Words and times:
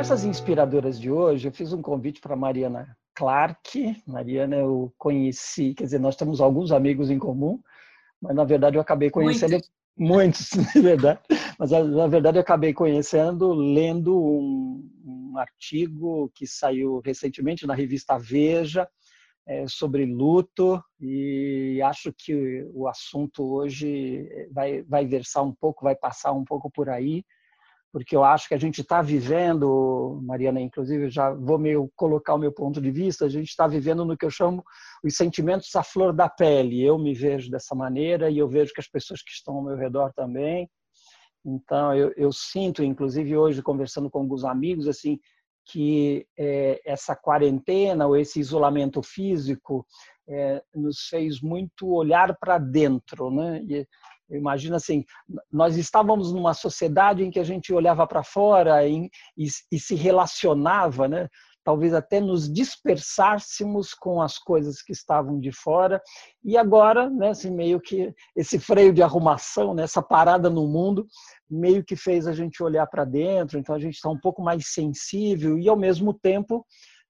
conversas 0.00 0.24
inspiradoras 0.24 0.98
de 0.98 1.10
hoje, 1.10 1.46
eu 1.46 1.52
fiz 1.52 1.74
um 1.74 1.82
convite 1.82 2.22
para 2.22 2.34
Mariana 2.34 2.96
Clark. 3.14 4.02
Mariana 4.06 4.56
eu 4.56 4.90
conheci, 4.96 5.74
quer 5.74 5.84
dizer, 5.84 6.00
nós 6.00 6.16
temos 6.16 6.40
alguns 6.40 6.72
amigos 6.72 7.10
em 7.10 7.18
comum, 7.18 7.60
mas 8.18 8.34
na 8.34 8.42
verdade 8.42 8.78
eu 8.78 8.80
acabei 8.80 9.10
conhecendo 9.10 9.60
muitos, 9.94 10.50
muitos 10.52 10.52
na 10.74 10.80
verdade. 10.80 11.20
Mas 11.58 11.70
na 11.70 12.06
verdade 12.06 12.38
eu 12.38 12.40
acabei 12.40 12.72
conhecendo 12.72 13.52
lendo 13.52 14.18
um, 14.18 14.90
um 15.04 15.36
artigo 15.36 16.32
que 16.34 16.46
saiu 16.46 17.02
recentemente 17.04 17.66
na 17.66 17.74
revista 17.74 18.18
Veja 18.18 18.88
é, 19.46 19.66
sobre 19.68 20.06
luto 20.06 20.82
e 20.98 21.78
acho 21.84 22.10
que 22.16 22.66
o 22.72 22.88
assunto 22.88 23.44
hoje 23.44 24.26
vai, 24.50 24.80
vai 24.80 25.04
versar 25.04 25.42
um 25.42 25.52
pouco, 25.52 25.84
vai 25.84 25.94
passar 25.94 26.32
um 26.32 26.44
pouco 26.44 26.70
por 26.70 26.88
aí 26.88 27.22
porque 27.92 28.14
eu 28.14 28.22
acho 28.22 28.46
que 28.48 28.54
a 28.54 28.58
gente 28.58 28.82
está 28.82 29.02
vivendo, 29.02 30.20
Mariana, 30.22 30.60
inclusive, 30.60 31.10
já 31.10 31.30
vou 31.30 31.58
meio 31.58 31.90
colocar 31.96 32.34
o 32.34 32.38
meu 32.38 32.52
ponto 32.52 32.80
de 32.80 32.90
vista, 32.90 33.24
a 33.24 33.28
gente 33.28 33.48
está 33.48 33.66
vivendo 33.66 34.04
no 34.04 34.16
que 34.16 34.24
eu 34.24 34.30
chamo 34.30 34.64
os 35.02 35.16
sentimentos 35.16 35.74
à 35.74 35.82
flor 35.82 36.12
da 36.12 36.28
pele. 36.28 36.82
Eu 36.82 36.98
me 36.98 37.14
vejo 37.14 37.50
dessa 37.50 37.74
maneira 37.74 38.30
e 38.30 38.38
eu 38.38 38.48
vejo 38.48 38.72
que 38.72 38.80
as 38.80 38.88
pessoas 38.88 39.22
que 39.22 39.32
estão 39.32 39.56
ao 39.56 39.64
meu 39.64 39.76
redor 39.76 40.12
também. 40.14 40.68
Então, 41.44 41.94
eu, 41.94 42.12
eu 42.16 42.30
sinto, 42.32 42.84
inclusive 42.84 43.36
hoje, 43.36 43.62
conversando 43.62 44.08
com 44.08 44.18
alguns 44.18 44.44
amigos, 44.44 44.86
assim, 44.86 45.18
que 45.66 46.26
é, 46.38 46.80
essa 46.84 47.16
quarentena 47.16 48.06
ou 48.06 48.16
esse 48.16 48.38
isolamento 48.38 49.02
físico 49.02 49.86
é, 50.28 50.62
nos 50.74 51.06
fez 51.08 51.40
muito 51.40 51.88
olhar 51.88 52.36
para 52.38 52.58
dentro, 52.58 53.30
né? 53.30 53.62
E, 53.68 53.86
Imagina 54.30 54.76
assim, 54.76 55.04
nós 55.52 55.76
estávamos 55.76 56.32
numa 56.32 56.54
sociedade 56.54 57.24
em 57.24 57.30
que 57.30 57.38
a 57.40 57.44
gente 57.44 57.72
olhava 57.72 58.06
para 58.06 58.22
fora 58.22 58.86
e, 58.86 59.10
e, 59.36 59.46
e, 59.72 59.78
se 59.78 59.94
relacionava, 59.94 61.08
né? 61.08 61.28
talvez 61.64 61.92
até 61.92 62.20
nos 62.20 62.50
dispersássemos 62.50 63.94
com 63.94 64.20
as 64.20 64.38
coisas 64.38 64.82
que 64.82 64.92
estavam 64.92 65.38
de 65.38 65.52
fora. 65.52 66.00
E 66.42 66.56
agora, 66.56 67.10
né, 67.10 67.30
assim, 67.30 67.50
meio 67.50 67.80
que 67.80 68.12
esse 68.34 68.58
freio 68.58 68.92
de 68.92 69.02
arrumação, 69.02 69.74
né, 69.74 69.82
essa 69.82 70.02
parada 70.02 70.48
no 70.48 70.66
mundo, 70.66 71.06
meio 71.48 71.84
que 71.84 71.96
fez 71.96 72.26
a 72.26 72.32
gente 72.32 72.62
olhar 72.62 72.86
para 72.86 73.04
dentro. 73.04 73.58
Então 73.58 73.74
a 73.74 73.78
gente 73.78 73.94
está 73.94 74.08
um 74.08 74.18
pouco 74.18 74.42
mais 74.42 74.68
sensível 74.68 75.58
e, 75.58 75.68
ao 75.68 75.76
mesmo 75.76 76.14
tempo, 76.14 76.66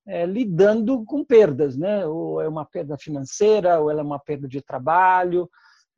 é, 0.06 0.26
lidando 0.26 1.04
com 1.04 1.24
perdas, 1.24 1.76
né? 1.76 2.04
Ou 2.06 2.41
é 2.41 2.48
uma 2.48 2.64
perda 2.64 2.96
financeira, 2.98 3.80
ou 3.80 3.91
ela 3.91 4.00
é 4.00 4.04
uma 4.04 4.18
perda 4.18 4.48
de 4.48 4.60
trabalho, 4.60 5.48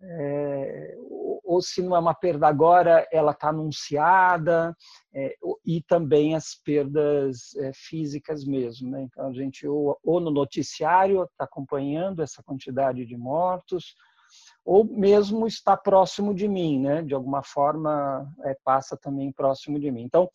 é, 0.02 0.96
ou 1.44 1.60
se 1.60 1.82
não 1.82 1.94
é 1.94 1.98
uma 1.98 2.14
perda 2.14 2.46
agora, 2.48 3.06
ela 3.12 3.32
está 3.32 3.48
anunciada, 3.48 4.74
é, 5.14 5.36
e 5.64 5.82
também 5.82 6.34
as 6.34 6.54
perdas 6.54 7.54
é, 7.56 7.72
físicas 7.74 8.44
mesmo. 8.44 8.90
Né? 8.90 9.02
Então, 9.02 9.28
a 9.28 9.32
gente, 9.32 9.66
ou, 9.66 9.98
ou 10.02 10.20
no 10.20 10.30
noticiário, 10.30 11.24
está 11.24 11.44
acompanhando 11.44 12.22
essa 12.22 12.42
quantidade 12.42 13.04
de 13.04 13.16
mortos, 13.16 13.94
ou 14.64 14.84
mesmo 14.84 15.46
está 15.46 15.76
próximo 15.76 16.34
de 16.34 16.48
mim, 16.48 16.80
né? 16.80 17.02
de 17.02 17.14
alguma 17.14 17.42
forma 17.42 18.26
é, 18.44 18.56
passa 18.64 18.96
também 18.96 19.30
próximo 19.30 19.78
de 19.78 19.90
mim. 19.90 20.02
Então, 20.02 20.28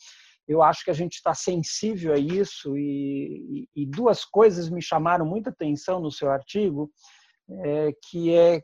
eu 0.48 0.62
acho 0.62 0.86
que 0.86 0.92
a 0.92 0.94
gente 0.94 1.16
está 1.16 1.34
sensível 1.34 2.14
a 2.14 2.18
isso, 2.18 2.78
e, 2.78 3.68
e, 3.76 3.82
e 3.82 3.86
duas 3.86 4.23
coisas 4.23 4.70
me 4.70 4.82
chamaram 4.82 5.26
muita 5.26 5.50
atenção 5.50 6.00
no 6.00 6.12
seu 6.12 6.30
artigo, 6.30 6.90
é, 7.50 7.92
que 8.10 8.34
é 8.34 8.62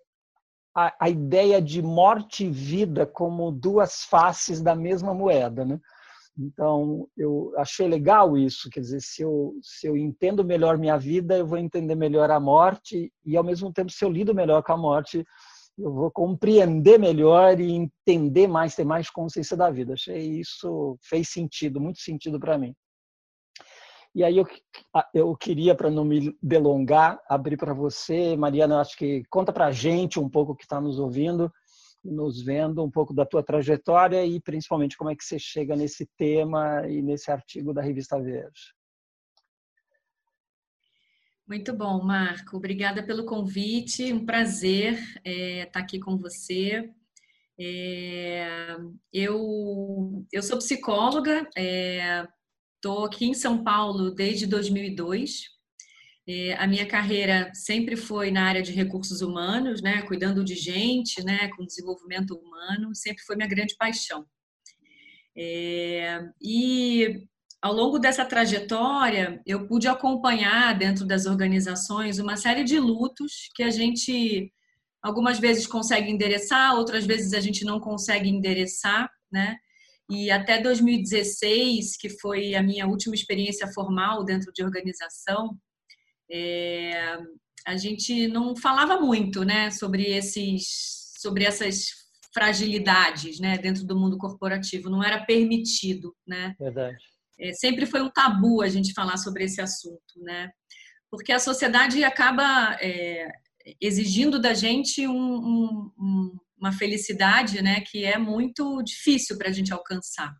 a, 0.76 0.94
a, 1.00 1.10
ideia 1.10 1.62
de 1.62 1.82
morte 1.82 2.46
e 2.46 2.50
vida 2.50 3.06
como 3.06 3.52
duas 3.52 4.04
faces 4.04 4.62
da 4.62 4.76
mesma 4.76 5.14
moeda, 5.14 5.66
né? 5.66 5.80
Então, 6.38 7.08
eu 7.16 7.54
achei 7.58 7.88
legal 7.88 8.36
isso, 8.36 8.70
quer 8.72 8.80
dizer, 8.80 9.02
se 9.02 9.22
eu, 9.22 9.54
se 9.62 9.86
eu 9.86 9.96
entendo 9.96 10.44
melhor 10.44 10.80
minha 10.80 10.98
vida, 10.98 11.38
eu 11.38 11.46
vou 11.46 11.60
entender 11.60 11.94
melhor 11.94 12.32
a 12.32 12.40
morte, 12.40 13.12
e 13.24 13.38
ao 13.38 13.44
mesmo 13.44 13.72
tempo, 13.72 13.92
se 13.92 14.04
eu 14.04 14.10
lido 14.10 14.34
melhor 14.34 14.64
com 14.64 14.74
a 14.74 14.78
morte, 14.78 15.24
eu 15.78 15.92
vou 15.94 16.12
compreender 16.12 17.00
melhor 17.00 17.60
e 17.60 17.72
entender 17.72 18.48
mais, 18.48 18.76
ter 18.76 18.84
mais 18.84 19.10
consciência 19.10 19.56
da 19.56 19.70
vida. 19.70 19.94
Achei 19.94 20.40
isso, 20.40 20.98
fez 21.02 21.30
sentido, 21.30 21.80
muito 21.80 22.00
sentido 22.00 22.40
para 22.40 22.58
mim. 22.58 22.76
E 24.16 24.24
aí 24.24 24.38
eu, 24.38 24.46
eu 25.14 25.36
queria, 25.36 25.74
para 25.74 25.90
não 25.90 26.06
me 26.06 26.38
delongar, 26.42 27.20
abrir 27.28 27.58
para 27.58 27.74
você, 27.74 28.38
Mariana, 28.38 28.80
acho 28.80 28.96
que 28.96 29.24
conta 29.30 29.52
para 29.52 29.68
a 29.68 29.72
gente 29.72 30.20
um 30.20 30.30
pouco 30.30 30.56
que 30.56 30.64
está 30.64 30.80
nos 30.80 31.00
ouvindo, 31.00 31.52
nos 32.04 32.42
vendo, 32.42 32.84
um 32.84 32.92
pouco 32.92 33.14
da 33.14 33.26
tua 33.26 33.42
trajetória 33.42 34.24
e 34.26 34.40
principalmente 34.40 34.98
como 34.98 35.10
é 35.10 35.16
que 35.16 35.24
você 35.24 35.40
chega 35.40 35.76
nesse 35.76 36.06
tema 36.18 36.88
e 36.88 37.02
nesse 37.02 37.32
artigo 37.32 37.74
da 37.74 37.82
Revista 37.82 38.22
Verde. 38.22 38.74
Muito 41.48 41.74
bom, 41.74 42.02
Marco. 42.04 42.56
Obrigada 42.56 43.04
pelo 43.04 43.26
convite. 43.26 44.14
Um 44.14 44.26
prazer 44.26 44.98
é, 45.26 45.64
estar 45.64 45.80
aqui 45.80 46.00
com 46.00 46.18
você. 46.18 46.90
É, 47.60 48.76
eu, 49.12 50.26
eu 50.32 50.42
sou 50.42 50.58
psicóloga, 50.58 51.48
é, 51.56 52.28
Estou 52.84 53.06
aqui 53.06 53.24
em 53.24 53.34
São 53.34 53.64
Paulo 53.64 54.12
desde 54.12 54.46
2002. 54.46 55.44
É, 56.28 56.54
a 56.56 56.68
minha 56.68 56.86
carreira 56.86 57.50
sempre 57.54 57.96
foi 57.96 58.30
na 58.30 58.44
área 58.44 58.62
de 58.62 58.74
recursos 58.74 59.22
humanos, 59.22 59.82
né, 59.82 60.02
cuidando 60.02 60.44
de 60.44 60.54
gente, 60.54 61.24
né, 61.24 61.48
com 61.56 61.66
desenvolvimento 61.66 62.36
humano, 62.36 62.94
sempre 62.94 63.24
foi 63.24 63.38
minha 63.38 63.48
grande 63.48 63.74
paixão. 63.78 64.26
É, 65.34 66.28
e 66.42 67.26
ao 67.62 67.74
longo 67.74 67.98
dessa 67.98 68.26
trajetória, 68.26 69.42
eu 69.46 69.66
pude 69.66 69.88
acompanhar 69.88 70.78
dentro 70.78 71.08
das 71.08 71.26
organizações 71.26 72.20
uma 72.20 72.36
série 72.36 72.66
de 72.66 72.78
lutos 72.80 73.50
que 73.56 73.64
a 73.64 73.70
gente 73.70 74.52
algumas 75.02 75.40
vezes 75.40 75.66
consegue 75.66 76.12
endereçar, 76.12 76.76
outras 76.76 77.06
vezes 77.06 77.34
a 77.34 77.40
gente 77.40 77.64
não 77.64 77.80
consegue 77.80 78.28
endereçar, 78.28 79.10
né? 79.32 79.56
E 80.10 80.30
até 80.30 80.62
2016, 80.62 81.98
que 81.98 82.10
foi 82.10 82.56
a 82.56 82.64
minha 82.64 82.86
última 82.88 83.16
experiência 83.16 83.68
formal 83.74 84.24
dentro 84.24 84.52
de 84.54 84.64
organização, 84.64 85.58
é, 86.32 87.18
a 87.66 87.78
gente 87.78 88.28
não 88.28 88.56
falava 88.56 89.00
muito, 89.00 89.44
né, 89.44 89.72
sobre 89.72 90.04
esses, 90.12 91.14
sobre 91.20 91.46
essas 91.46 91.88
fragilidades, 92.34 93.40
né, 93.40 93.58
dentro 93.58 93.86
do 93.86 93.98
mundo 93.98 94.18
corporativo. 94.18 94.90
Não 94.90 95.04
era 95.04 95.24
permitido, 95.26 96.14
né? 96.28 96.56
Verdade. 96.60 96.98
É, 97.40 97.54
sempre 97.54 97.86
foi 97.86 98.02
um 98.02 98.10
tabu 98.10 98.62
a 98.62 98.70
gente 98.70 98.94
falar 98.94 99.18
sobre 99.18 99.46
esse 99.46 99.62
assunto, 99.62 100.20
né? 100.22 100.50
Porque 101.10 101.32
a 101.32 101.40
sociedade 101.40 102.04
acaba 102.04 102.78
é, 102.82 103.28
exigindo 103.80 104.40
da 104.40 104.54
gente 104.54 105.08
um, 105.08 105.14
um, 105.14 105.92
um 106.00 106.38
uma 106.64 106.72
felicidade 106.72 107.62
né, 107.62 107.82
que 107.82 108.06
é 108.06 108.18
muito 108.18 108.82
difícil 108.84 109.38
para 109.38 109.50
a 109.50 109.52
gente 109.52 109.74
alcançar. 109.74 110.34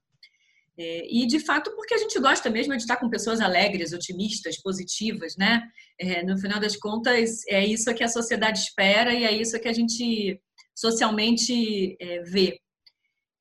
É, 0.80 1.06
e 1.08 1.28
de 1.28 1.40
fato, 1.40 1.76
porque 1.76 1.94
a 1.94 1.98
gente 1.98 2.18
gosta 2.18 2.50
mesmo 2.50 2.76
de 2.76 2.82
estar 2.82 2.96
com 2.96 3.10
pessoas 3.10 3.42
alegres, 3.42 3.94
otimistas, 3.94 4.60
positivas, 4.60 5.36
né? 5.38 5.62
É, 6.00 6.24
no 6.24 6.36
final 6.38 6.60
das 6.60 6.76
contas, 6.76 7.46
é 7.48 7.64
isso 7.64 7.94
que 7.94 8.04
a 8.04 8.08
sociedade 8.08 8.60
espera 8.60 9.14
e 9.14 9.24
é 9.24 9.32
isso 9.32 9.60
que 9.60 9.68
a 9.68 9.74
gente 9.74 10.42
socialmente 10.74 11.96
é, 12.00 12.24
vê. 12.24 12.58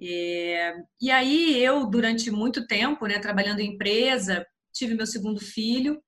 É, 0.03 0.75
e 1.00 1.10
aí, 1.10 1.56
eu, 1.62 1.87
durante 1.87 2.31
muito 2.31 2.66
tempo, 2.66 3.06
né, 3.06 3.19
trabalhando 3.19 3.60
em 3.60 3.75
empresa, 3.75 4.44
tive 4.75 4.94
meu 4.94 5.06
segundo 5.06 5.41
filho, 5.41 6.02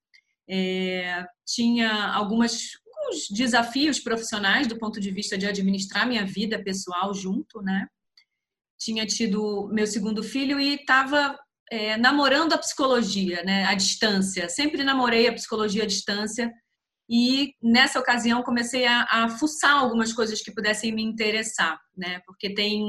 é, 0.51 1.25
tinha 1.47 2.13
algumas 2.13 2.73
alguns 3.15 3.29
desafios 3.31 4.01
profissionais 4.01 4.67
do 4.67 4.79
ponto 4.79 5.01
de 5.01 5.11
vista 5.11 5.39
de 5.39 5.47
administrar 5.47 6.07
minha 6.07 6.27
vida 6.27 6.63
pessoal 6.63 7.15
junto, 7.15 7.63
né? 7.63 7.87
Tinha 8.79 9.07
tido 9.07 9.69
meu 9.73 9.87
segundo 9.87 10.23
filho 10.23 10.59
e 10.61 10.75
estava 10.75 11.39
é, 11.71 11.97
namorando 11.97 12.53
a 12.53 12.59
psicologia, 12.59 13.43
né? 13.45 13.65
À 13.67 13.75
distância. 13.75 14.49
Sempre 14.49 14.85
namorei 14.85 15.29
a 15.29 15.33
psicologia 15.33 15.85
à 15.85 15.87
distância 15.87 16.53
e 17.09 17.55
nessa 17.63 18.01
ocasião 18.01 18.43
comecei 18.43 18.87
a, 18.87 19.03
a 19.05 19.29
fuçar 19.29 19.77
algumas 19.77 20.13
coisas 20.13 20.43
que 20.43 20.53
pudessem 20.53 20.93
me 20.93 21.03
interessar, 21.03 21.79
né? 21.97 22.21
Porque 22.27 22.53
tem 22.53 22.83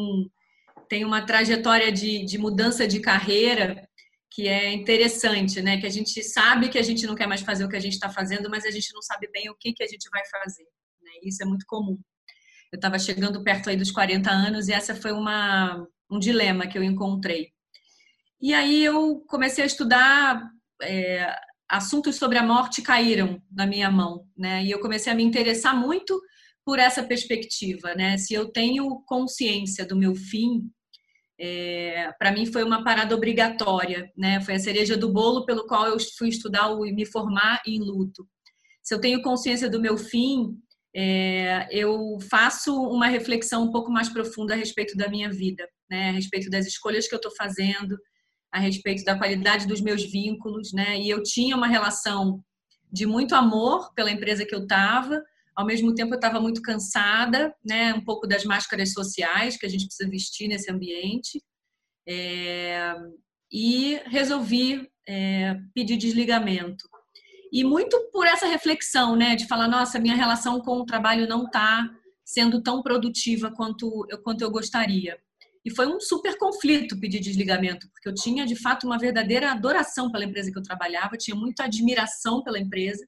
tem 0.88 1.04
uma 1.04 1.26
trajetória 1.26 1.92
de, 1.92 2.24
de 2.26 2.38
mudança 2.38 2.88
de 2.88 3.00
carreira 3.00 3.90
que 4.36 4.50
é 4.50 4.74
interessante, 4.74 5.62
né? 5.62 5.80
Que 5.80 5.86
a 5.86 5.90
gente 5.90 6.22
sabe 6.22 6.68
que 6.68 6.78
a 6.78 6.82
gente 6.82 7.08
não 7.08 7.16
quer 7.16 7.26
mais 7.26 7.40
fazer 7.40 7.64
o 7.64 7.70
que 7.70 7.76
a 7.78 7.80
gente 7.80 7.94
está 7.94 8.10
fazendo, 8.10 8.50
mas 8.50 8.66
a 8.66 8.70
gente 8.70 8.94
não 8.94 9.02
sabe 9.02 9.30
bem 9.32 9.50
o 9.50 9.56
que, 9.56 9.72
que 9.72 9.82
a 9.82 9.88
gente 9.88 10.10
vai 10.10 10.22
fazer. 10.26 10.66
Né? 11.02 11.12
Isso 11.24 11.42
é 11.42 11.46
muito 11.46 11.66
comum. 11.66 11.98
Eu 12.70 12.76
estava 12.76 13.00
chegando 13.00 13.42
perto 13.46 13.70
aí 13.70 13.78
dos 13.78 13.92
40 13.92 14.30
anos 14.30 14.68
e 14.68 14.74
essa 14.74 14.94
foi 14.94 15.14
uma, 15.14 15.88
um 16.12 16.20
dilema 16.20 16.68
que 16.68 16.78
eu 16.78 16.84
encontrei. 16.84 17.54
E 18.42 18.54
aí 18.54 18.84
eu 18.84 19.22
comecei 19.22 19.64
a 19.64 19.68
estudar 19.68 20.44
é, 20.82 21.34
assuntos 21.70 22.18
sobre 22.18 22.38
a 22.38 22.44
morte 22.44 22.82
caíram 22.82 23.42
na 23.50 23.66
minha 23.66 23.90
mão, 23.90 24.28
né? 24.38 24.66
E 24.66 24.70
eu 24.70 24.82
comecei 24.82 25.14
a 25.14 25.16
me 25.16 25.24
interessar 25.24 25.74
muito 25.74 26.22
por 26.66 26.78
essa 26.78 27.02
perspectiva, 27.02 27.96
né? 27.96 28.18
Se 28.18 28.34
eu 28.34 28.52
tenho 28.52 29.02
consciência 29.06 29.86
do 29.86 29.96
meu 29.96 30.14
fim, 30.14 30.70
é, 31.40 32.12
para 32.18 32.32
mim 32.32 32.46
foi 32.46 32.64
uma 32.64 32.84
parada 32.84 33.16
obrigatória, 33.16 34.12
né? 34.16 34.40
Foi 34.42 34.56
a 34.56 34.60
cereja 34.60 34.96
do 34.96 35.12
bolo 35.12 35.46
pelo 35.46 35.68
qual 35.68 35.86
eu 35.88 35.98
fui 36.18 36.30
estudar 36.30 36.70
e 36.86 36.94
me 36.94 37.06
formar 37.06 37.62
em 37.66 37.80
luto. 37.80 38.28
Se 38.82 38.94
eu 38.94 39.02
tenho 39.02 39.22
consciência 39.22 39.70
do 39.70 39.82
meu 39.82 39.98
fim, 39.98 40.58
é, 40.96 41.68
eu 41.72 42.18
faço 42.30 42.74
uma 42.74 43.08
reflexão 43.08 43.64
um 43.64 43.72
pouco 43.72 43.92
mais 43.92 44.08
profunda 44.08 44.54
a 44.54 44.58
respeito 44.58 44.96
da 44.96 45.10
minha 45.10 45.30
vida, 45.30 45.68
né? 45.90 46.10
A 46.10 46.14
respeito 46.14 46.50
das 46.50 46.66
escolhas 46.66 47.08
que 47.08 47.14
eu 47.14 47.18
estou 47.18 47.36
fazendo, 47.36 47.98
a 48.52 48.60
respeito 48.60 49.04
da 49.04 49.18
qualidade 49.18 49.68
dos 49.68 49.82
meus 49.82 50.04
vínculos, 50.04 50.72
né? 50.72 50.98
E 50.98 51.10
eu 51.10 51.22
tinha 51.22 51.58
uma 51.58 51.68
relação 51.68 52.42
de 52.90 53.06
muito 53.06 53.36
amor 53.36 53.94
pela 53.94 54.10
empresa 54.10 54.46
que 54.46 54.56
eu 54.56 54.64
estava, 54.64 55.22
ao 55.56 55.66
mesmo 55.66 55.94
tempo 55.96 56.14
eu 56.14 56.18
estava 56.18 56.40
muito 56.42 56.62
cansada, 56.62 57.54
né? 57.64 57.94
Um 57.94 58.04
pouco 58.04 58.28
das 58.28 58.44
máscaras 58.44 58.92
sociais 58.92 59.58
que 59.58 59.66
a 59.66 59.70
gente 59.70 59.86
precisa 59.86 60.10
vestir 60.10 60.48
nesse 60.48 60.72
ambiente, 60.72 61.42
é, 62.08 62.94
e 63.52 64.00
resolvi 64.06 64.88
é, 65.08 65.58
pedir 65.74 65.98
desligamento. 65.98 66.88
E 67.52 67.64
muito 67.64 68.10
por 68.12 68.28
essa 68.28 68.48
reflexão, 68.48 69.16
né? 69.16 69.36
De 69.36 69.48
falar, 69.48 69.68
nossa, 69.68 70.00
minha 70.00 70.16
relação 70.16 70.60
com 70.60 70.78
o 70.78 70.86
trabalho 70.86 71.28
não 71.28 71.46
está 71.46 71.90
sendo 72.26 72.62
tão 72.62 72.82
produtiva 72.82 73.52
quanto 73.52 74.06
eu, 74.10 74.22
quanto 74.22 74.42
eu 74.42 74.52
gostaria. 74.52 75.18
E 75.64 75.74
foi 75.74 75.88
um 75.88 76.00
super 76.00 76.38
conflito 76.38 77.00
pedir 77.00 77.20
desligamento, 77.20 77.90
porque 77.92 78.10
eu 78.10 78.14
tinha 78.14 78.46
de 78.46 78.56
fato 78.56 78.86
uma 78.86 79.00
verdadeira 79.00 79.52
adoração 79.52 80.12
pela 80.12 80.26
empresa 80.26 80.52
que 80.52 80.58
eu 80.58 80.64
trabalhava, 80.64 81.18
tinha 81.18 81.36
muita 81.36 81.64
admiração 81.64 82.44
pela 82.44 82.60
empresa, 82.60 83.04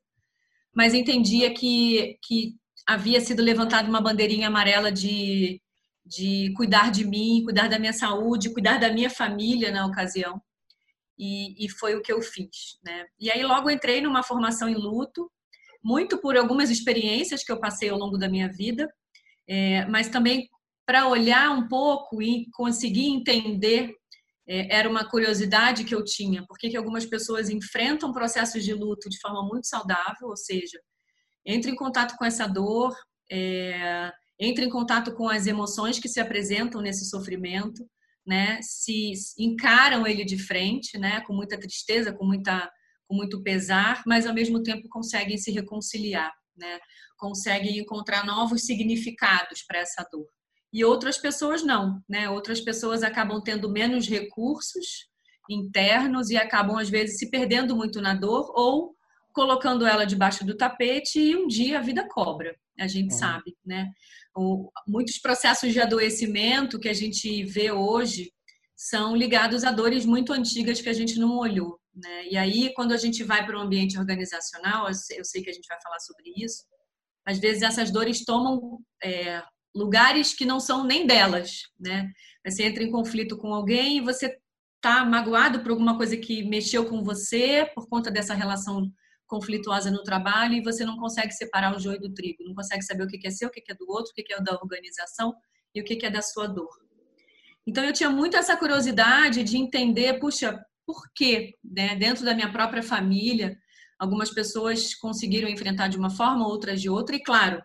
mas 0.78 0.94
entendia 0.94 1.52
que, 1.52 2.20
que 2.22 2.54
havia 2.86 3.20
sido 3.20 3.42
levantada 3.42 3.90
uma 3.90 4.00
bandeirinha 4.00 4.48
amarela 4.48 4.92
de, 4.92 5.60
de 6.06 6.54
cuidar 6.56 6.92
de 6.92 7.04
mim, 7.04 7.42
cuidar 7.44 7.68
da 7.68 7.80
minha 7.80 7.94
saúde, 7.94 8.54
cuidar 8.54 8.78
da 8.78 8.94
minha 8.94 9.10
família 9.10 9.72
na 9.72 9.88
ocasião. 9.88 10.40
E, 11.18 11.66
e 11.66 11.68
foi 11.68 11.96
o 11.96 12.02
que 12.04 12.14
eu 12.14 12.22
fiz. 12.22 12.78
Né? 12.86 13.08
E 13.20 13.32
aí 13.32 13.44
logo 13.44 13.72
entrei 13.72 14.02
numa 14.02 14.22
formação 14.22 14.70
em 14.70 14.76
luto, 14.76 15.32
muito 15.84 16.20
por 16.20 16.38
algumas 16.38 16.70
experiências 16.70 17.44
que 17.44 17.52
eu 17.52 17.60
passei 17.60 17.90
ao 17.90 17.98
longo 17.98 18.16
da 18.16 18.30
minha 18.30 18.48
vida, 18.48 18.88
é, 19.50 19.84
mas 19.88 20.10
também 20.10 20.48
para 20.86 21.08
olhar 21.08 21.50
um 21.50 21.68
pouco 21.68 22.22
e 22.22 22.48
conseguir 22.52 23.08
entender, 23.08 23.96
era 24.48 24.90
uma 24.90 25.10
curiosidade 25.10 25.84
que 25.84 25.94
eu 25.94 26.04
tinha, 26.04 26.46
porque 26.48 26.70
que 26.70 26.78
algumas 26.78 27.06
pessoas 27.06 27.50
enfrentam 27.50 28.14
processos 28.14 28.64
de 28.64 28.74
luto 28.74 29.10
de 29.10 29.20
forma 29.20 29.44
muito 29.46 29.68
saudável, 29.68 30.30
ou 30.30 30.38
seja, 30.38 30.80
entra 31.46 31.70
em 31.70 31.76
contato 31.76 32.16
com 32.18 32.24
essa 32.24 32.48
dor, 32.48 32.96
é, 33.30 34.12
entra 34.40 34.64
em 34.64 34.70
contato 34.70 35.14
com 35.16 35.28
as 35.28 35.48
emoções 35.48 36.00
que 36.00 36.08
se 36.08 36.20
apresentam 36.20 36.82
nesse 36.82 37.10
sofrimento, 37.10 37.86
né? 38.26 38.60
Se 38.62 39.14
encaram 39.38 40.08
ele 40.08 40.24
de 40.24 40.38
frente, 40.38 40.98
né? 40.98 41.22
Com 41.22 41.34
muita 41.34 41.60
tristeza, 41.60 42.14
com 42.14 42.26
muita, 42.26 42.72
com 43.08 43.16
muito 43.16 43.42
pesar, 43.44 44.04
mas 44.06 44.26
ao 44.26 44.34
mesmo 44.34 44.64
tempo 44.64 44.88
conseguem 44.90 45.38
se 45.38 45.52
reconciliar, 45.52 46.34
né? 46.56 46.80
Conseguem 47.18 47.80
encontrar 47.80 48.26
novos 48.26 48.66
significados 48.66 49.64
para 49.68 49.80
essa 49.80 50.08
dor 50.12 50.28
e 50.72 50.84
outras 50.84 51.18
pessoas 51.18 51.64
não, 51.64 52.02
né? 52.08 52.30
Outras 52.30 52.60
pessoas 52.60 53.04
acabam 53.04 53.42
tendo 53.42 53.70
menos 53.70 54.08
recursos 54.08 55.08
internos 55.50 56.30
e 56.30 56.38
acabam 56.38 56.78
às 56.78 56.90
vezes 56.90 57.18
se 57.18 57.30
perdendo 57.30 57.76
muito 57.76 58.02
na 58.02 58.14
dor 58.14 58.52
ou 58.54 58.96
colocando 59.34 59.86
ela 59.86 60.06
debaixo 60.06 60.46
do 60.46 60.58
tapete 60.58 61.20
e 61.20 61.36
um 61.36 61.48
dia 61.48 61.80
a 61.80 61.82
vida 61.82 62.08
cobra. 62.08 62.56
A 62.80 62.88
gente 62.88 63.14
é. 63.14 63.18
sabe, 63.18 63.56
né? 63.66 63.92
O, 64.36 64.70
muitos 64.88 65.20
processos 65.20 65.72
de 65.72 65.80
adoecimento 65.80 66.80
que 66.80 66.90
a 66.90 66.94
gente 66.94 67.44
vê 67.44 67.72
hoje 67.72 68.32
são 68.76 69.16
ligados 69.16 69.64
a 69.64 69.72
dores 69.72 70.06
muito 70.06 70.34
antigas 70.34 70.82
que 70.82 70.90
a 70.90 70.94
gente 70.94 71.18
não 71.18 71.38
olhou, 71.38 71.80
né? 71.96 72.28
E 72.30 72.38
aí 72.38 72.74
quando 72.74 72.92
a 72.92 72.98
gente 72.98 73.24
vai 73.24 73.46
para 73.46 73.58
um 73.58 73.62
ambiente 73.62 73.98
organizacional, 73.98 74.88
eu 74.88 75.24
sei 75.26 75.42
que 75.42 75.50
a 75.50 75.54
gente 75.54 75.68
vai 75.68 75.82
falar 75.82 76.00
sobre 76.00 76.34
isso, 76.36 76.64
às 77.26 77.40
vezes 77.40 77.62
essas 77.62 77.92
dores 77.92 78.24
tomam 78.24 78.80
é, 79.04 79.42
lugares 79.78 80.34
que 80.34 80.46
não 80.46 80.60
são 80.60 80.84
nem 80.84 81.06
delas, 81.06 81.64
né? 81.80 82.12
Você 82.46 82.64
entra 82.64 82.84
em 82.84 82.92
conflito 82.92 83.38
com 83.38 83.54
alguém 83.54 83.98
e 83.98 84.02
você 84.02 84.38
tá 84.82 85.06
magoado 85.06 85.62
por 85.62 85.72
alguma 85.72 85.98
coisa 85.98 86.18
que 86.18 86.44
mexeu 86.44 86.86
com 86.86 87.04
você 87.04 87.70
por 87.76 87.88
conta 87.88 88.10
dessa 88.10 88.34
relação 88.34 88.92
conflituosa 89.26 89.92
no 89.92 90.04
trabalho 90.04 90.54
e 90.54 90.64
você 90.64 90.86
não 90.86 90.98
consegue 90.98 91.34
separar 91.34 91.76
o 91.76 91.80
joio 91.80 92.00
do 92.00 92.14
trigo, 92.14 92.44
não 92.44 92.56
consegue 92.56 92.84
saber 92.84 93.04
o 93.04 93.08
que 93.08 93.28
é 93.28 93.30
seu, 93.30 93.50
o 93.50 93.52
que 93.52 93.62
é 93.70 93.76
do 93.76 93.86
outro, 93.90 94.12
o 94.12 94.16
que 94.16 94.34
é 94.34 94.42
da 94.42 94.54
organização 94.54 95.36
e 95.76 95.82
o 95.82 95.84
que 95.84 96.06
é 96.06 96.10
da 96.10 96.22
sua 96.22 96.48
dor. 96.48 96.70
Então 97.66 97.84
eu 97.84 97.92
tinha 97.92 98.10
muito 98.10 98.38
essa 98.38 98.56
curiosidade 98.56 99.44
de 99.44 99.58
entender, 99.58 100.20
puxa, 100.20 100.58
por 100.86 101.04
quê, 101.14 101.56
né? 101.62 101.98
Dentro 101.98 102.24
da 102.24 102.34
minha 102.34 102.50
própria 102.50 102.82
família, 102.82 103.58
algumas 104.00 104.32
pessoas 104.32 104.96
conseguiram 104.96 105.50
enfrentar 105.50 105.90
de 105.90 105.98
uma 105.98 106.10
forma, 106.10 106.48
outras 106.48 106.82
de 106.82 106.90
outra, 106.90 107.18
e 107.18 107.22
claro, 107.22 107.62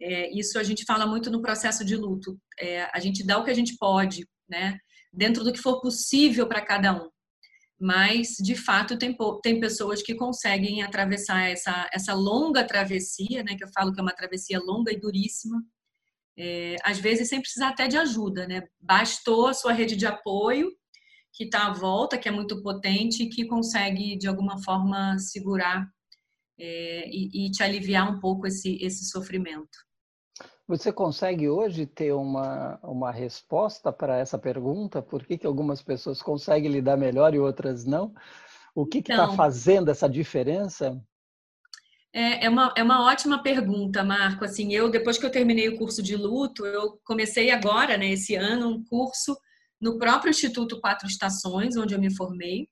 é, 0.00 0.30
isso 0.36 0.58
a 0.58 0.62
gente 0.62 0.84
fala 0.84 1.06
muito 1.06 1.30
no 1.30 1.42
processo 1.42 1.84
de 1.84 1.96
luto. 1.96 2.38
É, 2.58 2.88
a 2.92 2.98
gente 2.98 3.24
dá 3.24 3.38
o 3.38 3.44
que 3.44 3.50
a 3.50 3.54
gente 3.54 3.76
pode, 3.76 4.26
né? 4.48 4.78
Dentro 5.12 5.44
do 5.44 5.52
que 5.52 5.60
for 5.60 5.80
possível 5.80 6.46
para 6.46 6.64
cada 6.64 6.92
um. 6.92 7.08
Mas, 7.78 8.36
de 8.42 8.54
fato, 8.54 8.98
tem, 8.98 9.16
tem 9.42 9.60
pessoas 9.60 10.02
que 10.02 10.14
conseguem 10.14 10.82
atravessar 10.82 11.48
essa, 11.48 11.88
essa 11.92 12.14
longa 12.14 12.64
travessia, 12.64 13.42
né? 13.42 13.56
Que 13.56 13.64
eu 13.64 13.70
falo 13.74 13.92
que 13.92 14.00
é 14.00 14.02
uma 14.02 14.14
travessia 14.14 14.60
longa 14.60 14.92
e 14.92 15.00
duríssima. 15.00 15.62
É, 16.38 16.76
às 16.82 16.98
vezes 16.98 17.28
sem 17.28 17.40
precisar 17.40 17.68
até 17.68 17.88
de 17.88 17.96
ajuda, 17.98 18.46
né? 18.46 18.62
Bastou 18.80 19.48
a 19.48 19.54
sua 19.54 19.72
rede 19.72 19.96
de 19.96 20.06
apoio 20.06 20.70
que 21.32 21.44
está 21.44 21.66
à 21.66 21.72
volta, 21.72 22.18
que 22.18 22.28
é 22.28 22.32
muito 22.32 22.62
potente 22.62 23.22
e 23.22 23.28
que 23.28 23.46
consegue, 23.46 24.16
de 24.16 24.26
alguma 24.26 24.62
forma, 24.62 25.18
segurar 25.18 25.86
é, 26.58 27.08
e, 27.08 27.46
e, 27.46 27.50
te 27.50 27.62
aliviar 27.62 28.10
um 28.10 28.20
pouco 28.20 28.46
esse, 28.46 28.76
esse 28.82 29.08
sofrimento. 29.08 29.89
Você 30.70 30.92
consegue 30.92 31.48
hoje 31.48 31.84
ter 31.84 32.12
uma, 32.12 32.78
uma 32.84 33.10
resposta 33.10 33.92
para 33.92 34.18
essa 34.18 34.38
pergunta? 34.38 35.02
Por 35.02 35.26
que, 35.26 35.36
que 35.36 35.44
algumas 35.44 35.82
pessoas 35.82 36.22
conseguem 36.22 36.70
lidar 36.70 36.96
melhor 36.96 37.34
e 37.34 37.40
outras 37.40 37.84
não? 37.84 38.14
O 38.72 38.86
que 38.86 38.98
está 38.98 39.14
então, 39.14 39.34
fazendo 39.34 39.90
essa 39.90 40.08
diferença? 40.08 40.96
É, 42.12 42.46
é, 42.46 42.48
uma, 42.48 42.72
é 42.76 42.84
uma 42.84 43.04
ótima 43.04 43.42
pergunta, 43.42 44.04
Marco. 44.04 44.44
Assim, 44.44 44.72
eu, 44.72 44.88
depois 44.88 45.18
que 45.18 45.26
eu 45.26 45.30
terminei 45.32 45.68
o 45.68 45.76
curso 45.76 46.00
de 46.00 46.14
luto, 46.14 46.64
eu 46.64 47.00
comecei 47.02 47.50
agora, 47.50 47.98
né, 47.98 48.12
esse 48.12 48.36
ano, 48.36 48.68
um 48.68 48.84
curso 48.84 49.36
no 49.80 49.98
próprio 49.98 50.30
Instituto 50.30 50.80
Quatro 50.80 51.08
Estações, 51.08 51.76
onde 51.76 51.94
eu 51.94 52.00
me 52.00 52.14
formei. 52.14 52.68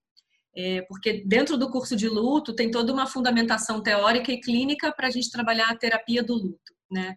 É, 0.57 0.83
porque 0.83 1.25
dentro 1.27 1.59
do 1.59 1.69
curso 1.69 1.97
de 1.97 2.09
luto 2.09 2.55
tem 2.55 2.71
toda 2.71 2.93
uma 2.93 3.09
fundamentação 3.09 3.83
teórica 3.83 4.31
e 4.31 4.41
clínica 4.41 4.93
para 4.93 5.09
a 5.09 5.11
gente 5.11 5.33
trabalhar 5.33 5.69
a 5.69 5.77
terapia 5.77 6.23
do 6.23 6.35
luto, 6.35 6.73
né? 6.89 7.17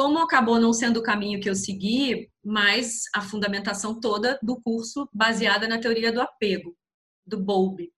Como 0.00 0.18
acabou 0.18 0.58
não 0.58 0.72
sendo 0.72 1.00
o 1.00 1.02
caminho 1.02 1.38
que 1.38 1.50
eu 1.50 1.54
segui, 1.54 2.30
mas 2.42 3.02
a 3.14 3.20
fundamentação 3.20 4.00
toda 4.00 4.38
do 4.42 4.58
curso 4.58 5.06
baseada 5.12 5.68
na 5.68 5.78
teoria 5.78 6.10
do 6.10 6.22
apego, 6.22 6.74
do 7.26 7.38
Bowlby. 7.38 7.92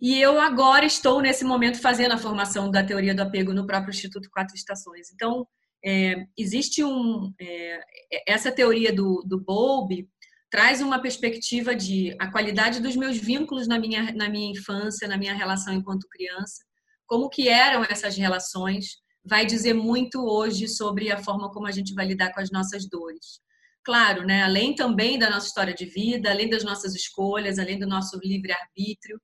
E 0.00 0.20
eu 0.20 0.40
agora 0.40 0.84
estou, 0.84 1.22
nesse 1.22 1.44
momento, 1.44 1.80
fazendo 1.80 2.14
a 2.14 2.18
formação 2.18 2.68
da 2.68 2.82
teoria 2.82 3.14
do 3.14 3.22
apego 3.22 3.54
no 3.54 3.64
próprio 3.64 3.92
Instituto 3.92 4.28
Quatro 4.28 4.56
Estações. 4.56 5.12
Então, 5.14 5.46
é, 5.84 6.26
existe 6.36 6.82
um... 6.82 7.32
É, 7.40 7.80
essa 8.26 8.50
teoria 8.50 8.92
do, 8.92 9.22
do 9.24 9.40
Bowlby 9.40 10.08
traz 10.50 10.82
uma 10.82 11.00
perspectiva 11.00 11.76
de 11.76 12.16
a 12.18 12.28
qualidade 12.28 12.80
dos 12.80 12.96
meus 12.96 13.16
vínculos 13.16 13.68
na 13.68 13.78
minha, 13.78 14.12
na 14.14 14.28
minha 14.28 14.50
infância, 14.50 15.06
na 15.06 15.16
minha 15.16 15.32
relação 15.32 15.74
enquanto 15.74 16.08
criança, 16.10 16.64
como 17.06 17.30
que 17.30 17.48
eram 17.48 17.84
essas 17.84 18.16
relações, 18.16 19.03
vai 19.24 19.46
dizer 19.46 19.72
muito 19.72 20.24
hoje 20.24 20.68
sobre 20.68 21.10
a 21.10 21.22
forma 21.22 21.50
como 21.50 21.66
a 21.66 21.70
gente 21.70 21.94
vai 21.94 22.06
lidar 22.06 22.32
com 22.32 22.40
as 22.40 22.50
nossas 22.50 22.86
dores. 22.88 23.40
Claro, 23.82 24.26
né, 24.26 24.42
além 24.42 24.74
também 24.74 25.18
da 25.18 25.30
nossa 25.30 25.46
história 25.46 25.74
de 25.74 25.84
vida, 25.84 26.30
além 26.30 26.48
das 26.48 26.64
nossas 26.64 26.94
escolhas, 26.94 27.58
além 27.58 27.78
do 27.78 27.86
nosso 27.86 28.18
livre-arbítrio, 28.22 29.20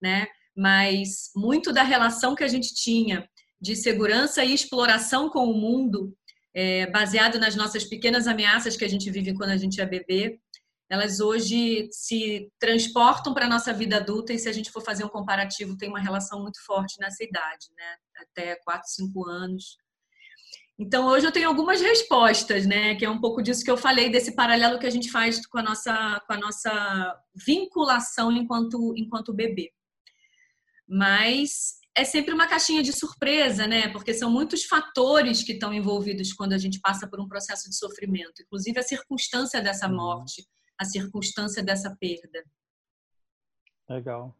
né, 0.00 0.26
mas 0.56 1.30
muito 1.34 1.72
da 1.72 1.82
relação 1.82 2.34
que 2.34 2.44
a 2.44 2.48
gente 2.48 2.74
tinha 2.74 3.28
de 3.60 3.74
segurança 3.74 4.44
e 4.44 4.54
exploração 4.54 5.28
com 5.28 5.50
o 5.50 5.54
mundo, 5.54 6.16
é, 6.54 6.86
baseado 6.90 7.38
nas 7.40 7.56
nossas 7.56 7.84
pequenas 7.84 8.26
ameaças 8.28 8.76
que 8.76 8.84
a 8.84 8.88
gente 8.88 9.10
vive 9.10 9.34
quando 9.34 9.50
a 9.50 9.56
gente 9.56 9.80
é 9.80 9.86
bebê, 9.86 10.38
elas 10.94 11.20
hoje 11.20 11.88
se 11.90 12.50
transportam 12.58 13.34
para 13.34 13.46
a 13.46 13.48
nossa 13.48 13.72
vida 13.72 13.96
adulta 13.96 14.32
e 14.32 14.38
se 14.38 14.48
a 14.48 14.52
gente 14.52 14.70
for 14.70 14.82
fazer 14.82 15.04
um 15.04 15.08
comparativo, 15.08 15.76
tem 15.76 15.88
uma 15.88 16.00
relação 16.00 16.40
muito 16.40 16.64
forte 16.64 16.98
nessa 16.98 17.22
idade, 17.22 17.66
né? 17.76 17.96
Até 18.16 18.56
4, 18.64 18.88
5 18.88 19.28
anos. 19.28 19.76
Então, 20.78 21.06
hoje 21.06 21.26
eu 21.26 21.32
tenho 21.32 21.48
algumas 21.48 21.80
respostas, 21.80 22.66
né? 22.66 22.96
Que 22.96 23.04
é 23.04 23.10
um 23.10 23.20
pouco 23.20 23.42
disso 23.42 23.64
que 23.64 23.70
eu 23.70 23.76
falei, 23.76 24.10
desse 24.10 24.34
paralelo 24.34 24.78
que 24.78 24.86
a 24.86 24.90
gente 24.90 25.10
faz 25.10 25.44
com 25.46 25.58
a 25.58 25.62
nossa, 25.62 26.20
com 26.26 26.32
a 26.32 26.38
nossa 26.38 27.20
vinculação 27.46 28.32
enquanto, 28.32 28.94
enquanto 28.96 29.32
bebê. 29.32 29.72
Mas 30.88 31.78
é 31.96 32.04
sempre 32.04 32.34
uma 32.34 32.48
caixinha 32.48 32.82
de 32.82 32.92
surpresa, 32.92 33.66
né? 33.68 33.88
Porque 33.88 34.12
são 34.12 34.30
muitos 34.30 34.64
fatores 34.64 35.44
que 35.44 35.52
estão 35.52 35.72
envolvidos 35.72 36.32
quando 36.32 36.52
a 36.52 36.58
gente 36.58 36.80
passa 36.80 37.08
por 37.08 37.20
um 37.20 37.28
processo 37.28 37.70
de 37.70 37.76
sofrimento, 37.76 38.42
inclusive 38.42 38.78
a 38.78 38.82
circunstância 38.82 39.62
dessa 39.62 39.86
uhum. 39.86 39.94
morte, 39.94 40.44
a 40.78 40.84
circunstância 40.84 41.62
dessa 41.62 41.94
perda. 41.98 42.44
Legal. 43.88 44.34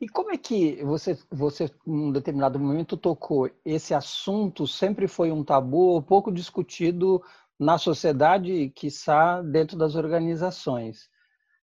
E 0.00 0.08
como 0.08 0.32
é 0.32 0.36
que 0.36 0.82
você, 0.82 1.16
você, 1.30 1.70
em 1.86 2.08
um 2.08 2.12
determinado 2.12 2.58
momento, 2.58 2.96
tocou 2.96 3.48
esse 3.64 3.94
assunto? 3.94 4.66
Sempre 4.66 5.06
foi 5.06 5.30
um 5.30 5.44
tabu, 5.44 6.02
pouco 6.02 6.32
discutido 6.32 7.22
na 7.58 7.78
sociedade, 7.78 8.70
quiçá 8.70 9.40
dentro 9.42 9.78
das 9.78 9.94
organizações. 9.94 11.08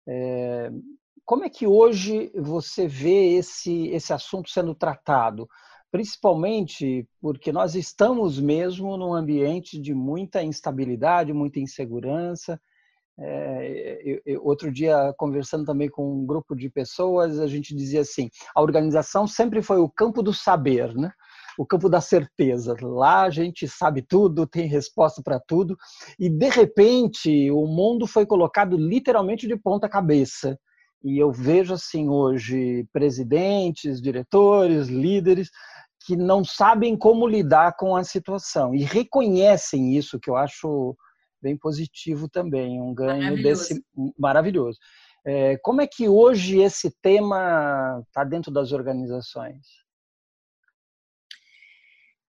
É, 0.08 0.70
como 1.26 1.44
é 1.44 1.50
que 1.50 1.66
hoje 1.66 2.32
você 2.36 2.88
vê 2.88 3.34
esse, 3.38 3.88
esse 3.88 4.14
assunto 4.14 4.50
sendo 4.50 4.76
tratado? 4.76 5.50
Principalmente 5.90 7.08
porque 7.20 7.52
nós 7.52 7.74
estamos 7.74 8.40
mesmo 8.40 8.96
num 8.98 9.14
ambiente 9.14 9.82
de 9.82 9.94
muita 9.96 10.44
instabilidade, 10.44 11.34
muita 11.34 11.60
insegurança, 11.60 12.62
é, 13.20 14.02
eu, 14.04 14.22
eu, 14.26 14.46
outro 14.46 14.72
dia, 14.72 15.14
conversando 15.18 15.66
também 15.66 15.90
com 15.90 16.22
um 16.22 16.26
grupo 16.26 16.56
de 16.56 16.70
pessoas, 16.70 17.40
a 17.40 17.48
gente 17.48 17.76
dizia 17.76 18.02
assim: 18.02 18.30
a 18.56 18.62
organização 18.62 19.26
sempre 19.26 19.62
foi 19.62 19.78
o 19.78 19.90
campo 19.90 20.22
do 20.22 20.34
saber, 20.34 20.94
né? 20.96 21.12
o 21.58 21.66
campo 21.66 21.90
da 21.90 22.00
certeza. 22.00 22.76
Lá 22.80 23.24
a 23.24 23.30
gente 23.30 23.68
sabe 23.68 24.02
tudo, 24.02 24.46
tem 24.46 24.68
resposta 24.68 25.22
para 25.24 25.40
tudo, 25.40 25.76
e 26.20 26.30
de 26.30 26.50
repente 26.50 27.50
o 27.52 27.66
mundo 27.66 28.06
foi 28.06 28.26
colocado 28.26 28.78
literalmente 28.78 29.48
de 29.48 29.58
ponta 29.58 29.90
cabeça. 29.90 30.58
E 31.04 31.18
eu 31.18 31.32
vejo 31.32 31.74
assim 31.74 32.10
hoje 32.10 32.86
presidentes, 32.94 34.02
diretores, 34.02 34.88
líderes 34.88 35.50
que 36.06 36.16
não 36.16 36.44
sabem 36.44 36.96
como 36.96 37.28
lidar 37.28 37.76
com 37.76 37.96
a 37.96 38.04
situação 38.04 38.74
e 38.74 38.84
reconhecem 38.84 39.96
isso, 39.98 40.20
que 40.20 40.30
eu 40.30 40.38
acho 40.38 40.96
bem 41.42 41.58
positivo 41.58 42.28
também, 42.30 42.82
um 42.82 42.94
ganho 42.94 43.24
maravilhoso. 43.24 43.70
desse 43.70 43.86
maravilhoso. 44.18 44.80
É, 45.26 45.58
como 45.58 45.82
é 45.82 45.88
que 45.88 46.08
hoje 46.08 46.60
esse 46.60 46.90
tema 47.02 48.02
está 48.08 48.24
dentro 48.24 48.52
das 48.52 48.72
organizações? 48.72 49.66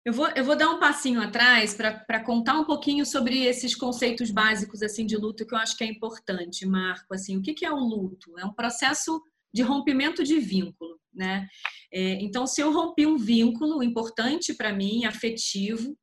Eu 0.04 0.12
vou, 0.12 0.26
eu 0.34 0.42
vou 0.42 0.56
dar 0.56 0.70
um 0.70 0.80
passinho 0.80 1.20
atrás 1.20 1.74
para 1.74 2.24
contar 2.24 2.54
um 2.54 2.64
pouquinho 2.64 3.04
sobre 3.04 3.44
esses 3.44 3.74
conceitos 3.74 4.30
básicos 4.30 4.82
assim 4.82 5.04
de 5.04 5.16
luto 5.16 5.46
que 5.46 5.54
eu 5.54 5.58
acho 5.58 5.76
que 5.76 5.84
é 5.84 5.86
importante, 5.86 6.64
Marco. 6.64 7.12
Assim, 7.12 7.36
o 7.36 7.42
que, 7.42 7.52
que 7.52 7.66
é 7.66 7.70
o 7.70 7.78
luto? 7.78 8.38
É 8.38 8.44
um 8.44 8.54
processo 8.54 9.22
de 9.52 9.62
rompimento 9.62 10.24
de 10.24 10.40
vínculo, 10.40 10.98
né? 11.12 11.46
É, 11.92 12.14
então, 12.22 12.46
se 12.46 12.60
eu 12.60 12.72
rompi 12.72 13.06
um 13.06 13.18
vínculo 13.18 13.82
importante 13.82 14.54
para 14.54 14.72
mim, 14.72 15.04
afetivo, 15.04 15.94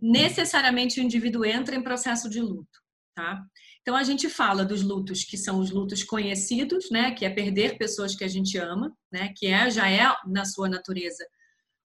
necessariamente 0.00 1.00
o 1.00 1.02
indivíduo 1.02 1.44
entra 1.44 1.74
em 1.74 1.82
processo 1.82 2.28
de 2.28 2.40
luto, 2.40 2.80
tá? 3.14 3.42
Então 3.80 3.94
a 3.96 4.02
gente 4.02 4.28
fala 4.28 4.64
dos 4.64 4.82
lutos 4.82 5.24
que 5.24 5.36
são 5.36 5.60
os 5.60 5.70
lutos 5.70 6.02
conhecidos, 6.02 6.90
né, 6.90 7.12
que 7.12 7.24
é 7.24 7.30
perder 7.30 7.78
pessoas 7.78 8.14
que 8.14 8.24
a 8.24 8.28
gente 8.28 8.58
ama, 8.58 8.92
né, 9.12 9.32
que 9.36 9.46
é 9.46 9.70
já 9.70 9.88
é 9.88 10.04
na 10.26 10.44
sua 10.44 10.68
natureza 10.68 11.24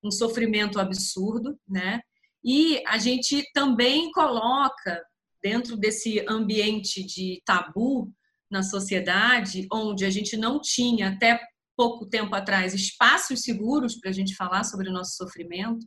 um 0.04 0.10
sofrimento 0.10 0.80
absurdo, 0.80 1.60
né? 1.68 2.02
E 2.44 2.82
a 2.88 2.98
gente 2.98 3.48
também 3.54 4.12
coloca 4.12 5.00
dentro 5.44 5.78
desse 5.78 6.26
ambiente 6.28 7.04
de 7.04 7.42
tabu 7.46 8.12
na 8.50 8.64
sociedade, 8.64 9.68
onde 9.72 10.06
a 10.06 10.10
gente 10.10 10.36
não 10.36 10.60
tinha 10.60 11.10
até 11.10 11.40
pouco 11.78 12.06
tempo 12.06 12.36
atrás 12.36 12.74
espaços 12.74 13.42
seguros 13.42 13.96
para 13.96 14.10
a 14.10 14.14
gente 14.14 14.36
falar 14.36 14.64
sobre 14.64 14.90
o 14.90 14.92
nosso 14.92 15.16
sofrimento, 15.16 15.86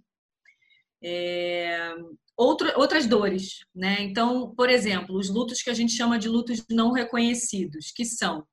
é, 1.05 1.95
outro, 2.37 2.73
outras 2.77 3.07
dores, 3.07 3.65
né? 3.75 4.03
Então, 4.03 4.55
por 4.55 4.71
exemplo, 4.71 5.17
os 5.17 5.29
lutos 5.29 5.63
que 5.63 5.69
a 5.69 5.75
gente 5.75 5.93
chama 5.93 6.19
de 6.19 6.29
lutos 6.29 6.65
não 6.71 6.93
reconhecidos, 6.93 7.93
que 7.93 8.05
são 8.05 8.47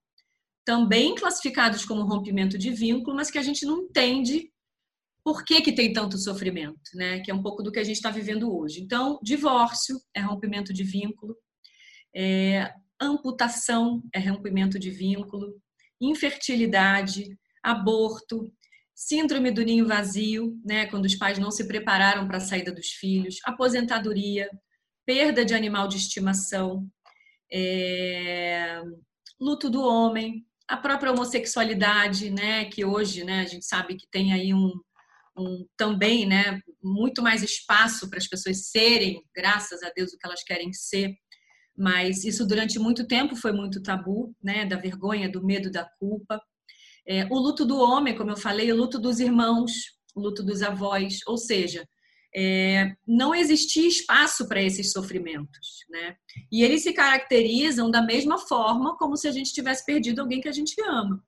também 0.66 1.16
classificados 1.16 1.86
como 1.86 2.04
rompimento 2.04 2.58
de 2.58 2.72
vínculo, 2.72 3.16
mas 3.16 3.32
que 3.32 3.38
a 3.38 3.42
gente 3.42 3.66
não 3.66 3.84
entende 3.84 4.52
por 5.24 5.46
que, 5.46 5.62
que 5.62 5.72
tem 5.72 5.94
tanto 5.94 6.18
sofrimento, 6.18 6.82
né? 6.94 7.22
Que 7.22 7.32
é 7.32 7.34
um 7.34 7.42
pouco 7.42 7.64
do 7.64 7.72
que 7.72 7.80
a 7.80 7.84
gente 7.84 7.96
está 7.96 8.10
vivendo 8.10 8.54
hoje. 8.54 8.82
Então, 8.82 9.20
divórcio 9.24 10.00
é 10.14 10.20
rompimento 10.20 10.74
de 10.74 10.84
vínculo, 10.84 11.36
é, 12.14 12.74
amputação 13.00 14.04
é 14.14 14.20
rompimento 14.20 14.78
de 14.78 14.90
vínculo, 14.90 15.56
infertilidade, 16.02 17.38
aborto, 17.64 18.52
síndrome 18.96 19.52
do 19.52 19.64
ninho 19.64 19.88
vazio, 19.88 20.60
né, 20.64 20.86
quando 20.88 21.06
os 21.06 21.16
pais 21.16 21.40
não 21.40 21.52
se 21.52 21.68
prepararam 21.68 22.28
para 22.28 22.38
a 22.38 22.42
saída 22.42 22.72
dos 22.72 22.88
filhos, 22.88 23.38
aposentadoria, 23.44 24.50
perda 25.06 25.44
de 25.44 25.54
animal 25.54 25.88
de 25.88 25.98
estimação, 25.98 26.88
é, 27.52 28.82
luto 29.40 29.70
do 29.70 29.82
homem, 29.82 30.46
a 30.68 30.78
própria 30.78 31.12
homossexualidade, 31.12 32.30
né, 32.30 32.66
que 32.66 32.86
hoje, 32.86 33.24
né, 33.24 33.42
a 33.42 33.46
gente 33.46 33.66
sabe 33.66 33.96
que 33.96 34.08
tem 34.10 34.32
aí 34.32 34.54
um, 34.54 34.72
um 35.38 35.66
também, 35.76 36.26
né, 36.26 36.62
muito 36.82 37.22
mais 37.22 37.44
espaço 37.44 38.10
para 38.10 38.20
as 38.20 38.28
pessoas 38.28 38.70
serem, 38.70 39.22
graças 39.36 39.84
a 39.84 39.92
Deus, 39.96 40.14
o 40.14 40.18
que 40.18 40.26
elas 40.26 40.44
querem 40.44 40.72
ser. 40.72 41.14
Mas 41.78 42.24
isso 42.24 42.46
durante 42.46 42.78
muito 42.80 43.08
tempo 43.08 43.36
foi 43.36 43.52
muito 43.52 43.82
tabu, 43.82 44.36
né, 44.44 44.66
da 44.66 44.78
vergonha, 44.78 45.30
do 45.30 45.44
medo, 45.44 45.72
da 45.72 45.90
culpa. 46.00 46.42
É, 47.08 47.26
o 47.30 47.38
luto 47.38 47.66
do 47.66 47.78
homem, 47.80 48.16
como 48.16 48.32
eu 48.32 48.38
falei, 48.38 48.72
o 48.72 48.76
luto 48.76 49.00
dos 49.00 49.20
irmãos, 49.20 49.72
o 50.16 50.22
luto 50.22 50.44
dos 50.44 50.62
avós, 50.62 51.20
ou 51.26 51.38
seja, 51.38 51.88
é, 52.36 52.94
não 53.06 53.36
existia 53.36 53.88
espaço 53.88 54.48
para 54.48 54.62
esses 54.62 54.92
sofrimentos, 54.92 55.86
né? 55.90 56.16
E 56.52 56.64
eles 56.64 56.84
se 56.84 56.94
caracterizam 56.94 57.92
da 57.92 58.02
mesma 58.02 58.38
forma 58.38 58.98
como 58.98 59.18
se 59.18 59.28
a 59.28 59.32
gente 59.32 59.54
tivesse 59.54 59.86
perdido 59.86 60.22
alguém 60.22 60.40
que 60.40 60.48
a 60.48 60.54
gente 60.54 60.74
ama. 60.82 61.22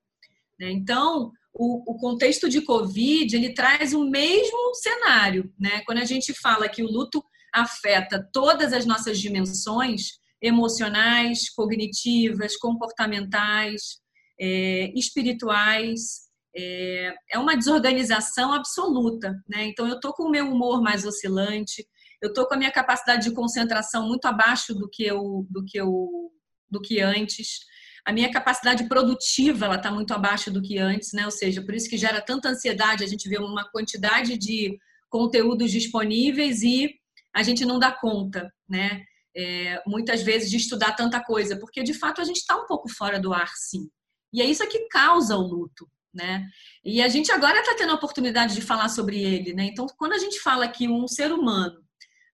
Né? 0.58 0.70
Então, 0.70 1.30
o, 1.52 1.92
o, 1.92 1.98
contexto 1.98 2.48
de 2.48 2.62
Covid 2.62 3.36
ele 3.36 3.52
traz 3.52 3.92
o 3.92 4.08
mesmo 4.08 4.74
cenário, 4.74 5.52
né? 5.58 5.82
Quando 5.84 5.98
a 5.98 6.04
gente 6.04 6.32
fala 6.32 6.68
que 6.68 6.82
o 6.82 6.90
luto 6.90 7.22
afeta 7.52 8.26
todas 8.32 8.72
as 8.72 8.86
nossas 8.86 9.20
dimensões 9.20 10.18
emocionais, 10.40 11.48
cognitivas, 11.50 12.56
comportamentais, 12.56 13.98
é, 14.40 14.92
espirituais. 14.94 16.24
É, 16.56 17.14
é 17.32 17.38
uma 17.38 17.56
desorganização 17.56 18.52
absoluta, 18.52 19.34
né? 19.48 19.64
Então 19.64 19.88
eu 19.88 19.98
tô 19.98 20.12
com 20.12 20.24
o 20.24 20.30
meu 20.30 20.46
humor 20.48 20.80
mais 20.80 21.04
oscilante, 21.04 21.84
eu 22.22 22.32
tô 22.32 22.46
com 22.46 22.54
a 22.54 22.56
minha 22.56 22.70
capacidade 22.70 23.28
de 23.28 23.34
concentração 23.34 24.06
muito 24.06 24.26
abaixo 24.26 24.72
do 24.72 24.88
que 24.88 25.04
eu 25.04 25.46
do 25.50 25.64
que 25.64 25.76
eu 25.76 26.30
do 26.70 26.80
que 26.80 27.00
antes. 27.00 27.58
A 28.06 28.12
minha 28.12 28.30
capacidade 28.30 28.88
produtiva 28.88 29.66
ela 29.66 29.76
está 29.76 29.90
muito 29.90 30.12
abaixo 30.12 30.50
do 30.50 30.62
que 30.62 30.78
antes, 30.78 31.12
né? 31.12 31.24
Ou 31.24 31.30
seja, 31.30 31.62
por 31.62 31.74
isso 31.74 31.88
que 31.88 31.96
gera 31.96 32.20
tanta 32.20 32.50
ansiedade. 32.50 33.02
A 33.02 33.06
gente 33.06 33.28
vê 33.28 33.38
uma 33.38 33.68
quantidade 33.70 34.38
de 34.38 34.78
conteúdos 35.10 35.70
disponíveis 35.70 36.62
e 36.62 36.94
a 37.34 37.42
gente 37.42 37.64
não 37.64 37.78
dá 37.78 37.90
conta, 37.90 38.52
né? 38.68 39.02
É, 39.36 39.82
muitas 39.86 40.22
vezes 40.22 40.50
de 40.50 40.56
estudar 40.56 40.92
tanta 40.92 41.22
coisa, 41.22 41.58
porque 41.58 41.82
de 41.82 41.92
fato 41.92 42.20
a 42.20 42.24
gente 42.24 42.36
está 42.38 42.56
um 42.56 42.66
pouco 42.66 42.88
fora 42.88 43.18
do 43.18 43.32
ar, 43.32 43.50
sim. 43.56 43.88
E 44.34 44.42
é 44.42 44.46
isso 44.46 44.66
que 44.68 44.88
causa 44.88 45.36
o 45.36 45.46
luto, 45.46 45.88
né? 46.12 46.48
E 46.84 47.00
a 47.00 47.06
gente 47.06 47.30
agora 47.30 47.60
está 47.60 47.76
tendo 47.76 47.92
a 47.92 47.94
oportunidade 47.94 48.52
de 48.56 48.60
falar 48.60 48.88
sobre 48.88 49.22
ele, 49.22 49.54
né? 49.54 49.66
Então, 49.66 49.86
quando 49.96 50.12
a 50.12 50.18
gente 50.18 50.40
fala 50.40 50.66
que 50.66 50.88
um 50.88 51.06
ser 51.06 51.30
humano 51.30 51.80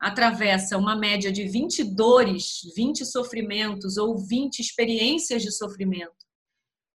atravessa 0.00 0.78
uma 0.78 0.96
média 0.96 1.30
de 1.30 1.46
20 1.46 1.84
dores, 1.84 2.60
20 2.74 3.04
sofrimentos 3.04 3.98
ou 3.98 4.16
20 4.16 4.60
experiências 4.60 5.42
de 5.42 5.52
sofrimento 5.52 6.24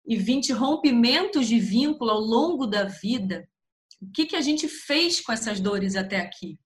e 0.08 0.18
20 0.18 0.52
rompimentos 0.54 1.48
de 1.48 1.60
vínculo 1.60 2.10
ao 2.10 2.20
longo 2.20 2.66
da 2.66 2.86
vida, 2.86 3.48
o 4.02 4.12
que, 4.12 4.26
que 4.26 4.36
a 4.36 4.42
gente 4.42 4.68
fez 4.68 5.22
com 5.22 5.32
essas 5.32 5.60
dores 5.60 5.96
até 5.96 6.18
aqui? 6.18 6.58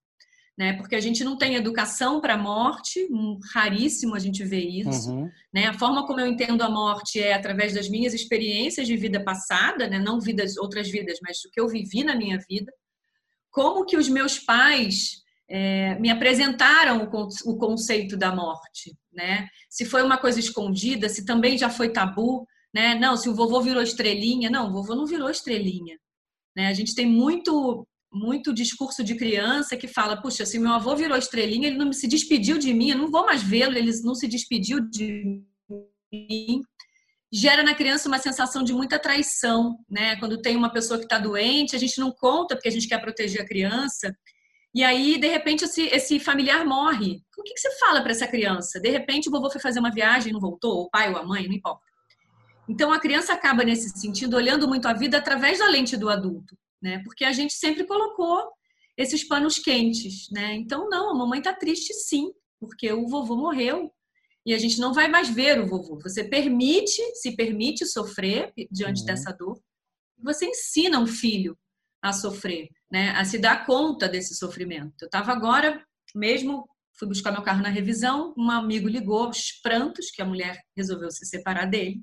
Né? 0.60 0.74
Porque 0.74 0.94
a 0.94 1.00
gente 1.00 1.24
não 1.24 1.38
tem 1.38 1.54
educação 1.54 2.20
para 2.20 2.34
a 2.34 2.38
morte, 2.38 3.08
raríssimo 3.54 4.14
a 4.14 4.18
gente 4.18 4.44
vê 4.44 4.60
isso, 4.60 5.10
uhum. 5.10 5.30
né? 5.50 5.68
A 5.68 5.72
forma 5.72 6.06
como 6.06 6.20
eu 6.20 6.26
entendo 6.26 6.60
a 6.60 6.68
morte 6.68 7.18
é 7.18 7.32
através 7.32 7.72
das 7.72 7.88
minhas 7.88 8.12
experiências 8.12 8.86
de 8.86 8.94
vida 8.94 9.24
passada, 9.24 9.88
né? 9.88 9.98
Não 9.98 10.20
vidas, 10.20 10.58
outras 10.58 10.90
vidas, 10.90 11.18
mas 11.22 11.42
o 11.46 11.50
que 11.50 11.58
eu 11.58 11.66
vivi 11.66 12.04
na 12.04 12.14
minha 12.14 12.38
vida. 12.46 12.70
Como 13.50 13.86
que 13.86 13.96
os 13.96 14.10
meus 14.10 14.38
pais 14.38 15.22
é, 15.48 15.98
me 15.98 16.10
apresentaram 16.10 17.08
o, 17.10 17.50
o 17.50 17.56
conceito 17.56 18.14
da 18.14 18.30
morte, 18.30 18.94
né? 19.10 19.48
Se 19.70 19.86
foi 19.86 20.02
uma 20.02 20.18
coisa 20.18 20.38
escondida, 20.40 21.08
se 21.08 21.24
também 21.24 21.56
já 21.56 21.70
foi 21.70 21.88
tabu, 21.88 22.46
né? 22.74 22.96
Não, 22.96 23.16
se 23.16 23.30
o 23.30 23.34
vovô 23.34 23.62
virou 23.62 23.82
estrelinha, 23.82 24.50
não, 24.50 24.68
o 24.68 24.72
vovô 24.74 24.94
não 24.94 25.06
virou 25.06 25.30
estrelinha. 25.30 25.96
Né? 26.54 26.66
A 26.66 26.74
gente 26.74 26.94
tem 26.94 27.06
muito 27.06 27.86
muito 28.12 28.52
discurso 28.52 29.04
de 29.04 29.14
criança 29.14 29.76
que 29.76 29.86
fala: 29.86 30.20
puxa, 30.20 30.44
se 30.44 30.58
meu 30.58 30.72
avô 30.72 30.96
virou 30.96 31.16
estrelinha, 31.16 31.68
ele 31.68 31.78
não 31.78 31.92
se 31.92 32.06
despediu 32.08 32.58
de 32.58 32.74
mim, 32.74 32.90
eu 32.90 32.98
não 32.98 33.10
vou 33.10 33.24
mais 33.24 33.42
vê-lo, 33.42 33.76
ele 33.76 33.92
não 34.02 34.14
se 34.14 34.26
despediu 34.26 34.80
de 34.80 35.42
mim. 36.12 36.62
Gera 37.32 37.62
na 37.62 37.74
criança 37.74 38.08
uma 38.08 38.18
sensação 38.18 38.64
de 38.64 38.72
muita 38.72 38.98
traição, 38.98 39.78
né? 39.88 40.16
Quando 40.16 40.42
tem 40.42 40.56
uma 40.56 40.72
pessoa 40.72 40.98
que 40.98 41.04
está 41.04 41.18
doente, 41.18 41.76
a 41.76 41.78
gente 41.78 42.00
não 42.00 42.10
conta 42.10 42.56
porque 42.56 42.68
a 42.68 42.72
gente 42.72 42.88
quer 42.88 43.00
proteger 43.00 43.40
a 43.40 43.46
criança. 43.46 44.12
E 44.74 44.84
aí, 44.84 45.18
de 45.18 45.28
repente, 45.28 45.64
esse, 45.64 45.82
esse 45.82 46.20
familiar 46.20 46.64
morre. 46.64 47.22
O 47.38 47.42
que, 47.42 47.54
que 47.54 47.60
você 47.60 47.76
fala 47.78 48.02
para 48.02 48.12
essa 48.12 48.26
criança? 48.26 48.80
De 48.80 48.88
repente, 48.88 49.28
o 49.28 49.32
vovô 49.32 49.50
foi 49.50 49.60
fazer 49.60 49.80
uma 49.80 49.92
viagem 49.92 50.30
e 50.30 50.32
não 50.32 50.40
voltou, 50.40 50.82
o 50.82 50.90
pai 50.90 51.10
ou 51.10 51.18
a 51.18 51.24
mãe, 51.24 51.46
não 51.46 51.54
importa. 51.54 51.82
Então, 52.68 52.92
a 52.92 53.00
criança 53.00 53.32
acaba, 53.32 53.64
nesse 53.64 53.88
sentido, 53.90 54.36
olhando 54.36 54.68
muito 54.68 54.86
a 54.86 54.92
vida 54.92 55.18
através 55.18 55.58
da 55.58 55.68
lente 55.68 55.96
do 55.96 56.08
adulto, 56.08 56.56
né? 56.82 57.02
Porque 57.04 57.24
a 57.24 57.32
gente 57.32 57.52
sempre 57.54 57.84
colocou 57.84 58.50
esses 58.96 59.24
panos 59.24 59.58
quentes, 59.58 60.28
né? 60.30 60.54
Então, 60.54 60.88
não, 60.88 61.10
a 61.10 61.14
mamãe 61.14 61.38
está 61.38 61.52
triste 61.52 61.94
sim, 61.94 62.32
porque 62.58 62.92
o 62.92 63.06
vovô 63.06 63.36
morreu 63.36 63.92
e 64.44 64.54
a 64.54 64.58
gente 64.58 64.78
não 64.78 64.92
vai 64.92 65.08
mais 65.08 65.28
ver 65.28 65.60
o 65.60 65.66
vovô. 65.66 65.98
Você 66.02 66.24
permite, 66.24 67.00
se 67.16 67.36
permite 67.36 67.86
sofrer 67.86 68.52
diante 68.70 69.00
uhum. 69.00 69.06
dessa 69.06 69.32
dor. 69.32 69.60
Você 70.22 70.46
ensina 70.46 70.98
um 70.98 71.06
filho 71.06 71.56
a 72.02 72.12
sofrer, 72.12 72.68
né? 72.90 73.10
A 73.10 73.24
se 73.24 73.38
dar 73.38 73.66
conta 73.66 74.08
desse 74.08 74.34
sofrimento. 74.34 75.02
Eu 75.02 75.06
estava 75.06 75.32
agora 75.32 75.84
mesmo 76.14 76.68
fui 77.00 77.08
buscar 77.08 77.32
meu 77.32 77.42
carro 77.42 77.62
na 77.62 77.70
revisão, 77.70 78.34
um 78.36 78.50
amigo 78.50 78.86
ligou, 78.86 79.30
os 79.30 79.52
prantos 79.62 80.10
que 80.10 80.20
a 80.20 80.24
mulher 80.26 80.60
resolveu 80.76 81.10
se 81.10 81.24
separar 81.24 81.64
dele. 81.64 82.02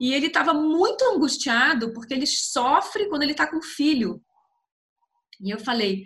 E 0.00 0.12
ele 0.12 0.26
estava 0.26 0.52
muito 0.52 1.04
angustiado 1.04 1.92
porque 1.92 2.12
ele 2.12 2.26
sofre 2.26 3.08
quando 3.08 3.22
ele 3.22 3.32
está 3.32 3.46
com 3.46 3.62
filho. 3.62 4.22
E 5.40 5.50
eu 5.50 5.58
falei: 5.58 6.04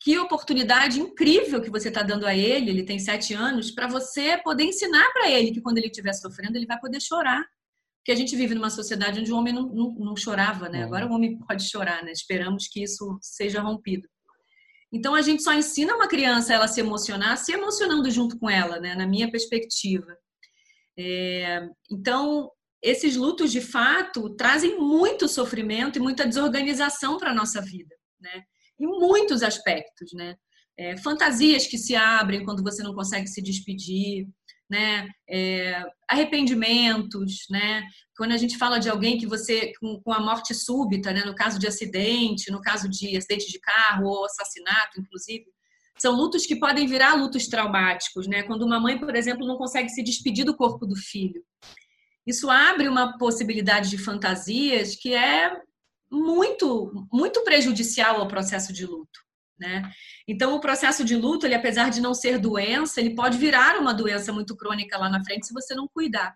que 0.00 0.18
oportunidade 0.18 0.98
incrível 0.98 1.60
que 1.60 1.70
você 1.70 1.88
está 1.88 2.02
dando 2.02 2.26
a 2.26 2.34
ele, 2.34 2.70
ele 2.70 2.84
tem 2.84 2.98
sete 2.98 3.34
anos, 3.34 3.70
para 3.70 3.86
você 3.86 4.38
poder 4.38 4.64
ensinar 4.64 5.12
para 5.12 5.30
ele 5.30 5.52
que 5.52 5.60
quando 5.60 5.78
ele 5.78 5.88
estiver 5.88 6.14
sofrendo, 6.14 6.56
ele 6.56 6.66
vai 6.66 6.78
poder 6.80 7.00
chorar. 7.00 7.44
Porque 7.98 8.12
a 8.12 8.14
gente 8.14 8.34
vive 8.34 8.54
numa 8.54 8.70
sociedade 8.70 9.20
onde 9.20 9.30
o 9.30 9.36
homem 9.36 9.52
não, 9.52 9.68
não, 9.68 9.92
não 9.92 10.16
chorava, 10.16 10.70
né? 10.70 10.84
Agora 10.84 11.06
o 11.06 11.12
homem 11.12 11.38
pode 11.38 11.68
chorar, 11.68 12.02
né? 12.02 12.12
Esperamos 12.12 12.66
que 12.66 12.82
isso 12.82 13.18
seja 13.20 13.60
rompido. 13.60 14.08
Então 14.90 15.14
a 15.14 15.20
gente 15.20 15.42
só 15.42 15.52
ensina 15.52 15.94
uma 15.94 16.08
criança 16.08 16.52
a 16.52 16.56
ela 16.56 16.68
se 16.68 16.80
emocionar, 16.80 17.36
se 17.36 17.52
emocionando 17.52 18.10
junto 18.10 18.38
com 18.38 18.48
ela, 18.48 18.80
né? 18.80 18.94
Na 18.94 19.06
minha 19.06 19.30
perspectiva. 19.30 20.16
É, 20.98 21.68
então 21.90 22.50
esses 22.82 23.16
lutos 23.16 23.52
de 23.52 23.60
fato 23.60 24.30
trazem 24.36 24.78
muito 24.78 25.28
sofrimento 25.28 25.98
e 25.98 26.02
muita 26.02 26.26
desorganização 26.26 27.18
para 27.18 27.30
a 27.30 27.34
nossa 27.34 27.60
vida, 27.60 27.94
né? 28.20 28.42
Em 28.78 28.86
muitos 28.86 29.42
aspectos, 29.42 30.12
né? 30.14 30.34
É, 30.78 30.96
fantasias 30.96 31.66
que 31.66 31.76
se 31.76 31.94
abrem 31.94 32.44
quando 32.44 32.62
você 32.62 32.82
não 32.82 32.94
consegue 32.94 33.28
se 33.28 33.42
despedir, 33.42 34.26
né? 34.70 35.08
É, 35.28 35.84
arrependimentos, 36.08 37.44
né? 37.50 37.82
Quando 38.16 38.32
a 38.32 38.38
gente 38.38 38.56
fala 38.56 38.78
de 38.78 38.88
alguém 38.88 39.18
que 39.18 39.26
você 39.26 39.72
com, 39.78 40.00
com, 40.00 40.12
a 40.12 40.20
morte 40.20 40.54
súbita, 40.54 41.12
né? 41.12 41.22
No 41.24 41.34
caso 41.34 41.58
de 41.58 41.66
acidente, 41.66 42.50
no 42.50 42.62
caso 42.62 42.88
de 42.88 43.14
acidente 43.14 43.50
de 43.50 43.60
carro 43.60 44.06
ou 44.06 44.24
assassinato, 44.24 44.98
inclusive, 44.98 45.44
são 45.98 46.14
lutos 46.16 46.46
que 46.46 46.56
podem 46.56 46.86
virar 46.86 47.14
lutos 47.14 47.46
traumáticos, 47.46 48.26
né? 48.26 48.42
Quando 48.44 48.62
uma 48.64 48.80
mãe, 48.80 48.98
por 48.98 49.14
exemplo, 49.14 49.46
não 49.46 49.58
consegue 49.58 49.90
se 49.90 50.02
despedir 50.02 50.46
do 50.46 50.56
corpo 50.56 50.86
do 50.86 50.96
filho 50.96 51.44
isso 52.30 52.50
abre 52.50 52.88
uma 52.88 53.18
possibilidade 53.18 53.90
de 53.90 53.98
fantasias 53.98 54.96
que 54.96 55.14
é 55.14 55.60
muito, 56.10 57.06
muito 57.12 57.44
prejudicial 57.44 58.16
ao 58.16 58.28
processo 58.28 58.72
de 58.72 58.84
luto. 58.84 59.20
Né? 59.58 59.82
Então, 60.26 60.54
o 60.54 60.60
processo 60.60 61.04
de 61.04 61.14
luto, 61.14 61.46
ele, 61.46 61.54
apesar 61.54 61.90
de 61.90 62.00
não 62.00 62.14
ser 62.14 62.38
doença, 62.38 62.98
ele 62.98 63.14
pode 63.14 63.36
virar 63.36 63.78
uma 63.78 63.92
doença 63.92 64.32
muito 64.32 64.56
crônica 64.56 64.96
lá 64.96 65.10
na 65.10 65.22
frente 65.22 65.46
se 65.46 65.52
você 65.52 65.74
não 65.74 65.86
cuidar. 65.86 66.34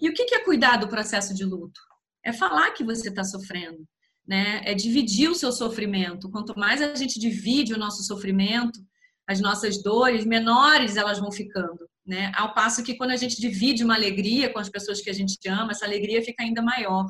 E 0.00 0.08
o 0.08 0.14
que 0.14 0.34
é 0.34 0.44
cuidar 0.44 0.76
do 0.76 0.88
processo 0.88 1.34
de 1.34 1.44
luto? 1.44 1.80
É 2.24 2.32
falar 2.32 2.70
que 2.70 2.84
você 2.84 3.08
está 3.08 3.24
sofrendo, 3.24 3.86
né? 4.26 4.62
É 4.64 4.72
dividir 4.72 5.28
o 5.28 5.34
seu 5.34 5.52
sofrimento. 5.52 6.30
Quanto 6.30 6.58
mais 6.58 6.80
a 6.80 6.94
gente 6.94 7.18
divide 7.18 7.74
o 7.74 7.78
nosso 7.78 8.02
sofrimento, 8.04 8.80
as 9.28 9.40
nossas 9.40 9.82
dores, 9.82 10.24
menores 10.24 10.96
elas 10.96 11.18
vão 11.18 11.32
ficando. 11.32 11.89
Né? 12.06 12.32
Ao 12.34 12.54
passo 12.54 12.82
que 12.82 12.94
quando 12.94 13.10
a 13.10 13.16
gente 13.16 13.40
divide 13.40 13.84
uma 13.84 13.94
alegria 13.94 14.50
com 14.50 14.58
as 14.58 14.68
pessoas 14.68 15.00
que 15.00 15.10
a 15.10 15.12
gente 15.12 15.36
ama, 15.48 15.72
essa 15.72 15.84
alegria 15.84 16.22
fica 16.22 16.42
ainda 16.42 16.62
maior. 16.62 17.06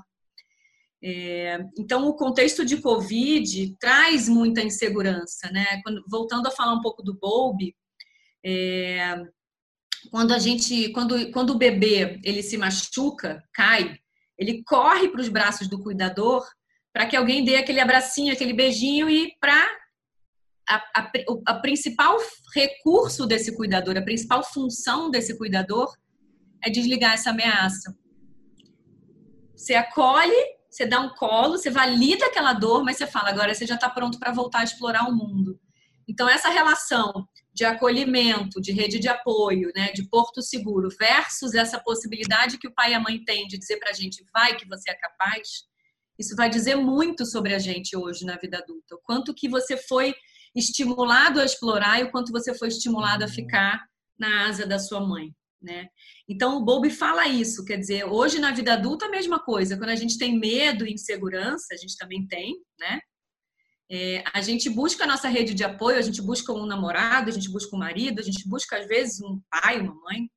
É, 1.02 1.58
então, 1.78 2.06
o 2.06 2.14
contexto 2.14 2.64
de 2.64 2.76
Covid 2.76 3.74
traz 3.78 4.28
muita 4.28 4.60
insegurança, 4.60 5.50
né? 5.50 5.80
Quando, 5.82 6.04
voltando 6.08 6.46
a 6.46 6.50
falar 6.50 6.74
um 6.74 6.82
pouco 6.82 7.02
do 7.02 7.18
Bowlby, 7.18 7.74
é, 8.44 9.16
quando 10.10 10.32
a 10.32 10.38
gente, 10.38 10.90
quando, 10.90 11.30
quando 11.30 11.50
o 11.50 11.58
bebê 11.58 12.20
ele 12.22 12.42
se 12.42 12.58
machuca, 12.58 13.42
cai, 13.52 13.98
ele 14.38 14.62
corre 14.64 15.08
para 15.08 15.20
os 15.20 15.28
braços 15.28 15.68
do 15.68 15.82
cuidador 15.82 16.46
para 16.92 17.06
que 17.06 17.16
alguém 17.16 17.44
dê 17.44 17.56
aquele 17.56 17.80
abracinho, 17.80 18.32
aquele 18.32 18.52
beijinho 18.52 19.08
e 19.08 19.36
para 19.40 19.66
a, 20.70 21.00
a, 21.00 21.12
a 21.46 21.54
principal 21.54 22.16
recurso 22.54 23.26
desse 23.26 23.56
cuidador, 23.56 23.96
a 23.96 24.02
principal 24.02 24.44
função 24.44 25.10
desse 25.10 25.36
cuidador 25.36 25.92
é 26.64 26.70
desligar 26.70 27.14
essa 27.14 27.30
ameaça. 27.30 27.96
Você 29.56 29.74
acolhe, 29.74 30.36
você 30.70 30.86
dá 30.86 31.00
um 31.00 31.10
colo, 31.10 31.58
você 31.58 31.70
valida 31.70 32.26
aquela 32.26 32.52
dor, 32.52 32.84
mas 32.84 32.96
você 32.96 33.06
fala, 33.06 33.30
agora 33.30 33.54
você 33.54 33.66
já 33.66 33.74
está 33.74 33.90
pronto 33.90 34.18
para 34.18 34.32
voltar 34.32 34.60
a 34.60 34.64
explorar 34.64 35.08
o 35.08 35.14
mundo. 35.14 35.58
Então, 36.08 36.28
essa 36.28 36.48
relação 36.48 37.28
de 37.52 37.64
acolhimento, 37.64 38.60
de 38.60 38.72
rede 38.72 38.98
de 38.98 39.08
apoio, 39.08 39.70
né, 39.74 39.92
de 39.92 40.08
porto 40.08 40.40
seguro, 40.40 40.88
versus 40.98 41.54
essa 41.54 41.78
possibilidade 41.80 42.58
que 42.58 42.68
o 42.68 42.74
pai 42.74 42.92
e 42.92 42.94
a 42.94 43.00
mãe 43.00 43.22
têm 43.24 43.46
de 43.46 43.58
dizer 43.58 43.78
para 43.78 43.90
a 43.90 43.92
gente, 43.92 44.24
vai 44.32 44.56
que 44.56 44.66
você 44.66 44.90
é 44.90 44.94
capaz, 44.94 45.64
isso 46.18 46.36
vai 46.36 46.48
dizer 46.50 46.76
muito 46.76 47.24
sobre 47.26 47.54
a 47.54 47.58
gente 47.58 47.96
hoje 47.96 48.24
na 48.24 48.36
vida 48.36 48.58
adulta. 48.58 48.94
O 48.94 49.00
quanto 49.02 49.34
que 49.34 49.48
você 49.48 49.76
foi 49.76 50.14
estimulado 50.54 51.40
a 51.40 51.44
explorar 51.44 52.00
e 52.00 52.04
o 52.04 52.10
quanto 52.10 52.32
você 52.32 52.54
foi 52.54 52.68
estimulado 52.68 53.24
a 53.24 53.28
ficar 53.28 53.84
na 54.18 54.48
asa 54.48 54.66
da 54.66 54.78
sua 54.78 55.00
mãe. 55.00 55.32
Né? 55.62 55.88
Então 56.26 56.56
o 56.56 56.64
Bowlby 56.64 56.88
fala 56.90 57.28
isso, 57.28 57.64
quer 57.64 57.76
dizer, 57.76 58.04
hoje 58.04 58.38
na 58.38 58.50
vida 58.50 58.72
adulta 58.72 59.06
a 59.06 59.10
mesma 59.10 59.38
coisa. 59.38 59.76
Quando 59.76 59.90
a 59.90 59.96
gente 59.96 60.16
tem 60.16 60.38
medo 60.38 60.86
e 60.86 60.92
insegurança, 60.94 61.74
a 61.74 61.76
gente 61.76 61.96
também 61.96 62.26
tem, 62.26 62.56
né? 62.78 62.98
É, 63.92 64.22
a 64.32 64.40
gente 64.40 64.70
busca 64.70 65.02
a 65.02 65.06
nossa 65.06 65.28
rede 65.28 65.52
de 65.52 65.64
apoio, 65.64 65.98
a 65.98 66.02
gente 66.02 66.22
busca 66.22 66.52
um 66.52 66.64
namorado, 66.64 67.28
a 67.28 67.32
gente 67.32 67.50
busca 67.50 67.74
um 67.74 67.78
marido, 67.78 68.20
a 68.20 68.22
gente 68.22 68.48
busca 68.48 68.78
às 68.78 68.86
vezes 68.86 69.20
um 69.20 69.40
pai, 69.50 69.80
uma 69.80 69.94
mãe, 69.94 70.30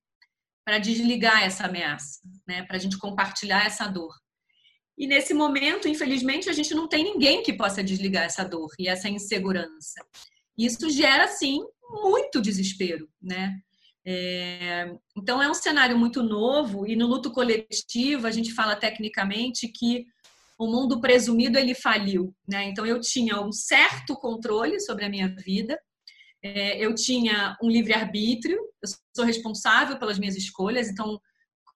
para 0.66 0.80
desligar 0.80 1.44
essa 1.44 1.66
ameaça, 1.66 2.20
né? 2.48 2.64
Para 2.64 2.78
a 2.78 2.80
gente 2.80 2.98
compartilhar 2.98 3.66
essa 3.66 3.88
dor. 3.88 4.14
E 4.98 5.08
nesse 5.08 5.34
momento, 5.34 5.88
infelizmente, 5.88 6.50
a 6.50 6.54
gente 6.54 6.74
não 6.74 6.88
tem 6.88 7.04
ninguém 7.04 7.42
que 7.42 7.54
possa 7.54 7.84
desligar 7.84 8.24
essa 8.24 8.44
dor 8.44 8.70
e 8.78 8.88
essa 8.88 9.10
insegurança. 9.10 10.06
Isso 10.58 10.90
gera, 10.90 11.28
sim, 11.28 11.60
muito 11.90 12.42
desespero, 12.42 13.10
né? 13.22 13.58
É... 14.06 14.94
então 15.16 15.42
é 15.42 15.50
um 15.50 15.54
cenário 15.54 15.98
muito 15.98 16.22
novo 16.22 16.86
e 16.86 16.94
no 16.94 17.08
luto 17.08 17.32
coletivo 17.32 18.28
a 18.28 18.32
gente 18.32 18.52
fala 18.52 18.76
tecnicamente 18.76 19.66
que 19.70 20.06
o 20.60 20.68
mundo 20.68 21.00
presumido 21.00 21.58
ele 21.58 21.74
faliu, 21.74 22.36
né? 22.48 22.66
Então 22.66 22.86
eu 22.86 23.00
tinha 23.00 23.42
um 23.42 23.52
certo 23.52 24.16
controle 24.16 24.80
sobre 24.80 25.06
a 25.06 25.10
minha 25.10 25.28
vida, 25.28 25.80
é, 26.44 26.78
eu 26.78 26.94
tinha 26.94 27.58
um 27.62 27.70
livre 27.70 27.94
arbítrio, 27.94 28.58
eu 28.82 28.90
sou 29.16 29.26
responsável 29.26 29.98
pelas 29.98 30.20
minhas 30.20 30.36
escolhas, 30.36 30.90
então 30.90 31.20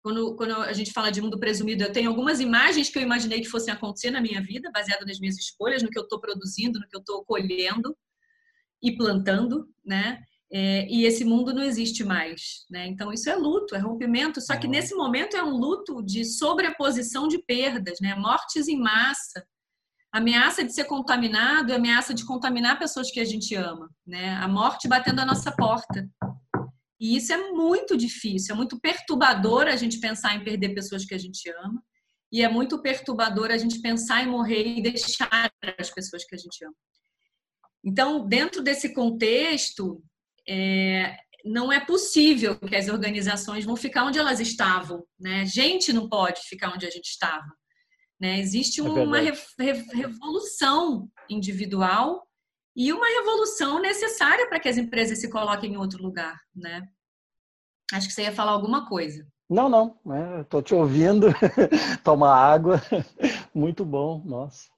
quando, 0.07 0.35
quando 0.37 0.55
a 0.61 0.71
gente 0.71 0.93
fala 0.93 1.11
de 1.11 1.19
mundo 1.19 1.37
presumido, 1.37 1.83
eu 1.83 1.91
tenho 1.91 2.09
algumas 2.09 2.39
imagens 2.39 2.89
que 2.89 2.97
eu 2.97 3.01
imaginei 3.01 3.41
que 3.41 3.49
fossem 3.49 3.73
acontecer 3.73 4.09
na 4.09 4.21
minha 4.21 4.41
vida, 4.41 4.71
baseado 4.73 5.05
nas 5.05 5.19
minhas 5.19 5.37
escolhas, 5.37 5.83
no 5.83 5.89
que 5.89 5.99
eu 5.99 6.03
estou 6.03 6.17
produzindo, 6.17 6.79
no 6.79 6.87
que 6.87 6.95
eu 6.95 7.01
estou 7.01 7.25
colhendo 7.25 7.93
e 8.81 8.95
plantando, 8.95 9.67
né? 9.85 10.21
É, 10.49 10.87
e 10.87 11.03
esse 11.03 11.25
mundo 11.25 11.53
não 11.53 11.61
existe 11.61 12.05
mais, 12.05 12.65
né? 12.71 12.87
Então 12.87 13.11
isso 13.11 13.29
é 13.29 13.35
luto, 13.35 13.75
é 13.75 13.79
rompimento. 13.79 14.39
Só 14.39 14.55
que 14.55 14.65
nesse 14.65 14.95
momento 14.95 15.35
é 15.35 15.43
um 15.43 15.57
luto 15.57 16.01
de 16.01 16.23
sobreposição 16.23 17.27
de 17.27 17.39
perdas, 17.39 17.99
né? 17.99 18.15
Mortes 18.15 18.69
em 18.69 18.79
massa, 18.79 19.45
ameaça 20.09 20.63
de 20.63 20.73
ser 20.73 20.85
contaminado, 20.85 21.73
ameaça 21.73 22.13
de 22.13 22.23
contaminar 22.23 22.79
pessoas 22.79 23.11
que 23.11 23.19
a 23.19 23.25
gente 23.25 23.53
ama, 23.55 23.89
né? 24.05 24.35
A 24.35 24.47
morte 24.47 24.87
batendo 24.87 25.19
a 25.19 25.25
nossa 25.25 25.51
porta. 25.51 26.09
E 26.99 27.15
isso 27.15 27.31
é 27.31 27.51
muito 27.51 27.95
difícil, 27.95 28.53
é 28.53 28.57
muito 28.57 28.79
perturbador 28.79 29.67
a 29.67 29.75
gente 29.75 29.99
pensar 29.99 30.35
em 30.35 30.43
perder 30.43 30.73
pessoas 30.73 31.05
que 31.05 31.13
a 31.13 31.17
gente 31.17 31.49
ama. 31.49 31.81
E 32.31 32.41
é 32.41 32.49
muito 32.49 32.81
perturbador 32.81 33.51
a 33.51 33.57
gente 33.57 33.81
pensar 33.81 34.23
em 34.23 34.27
morrer 34.27 34.65
e 34.65 34.81
deixar 34.81 35.51
as 35.79 35.89
pessoas 35.89 36.25
que 36.25 36.35
a 36.35 36.37
gente 36.37 36.63
ama. 36.65 36.75
Então, 37.83 38.27
dentro 38.27 38.61
desse 38.61 38.93
contexto, 38.93 40.03
é, 40.47 41.15
não 41.45 41.71
é 41.71 41.79
possível 41.79 42.57
que 42.59 42.75
as 42.75 42.89
organizações 42.89 43.63
vão 43.63 43.75
ficar 43.75 44.03
onde 44.03 44.19
elas 44.19 44.39
estavam. 44.39 45.05
Né? 45.19 45.45
Gente 45.45 45.93
não 45.93 46.09
pode 46.09 46.41
ficar 46.41 46.73
onde 46.73 46.85
a 46.85 46.89
gente 46.89 47.07
estava. 47.07 47.47
Né? 48.19 48.39
Existe 48.39 48.81
é 48.81 48.83
uma 48.83 49.19
re, 49.19 49.31
re, 49.59 49.71
revolução 49.93 51.09
individual 51.29 52.26
e 52.77 52.93
uma 52.93 53.07
revolução 53.07 53.81
necessária 53.81 54.47
para 54.47 54.59
que 54.59 54.69
as 54.69 54.77
empresas 54.77 55.17
se 55.19 55.31
coloquem 55.31 55.73
em 55.73 55.77
outro 55.77 56.01
lugar, 56.03 56.39
né? 56.55 56.87
Acho 57.91 58.07
que 58.07 58.13
você 58.13 58.21
ia 58.21 58.31
falar 58.31 58.51
alguma 58.51 58.87
coisa. 58.87 59.27
Não, 59.49 59.67
não, 59.67 59.99
né? 60.05 60.41
Estou 60.41 60.61
te 60.61 60.75
ouvindo, 60.75 61.27
toma 62.03 62.31
água, 62.31 62.79
muito 63.51 63.83
bom, 63.83 64.21
nossa. 64.23 64.69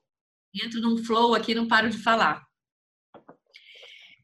Entro 0.64 0.80
num 0.80 1.04
flow 1.04 1.34
aqui, 1.34 1.54
não 1.54 1.68
paro 1.68 1.90
de 1.90 1.98
falar. 1.98 2.42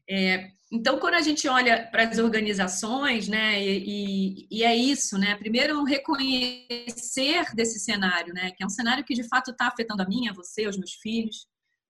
É, 0.09 0.47
então, 0.71 0.99
quando 0.99 1.13
a 1.13 1.21
gente 1.21 1.47
olha 1.47 1.85
para 1.91 2.09
as 2.09 2.17
organizações, 2.17 3.27
né, 3.27 3.61
e, 3.61 4.47
e, 4.49 4.63
é 4.63 4.75
isso, 4.75 5.17
né, 5.19 5.35
primeiro 5.35 5.79
um 5.79 5.83
reconhecer 5.83 7.53
desse 7.53 7.79
cenário, 7.79 8.33
né, 8.33 8.51
que 8.51 8.63
é 8.63 8.65
um 8.65 8.69
cenário 8.69 9.03
que 9.05 9.13
de 9.13 9.27
fato 9.27 9.51
está 9.51 9.67
afetando 9.67 10.01
a 10.01 10.07
mim, 10.07 10.27
a 10.27 10.33
você, 10.33 10.67
os 10.67 10.77
meus 10.77 10.93
filhos, 10.93 11.47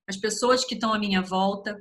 as 0.08 0.18
pessoas 0.18 0.64
que 0.64 0.76
estão 0.76 0.94
à 0.94 1.00
minha 1.00 1.22
volta. 1.22 1.76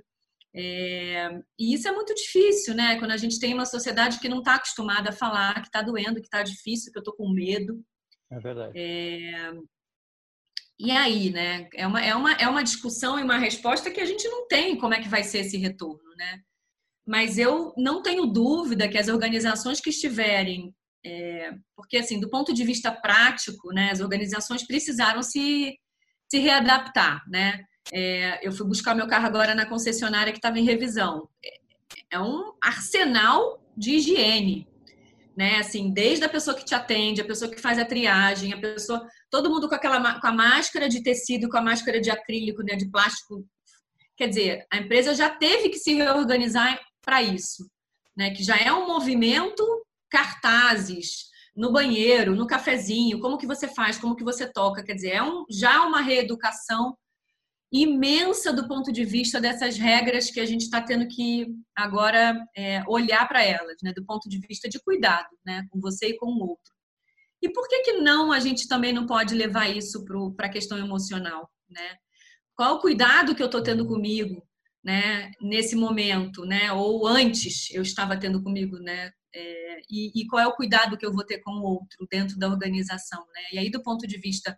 É, 0.54 1.38
e 1.58 1.74
isso 1.74 1.86
é 1.86 1.92
muito 1.92 2.14
difícil, 2.14 2.74
né, 2.74 2.98
quando 2.98 3.10
a 3.10 3.16
gente 3.16 3.38
tem 3.38 3.52
uma 3.52 3.66
sociedade 3.66 4.18
que 4.18 4.28
não 4.28 4.38
está 4.38 4.54
acostumada 4.54 5.10
a 5.10 5.12
falar 5.12 5.60
que 5.60 5.68
está 5.68 5.82
doendo, 5.82 6.20
que 6.20 6.26
está 6.26 6.42
difícil, 6.42 6.90
que 6.90 6.98
eu 6.98 7.02
estou 7.02 7.14
com 7.14 7.28
medo. 7.28 7.82
É 8.30 8.38
verdade. 8.38 8.72
É, 8.74 9.52
e 10.78 10.90
aí, 10.90 11.30
né, 11.30 11.68
é 11.74 11.86
uma, 11.86 12.02
é, 12.02 12.14
uma, 12.14 12.32
é 12.32 12.48
uma 12.48 12.64
discussão 12.64 13.18
e 13.18 13.22
uma 13.22 13.36
resposta 13.36 13.90
que 13.90 14.00
a 14.00 14.06
gente 14.06 14.26
não 14.28 14.48
tem 14.48 14.78
como 14.78 14.94
é 14.94 15.00
que 15.00 15.08
vai 15.08 15.22
ser 15.22 15.40
esse 15.40 15.58
retorno, 15.58 16.14
né? 16.16 16.40
mas 17.06 17.38
eu 17.38 17.72
não 17.76 18.02
tenho 18.02 18.26
dúvida 18.26 18.88
que 18.88 18.98
as 18.98 19.06
organizações 19.08 19.80
que 19.80 19.90
estiverem, 19.90 20.74
é, 21.04 21.52
porque 21.76 21.98
assim, 21.98 22.18
do 22.18 22.28
ponto 22.28 22.52
de 22.52 22.64
vista 22.64 22.90
prático, 22.90 23.72
né, 23.72 23.90
as 23.92 24.00
organizações 24.00 24.66
precisaram 24.66 25.22
se, 25.22 25.78
se 26.28 26.38
readaptar, 26.38 27.22
né? 27.28 27.62
É, 27.92 28.46
eu 28.46 28.52
fui 28.52 28.66
buscar 28.66 28.94
meu 28.94 29.06
carro 29.06 29.26
agora 29.26 29.54
na 29.54 29.66
concessionária 29.66 30.32
que 30.32 30.38
estava 30.38 30.58
em 30.58 30.64
revisão. 30.64 31.28
É, 31.44 31.58
é 32.12 32.20
um 32.20 32.52
arsenal 32.60 33.62
de 33.76 33.92
higiene, 33.92 34.66
né? 35.36 35.58
Assim, 35.58 35.90
desde 35.90 36.24
a 36.24 36.28
pessoa 36.28 36.56
que 36.56 36.64
te 36.64 36.74
atende, 36.74 37.20
a 37.20 37.26
pessoa 37.26 37.50
que 37.50 37.60
faz 37.60 37.78
a 37.78 37.84
triagem, 37.84 38.52
a 38.52 38.58
pessoa, 38.58 39.06
todo 39.30 39.50
mundo 39.50 39.68
com 39.68 39.74
aquela 39.74 40.20
com 40.20 40.26
a 40.26 40.32
máscara 40.32 40.88
de 40.88 41.02
tecido, 41.02 41.48
com 41.48 41.58
a 41.58 41.62
máscara 41.62 42.00
de 42.00 42.10
acrílico, 42.10 42.62
né, 42.62 42.74
de 42.74 42.90
plástico. 42.90 43.46
Quer 44.16 44.28
dizer, 44.28 44.66
a 44.72 44.78
empresa 44.78 45.14
já 45.14 45.28
teve 45.28 45.68
que 45.68 45.78
se 45.78 45.94
reorganizar 45.94 46.80
para 47.02 47.22
isso, 47.22 47.70
né? 48.16 48.30
Que 48.30 48.42
já 48.42 48.56
é 48.56 48.72
um 48.72 48.86
movimento 48.86 49.64
cartazes 50.08 51.26
no 51.54 51.72
banheiro, 51.72 52.34
no 52.34 52.46
cafezinho, 52.46 53.20
como 53.20 53.38
que 53.38 53.46
você 53.46 53.66
faz, 53.68 53.98
como 53.98 54.14
que 54.14 54.24
você 54.24 54.50
toca, 54.50 54.82
quer 54.82 54.94
dizer, 54.94 55.12
é 55.12 55.22
um, 55.22 55.44
já 55.50 55.82
uma 55.86 56.02
reeducação 56.02 56.96
imensa 57.82 58.52
do 58.52 58.66
ponto 58.68 58.92
de 58.92 59.04
vista 59.04 59.40
dessas 59.40 59.76
regras 59.76 60.30
que 60.30 60.40
a 60.40 60.46
gente 60.46 60.62
está 60.62 60.80
tendo 60.80 61.06
que 61.08 61.46
agora 61.74 62.36
é, 62.56 62.82
olhar 62.86 63.26
para 63.28 63.44
elas, 63.44 63.76
né? 63.82 63.92
Do 63.92 64.04
ponto 64.04 64.28
de 64.28 64.38
vista 64.38 64.68
de 64.68 64.78
cuidado, 64.80 65.28
né? 65.44 65.66
Com 65.70 65.80
você 65.80 66.08
e 66.08 66.16
com 66.16 66.26
o 66.26 66.48
outro. 66.48 66.74
E 67.42 67.50
por 67.50 67.68
que 67.68 67.80
que 67.82 67.92
não 67.94 68.32
a 68.32 68.40
gente 68.40 68.66
também 68.66 68.92
não 68.92 69.06
pode 69.06 69.34
levar 69.34 69.68
isso 69.68 70.04
para 70.36 70.46
a 70.46 70.50
questão 70.50 70.78
emocional, 70.78 71.50
né? 71.68 71.96
Qual 72.54 72.76
o 72.76 72.80
cuidado 72.80 73.34
que 73.34 73.42
eu 73.42 73.46
estou 73.46 73.62
tendo 73.62 73.86
comigo? 73.86 74.46
né, 74.86 75.32
nesse 75.40 75.74
momento, 75.74 76.44
né, 76.44 76.72
ou 76.72 77.08
antes 77.08 77.68
eu 77.74 77.82
estava 77.82 78.16
tendo 78.16 78.40
comigo, 78.40 78.78
né, 78.78 79.10
é, 79.34 79.80
e, 79.90 80.12
e, 80.14 80.26
qual 80.28 80.40
é 80.40 80.46
o 80.46 80.54
cuidado 80.54 80.96
que 80.96 81.04
eu 81.04 81.12
vou 81.12 81.26
ter 81.26 81.40
com 81.40 81.50
o 81.50 81.62
outro 81.62 82.06
dentro 82.08 82.38
da 82.38 82.48
organização, 82.48 83.18
né? 83.34 83.42
E 83.52 83.58
aí 83.58 83.70
do 83.70 83.82
ponto 83.82 84.06
de 84.06 84.16
vista 84.18 84.56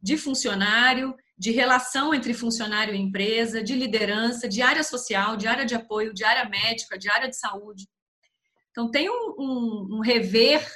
de 0.00 0.16
funcionário, 0.16 1.14
de 1.38 1.50
relação 1.50 2.14
entre 2.14 2.32
funcionário 2.32 2.94
e 2.94 2.98
empresa, 2.98 3.62
de 3.62 3.74
liderança, 3.74 4.48
de 4.48 4.62
área 4.62 4.82
social, 4.82 5.36
de 5.36 5.46
área 5.46 5.66
de 5.66 5.74
apoio, 5.74 6.14
de 6.14 6.24
área 6.24 6.48
médica, 6.48 6.98
de 6.98 7.10
área 7.10 7.28
de 7.28 7.36
saúde. 7.36 7.86
Então 8.70 8.90
tem 8.90 9.08
um, 9.10 9.34
um, 9.38 9.88
um 9.96 10.00
rever 10.00 10.66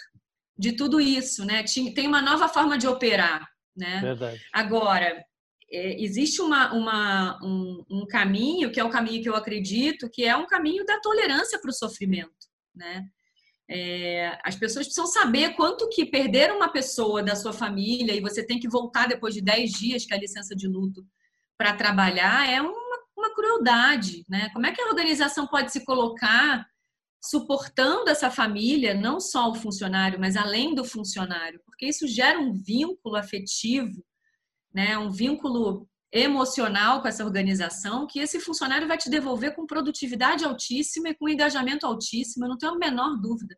de 0.59 0.73
tudo 0.73 1.01
isso, 1.01 1.45
né? 1.45 1.65
Tem 1.95 2.07
uma 2.07 2.21
nova 2.21 2.49
forma 2.49 2.77
de 2.77 2.87
operar, 2.87 3.47
né? 3.75 4.01
Verdade. 4.01 4.41
Agora, 4.53 5.25
é, 5.73 6.03
existe 6.03 6.43
uma, 6.43 6.73
uma 6.75 7.39
um, 7.43 7.85
um, 7.91 8.07
caminho, 8.07 8.71
que 8.71 8.81
é 8.81 8.85
o 8.85 8.91
caminho 8.91 9.23
que 9.23 9.29
eu 9.29 9.37
acredito, 9.37 10.11
que 10.11 10.25
é 10.25 10.37
um 10.37 10.47
caminho 10.47 10.85
da 10.85 11.01
tolerância 11.01 11.59
para 11.59 11.71
o 11.71 11.75
sofrimento, 11.75 12.47
né? 12.75 13.07
É, 13.71 14.37
as 14.43 14.57
pessoas 14.57 14.87
precisam 14.87 15.07
saber 15.07 15.55
quanto 15.55 15.89
que 15.91 16.05
perder 16.05 16.51
uma 16.51 16.69
pessoa 16.69 17.23
da 17.23 17.37
sua 17.37 17.53
família 17.53 18.13
e 18.15 18.21
você 18.21 18.45
tem 18.45 18.59
que 18.59 18.69
voltar 18.69 19.07
depois 19.07 19.33
de 19.33 19.41
10 19.41 19.71
dias, 19.71 20.05
que 20.05 20.13
é 20.13 20.17
a 20.17 20.21
licença 20.21 20.57
de 20.57 20.67
luto, 20.67 21.07
para 21.57 21.75
trabalhar, 21.75 22.49
é 22.49 22.61
uma, 22.61 22.99
uma 23.17 23.35
crueldade, 23.35 24.25
né? 24.29 24.51
Como 24.53 24.67
é 24.67 24.73
que 24.73 24.81
a 24.81 24.89
organização 24.89 25.47
pode 25.47 25.71
se 25.71 25.85
colocar 25.85 26.67
suportando 27.23 28.11
essa 28.11 28.31
família, 28.31 28.95
não 28.95 29.21
só 29.21 29.51
o 29.51 29.55
funcionário, 29.55 30.19
mas 30.19 30.37
além 30.37 30.75
do 30.75 30.85
funcionário? 30.85 31.61
Porque 31.65 31.87
isso 31.87 32.09
gera 32.09 32.41
um 32.41 32.53
vínculo 32.53 33.15
afetivo 33.15 34.03
né, 34.73 34.97
um 34.97 35.11
vínculo 35.11 35.89
emocional 36.13 37.01
com 37.01 37.09
essa 37.09 37.25
organização 37.25 38.07
que 38.07 38.19
esse 38.19 38.41
funcionário 38.41 38.89
vai 38.89 38.99
te 38.99 39.09
devolver 39.09 39.55
com 39.55 39.67
produtividade 39.67 40.45
altíssima 40.45 41.11
e 41.11 41.15
com 41.15 41.29
engajamento 41.29 41.87
altíssimo, 41.87 42.45
eu 42.45 42.49
não 42.49 42.59
tenho 42.59 42.73
a 42.73 42.79
menor 42.79 43.17
dúvida. 43.21 43.57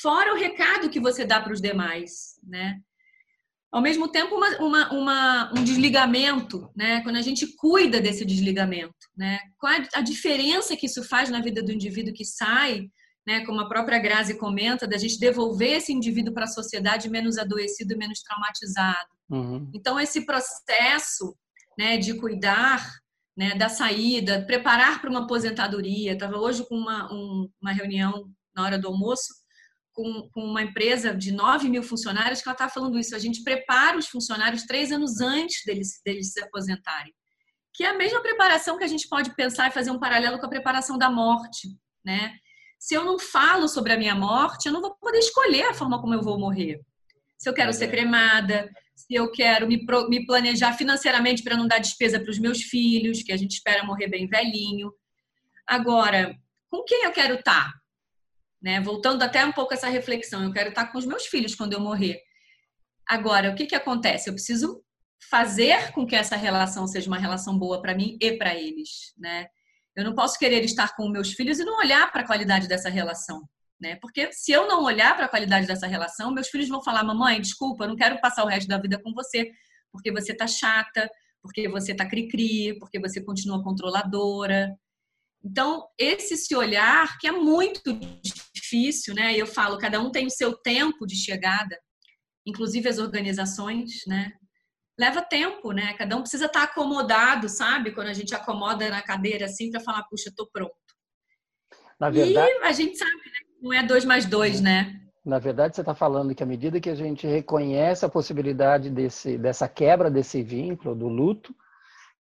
Fora 0.00 0.32
o 0.32 0.38
recado 0.38 0.88
que 0.88 1.00
você 1.00 1.24
dá 1.24 1.40
para 1.40 1.52
os 1.52 1.60
demais, 1.60 2.38
né? 2.42 2.80
Ao 3.70 3.80
mesmo 3.80 4.06
tempo, 4.08 4.34
uma, 4.34 4.58
uma, 4.58 4.92
uma, 4.92 5.52
um 5.58 5.64
desligamento, 5.64 6.70
né? 6.76 7.02
Quando 7.02 7.16
a 7.16 7.22
gente 7.22 7.46
cuida 7.56 8.00
desse 8.00 8.24
desligamento, 8.24 8.94
né? 9.16 9.40
Qual 9.58 9.72
a, 9.72 9.98
a 9.98 10.00
diferença 10.00 10.76
que 10.76 10.86
isso 10.86 11.02
faz 11.02 11.30
na 11.30 11.40
vida 11.40 11.62
do 11.62 11.72
indivíduo 11.72 12.14
que 12.14 12.24
sai, 12.24 12.88
né? 13.26 13.44
Como 13.44 13.60
a 13.60 13.68
própria 13.68 13.98
Grazi 13.98 14.38
comenta, 14.38 14.86
da 14.86 14.98
gente 14.98 15.18
devolver 15.18 15.78
esse 15.78 15.92
indivíduo 15.92 16.32
para 16.32 16.44
a 16.44 16.48
sociedade 16.48 17.10
menos 17.10 17.38
adoecido 17.38 17.94
e 17.94 17.96
menos 17.96 18.22
traumatizado. 18.22 19.08
Uhum. 19.30 19.70
Então, 19.74 19.98
esse 19.98 20.24
processo 20.26 21.34
né, 21.78 21.96
de 21.96 22.14
cuidar 22.14 22.86
né, 23.36 23.54
da 23.54 23.68
saída, 23.68 24.44
preparar 24.46 25.00
para 25.00 25.10
uma 25.10 25.24
aposentadoria. 25.24 26.12
Estava 26.12 26.38
hoje 26.38 26.66
com 26.68 26.76
uma, 26.76 27.12
um, 27.12 27.48
uma 27.60 27.72
reunião 27.72 28.30
na 28.54 28.64
hora 28.64 28.78
do 28.78 28.88
almoço 28.88 29.42
com, 29.92 30.28
com 30.32 30.44
uma 30.44 30.62
empresa 30.62 31.14
de 31.14 31.32
9 31.32 31.68
mil 31.68 31.82
funcionários 31.82 32.40
que 32.40 32.48
ela 32.48 32.54
estava 32.54 32.72
falando 32.72 32.98
isso. 32.98 33.14
A 33.14 33.18
gente 33.18 33.42
prepara 33.42 33.98
os 33.98 34.08
funcionários 34.08 34.64
três 34.64 34.90
anos 34.90 35.20
antes 35.20 35.64
deles, 35.64 36.00
deles 36.04 36.32
se 36.32 36.42
aposentarem. 36.42 37.12
Que 37.74 37.84
é 37.84 37.88
a 37.88 37.96
mesma 37.96 38.20
preparação 38.20 38.76
que 38.76 38.84
a 38.84 38.88
gente 38.88 39.08
pode 39.08 39.34
pensar 39.34 39.68
e 39.68 39.72
fazer 39.72 39.90
um 39.90 39.98
paralelo 39.98 40.38
com 40.38 40.46
a 40.46 40.50
preparação 40.50 40.98
da 40.98 41.10
morte, 41.10 41.68
né? 42.04 42.34
Se 42.78 42.94
eu 42.94 43.04
não 43.04 43.18
falo 43.18 43.68
sobre 43.68 43.92
a 43.92 43.96
minha 43.96 44.14
morte, 44.14 44.66
eu 44.66 44.72
não 44.72 44.80
vou 44.80 44.94
poder 44.96 45.18
escolher 45.18 45.66
a 45.66 45.74
forma 45.74 46.00
como 46.00 46.14
eu 46.14 46.22
vou 46.22 46.38
morrer. 46.38 46.80
Se 47.38 47.48
eu 47.48 47.54
quero 47.54 47.72
ser 47.72 47.88
cremada, 47.88 48.68
se 48.94 49.14
eu 49.14 49.30
quero 49.30 49.66
me, 49.66 49.84
me 50.08 50.26
planejar 50.26 50.74
financeiramente 50.74 51.42
para 51.42 51.56
não 51.56 51.66
dar 51.66 51.78
despesa 51.78 52.20
para 52.20 52.30
os 52.30 52.38
meus 52.38 52.62
filhos, 52.62 53.22
que 53.22 53.32
a 53.32 53.36
gente 53.36 53.52
espera 53.52 53.84
morrer 53.84 54.08
bem 54.08 54.26
velhinho. 54.26 54.92
Agora, 55.66 56.36
com 56.70 56.84
quem 56.84 57.04
eu 57.04 57.12
quero 57.12 57.34
estar? 57.34 57.72
Tá? 57.72 57.74
Né? 58.60 58.80
Voltando 58.80 59.22
até 59.22 59.44
um 59.44 59.52
pouco 59.52 59.74
essa 59.74 59.88
reflexão, 59.88 60.44
eu 60.44 60.52
quero 60.52 60.68
estar 60.68 60.86
tá 60.86 60.92
com 60.92 60.98
os 60.98 61.06
meus 61.06 61.26
filhos 61.26 61.54
quando 61.54 61.72
eu 61.72 61.80
morrer. 61.80 62.20
Agora, 63.06 63.50
o 63.50 63.54
que, 63.54 63.66
que 63.66 63.74
acontece? 63.74 64.28
Eu 64.28 64.34
preciso 64.34 64.82
fazer 65.28 65.92
com 65.92 66.06
que 66.06 66.16
essa 66.16 66.36
relação 66.36 66.86
seja 66.86 67.08
uma 67.08 67.18
relação 67.18 67.58
boa 67.58 67.80
para 67.80 67.94
mim 67.94 68.16
e 68.20 68.32
para 68.36 68.54
eles, 68.54 69.12
né? 69.16 69.46
Eu 69.94 70.04
não 70.04 70.14
posso 70.14 70.38
querer 70.38 70.64
estar 70.64 70.96
com 70.96 71.08
meus 71.08 71.32
filhos 71.32 71.58
e 71.58 71.64
não 71.64 71.78
olhar 71.78 72.10
para 72.10 72.22
a 72.22 72.26
qualidade 72.26 72.66
dessa 72.66 72.88
relação 72.88 73.42
né? 73.82 73.96
Porque 73.96 74.32
se 74.32 74.52
eu 74.52 74.68
não 74.68 74.84
olhar 74.84 75.16
para 75.16 75.26
a 75.26 75.28
qualidade 75.28 75.66
dessa 75.66 75.88
relação, 75.88 76.32
meus 76.32 76.48
filhos 76.48 76.68
vão 76.68 76.82
falar: 76.82 77.02
"Mamãe, 77.02 77.40
desculpa, 77.40 77.84
eu 77.84 77.88
não 77.88 77.96
quero 77.96 78.20
passar 78.20 78.44
o 78.44 78.46
resto 78.46 78.68
da 78.68 78.78
vida 78.78 78.98
com 79.02 79.12
você, 79.12 79.50
porque 79.90 80.12
você 80.12 80.32
tá 80.32 80.46
chata, 80.46 81.10
porque 81.42 81.68
você 81.68 81.92
tá 81.92 82.08
cri-cri, 82.08 82.78
porque 82.78 83.00
você 83.00 83.20
continua 83.22 83.62
controladora". 83.62 84.72
Então, 85.44 85.88
esse 85.98 86.36
se 86.36 86.54
olhar 86.54 87.18
que 87.18 87.26
é 87.26 87.32
muito 87.32 87.98
difícil, 88.54 89.12
né? 89.14 89.36
Eu 89.36 89.46
falo, 89.46 89.76
cada 89.76 90.00
um 90.00 90.12
tem 90.12 90.26
o 90.26 90.30
seu 90.30 90.56
tempo 90.56 91.04
de 91.04 91.16
chegada, 91.16 91.76
inclusive 92.46 92.88
as 92.88 92.98
organizações, 92.98 94.06
né? 94.06 94.32
Leva 94.96 95.20
tempo, 95.20 95.72
né? 95.72 95.94
Cada 95.94 96.16
um 96.16 96.20
precisa 96.20 96.46
estar 96.46 96.66
tá 96.66 96.72
acomodado, 96.72 97.48
sabe? 97.48 97.90
Quando 97.90 98.08
a 98.08 98.12
gente 98.12 98.32
acomoda 98.32 98.88
na 98.88 99.02
cadeira 99.02 99.46
assim 99.46 99.70
para 99.70 99.80
falar, 99.80 100.04
puxa, 100.04 100.32
tô 100.36 100.48
pronto. 100.52 100.76
Na 101.98 102.10
verdade... 102.10 102.52
E 102.52 102.64
a 102.64 102.72
gente 102.72 102.96
sabe, 102.96 103.10
né? 103.10 103.41
Não 103.62 103.72
é 103.72 103.86
dois 103.86 104.04
mais 104.04 104.26
dois, 104.26 104.60
né? 104.60 105.00
Na 105.24 105.38
verdade, 105.38 105.76
você 105.76 105.82
está 105.82 105.94
falando 105.94 106.34
que 106.34 106.42
à 106.42 106.46
medida 106.46 106.80
que 106.80 106.90
a 106.90 106.96
gente 106.96 107.28
reconhece 107.28 108.04
a 108.04 108.08
possibilidade 108.08 108.90
desse, 108.90 109.38
dessa 109.38 109.68
quebra 109.68 110.10
desse 110.10 110.42
vínculo, 110.42 110.96
do 110.96 111.06
luto, 111.06 111.54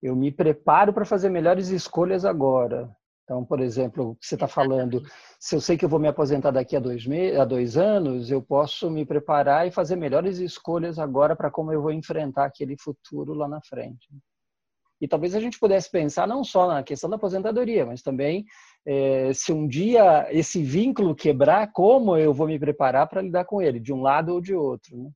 eu 0.04 0.16
me 0.16 0.32
preparo 0.32 0.94
para 0.94 1.04
fazer 1.04 1.30
melhores 1.30 1.70
escolhas 1.70 2.26
agora. 2.26 2.96
Então, 3.24 3.44
por 3.44 3.60
exemplo, 3.60 4.16
você 4.22 4.36
está 4.36 4.48
falando, 4.48 5.02
se 5.40 5.56
eu 5.56 5.62
sei 5.62 5.78
que 5.78 5.86
eu 5.86 5.90
vou 5.90 6.00
me 6.00 6.08
aposentar 6.08 6.52
daqui 6.52 6.76
a 6.76 6.80
dois, 6.80 7.08
meses, 7.08 7.40
a 7.40 7.46
dois 7.46 7.76
anos, 7.76 8.30
eu 8.30 8.42
posso 8.42 8.92
me 8.92 9.04
preparar 9.04 9.68
e 9.68 9.72
fazer 9.72 9.96
melhores 9.96 10.38
escolhas 10.38 11.00
agora 11.00 11.36
para 11.36 11.50
como 11.50 11.72
eu 11.72 11.82
vou 11.82 11.92
enfrentar 11.92 12.46
aquele 12.46 12.78
futuro 12.78 13.34
lá 13.34 13.48
na 13.48 13.62
frente. 13.62 14.08
E 15.02 15.08
talvez 15.08 15.34
a 15.34 15.40
gente 15.40 15.60
pudesse 15.60 15.90
pensar 15.90 16.28
não 16.28 16.44
só 16.44 16.68
na 16.68 16.84
questão 16.84 17.10
da 17.10 17.16
aposentadoria, 17.16 17.86
mas 17.86 18.04
também 18.04 18.46
é, 18.86 19.34
se 19.34 19.52
um 19.52 19.68
dia 19.68 20.28
esse 20.30 20.62
vínculo 20.62 21.16
quebrar, 21.16 21.72
como 21.72 22.16
eu 22.16 22.32
vou 22.34 22.48
me 22.48 22.60
preparar 22.60 23.08
para 23.08 23.22
lidar 23.22 23.46
com 23.46 23.62
ele, 23.62 23.80
de 23.80 23.92
um 23.92 24.02
lado 24.02 24.34
ou 24.34 24.40
de 24.40 24.54
outro. 24.54 24.96
Né? 24.96 25.10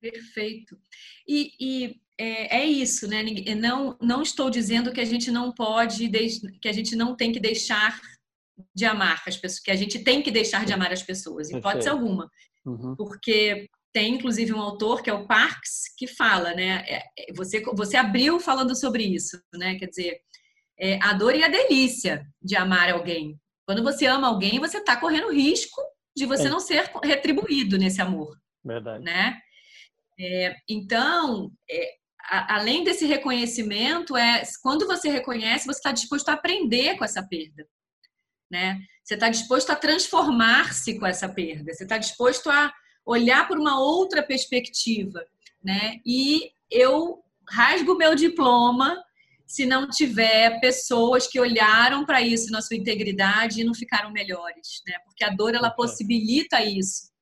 Perfeito. 0.00 0.78
E, 1.26 1.50
e, 1.58 2.00
é, 2.18 2.58
é, 2.58 2.64
isso, 2.66 3.08
né? 3.08 3.24
Não, 3.56 3.96
não 4.00 4.22
estou 4.22 4.50
dizendo 4.50 4.92
que 4.92 5.00
a 5.00 5.04
gente 5.04 5.30
não 5.30 5.52
pode, 5.52 6.08
que 6.60 6.68
a 6.68 6.72
gente 6.72 6.94
não 6.94 7.16
tem 7.16 7.32
que 7.32 7.40
deixar 7.40 7.98
de 8.74 8.84
amar 8.84 9.22
as 9.26 9.36
pessoas, 9.36 9.60
que 9.60 9.70
a 9.70 9.76
gente 9.76 9.98
tem 9.98 10.22
que 10.22 10.30
deixar 10.30 10.64
de 10.64 10.72
amar 10.72 10.92
as 10.92 11.02
pessoas, 11.02 11.50
em 11.50 11.58
hipótese 11.58 11.88
alguma. 11.88 12.30
Uhum. 12.64 12.96
Porque 12.96 13.68
tem 13.96 14.14
inclusive 14.14 14.52
um 14.52 14.60
autor 14.60 15.02
que 15.02 15.08
é 15.08 15.14
o 15.14 15.26
Parks 15.26 15.84
que 15.96 16.06
fala, 16.06 16.52
né? 16.52 16.84
É, 16.86 16.96
é, 17.18 17.32
você, 17.34 17.62
você 17.62 17.96
abriu 17.96 18.38
falando 18.38 18.76
sobre 18.76 19.02
isso, 19.02 19.40
né? 19.54 19.76
Quer 19.76 19.86
dizer, 19.86 20.20
é 20.78 21.02
a 21.02 21.14
dor 21.14 21.34
e 21.34 21.42
a 21.42 21.48
delícia 21.48 22.22
de 22.42 22.54
amar 22.56 22.90
alguém. 22.90 23.40
Quando 23.66 23.82
você 23.82 24.04
ama 24.04 24.28
alguém, 24.28 24.60
você 24.60 24.76
está 24.76 25.00
correndo 25.00 25.32
risco 25.32 25.80
de 26.14 26.26
você 26.26 26.46
é. 26.46 26.50
não 26.50 26.60
ser 26.60 26.90
retribuído 27.02 27.78
nesse 27.78 28.02
amor. 28.02 28.36
Verdade. 28.62 29.02
Né? 29.02 29.38
É, 30.20 30.54
então, 30.68 31.50
é, 31.70 31.94
a, 32.24 32.56
além 32.56 32.84
desse 32.84 33.06
reconhecimento, 33.06 34.14
é 34.14 34.42
quando 34.62 34.86
você 34.86 35.08
reconhece, 35.08 35.64
você 35.64 35.78
está 35.78 35.92
disposto 35.92 36.28
a 36.28 36.34
aprender 36.34 36.98
com 36.98 37.04
essa 37.06 37.26
perda. 37.26 37.66
Né? 38.50 38.78
Você 39.02 39.14
está 39.14 39.30
disposto 39.30 39.70
a 39.70 39.76
transformar-se 39.76 40.98
com 40.98 41.06
essa 41.06 41.30
perda. 41.30 41.72
Você 41.72 41.84
está 41.84 41.96
disposto 41.96 42.50
a 42.50 42.70
olhar 43.06 43.46
por 43.46 43.58
uma 43.58 43.80
outra 43.80 44.22
perspectiva. 44.22 45.24
Né? 45.62 46.00
E 46.04 46.50
eu 46.70 47.22
rasgo 47.48 47.96
meu 47.96 48.14
diploma 48.14 49.02
se 49.46 49.64
não 49.64 49.88
tiver 49.88 50.58
pessoas 50.60 51.28
que 51.28 51.38
olharam 51.38 52.04
para 52.04 52.20
isso 52.20 52.50
na 52.50 52.60
sua 52.60 52.76
integridade 52.76 53.60
e 53.60 53.64
não 53.64 53.74
ficaram 53.74 54.10
melhores, 54.10 54.82
né? 54.86 54.98
Porque 55.04 55.24
a 55.24 55.30
dor 55.30 55.54
ela 55.54 55.70
possibilita 55.70 56.60
isso 56.64 57.12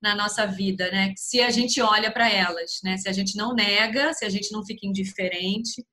na 0.00 0.14
nossa 0.14 0.46
vida, 0.46 0.88
né? 0.92 1.12
Se 1.16 1.40
a 1.40 1.50
gente 1.50 1.80
olha 1.80 2.10
para 2.12 2.30
elas, 2.30 2.78
né? 2.84 2.96
Se 2.98 3.08
a 3.08 3.12
gente 3.12 3.36
não 3.36 3.52
nega, 3.52 4.14
se 4.14 4.24
a 4.24 4.28
gente 4.28 4.52
não 4.52 4.64
fica 4.64 4.86
indiferente, 4.86 5.84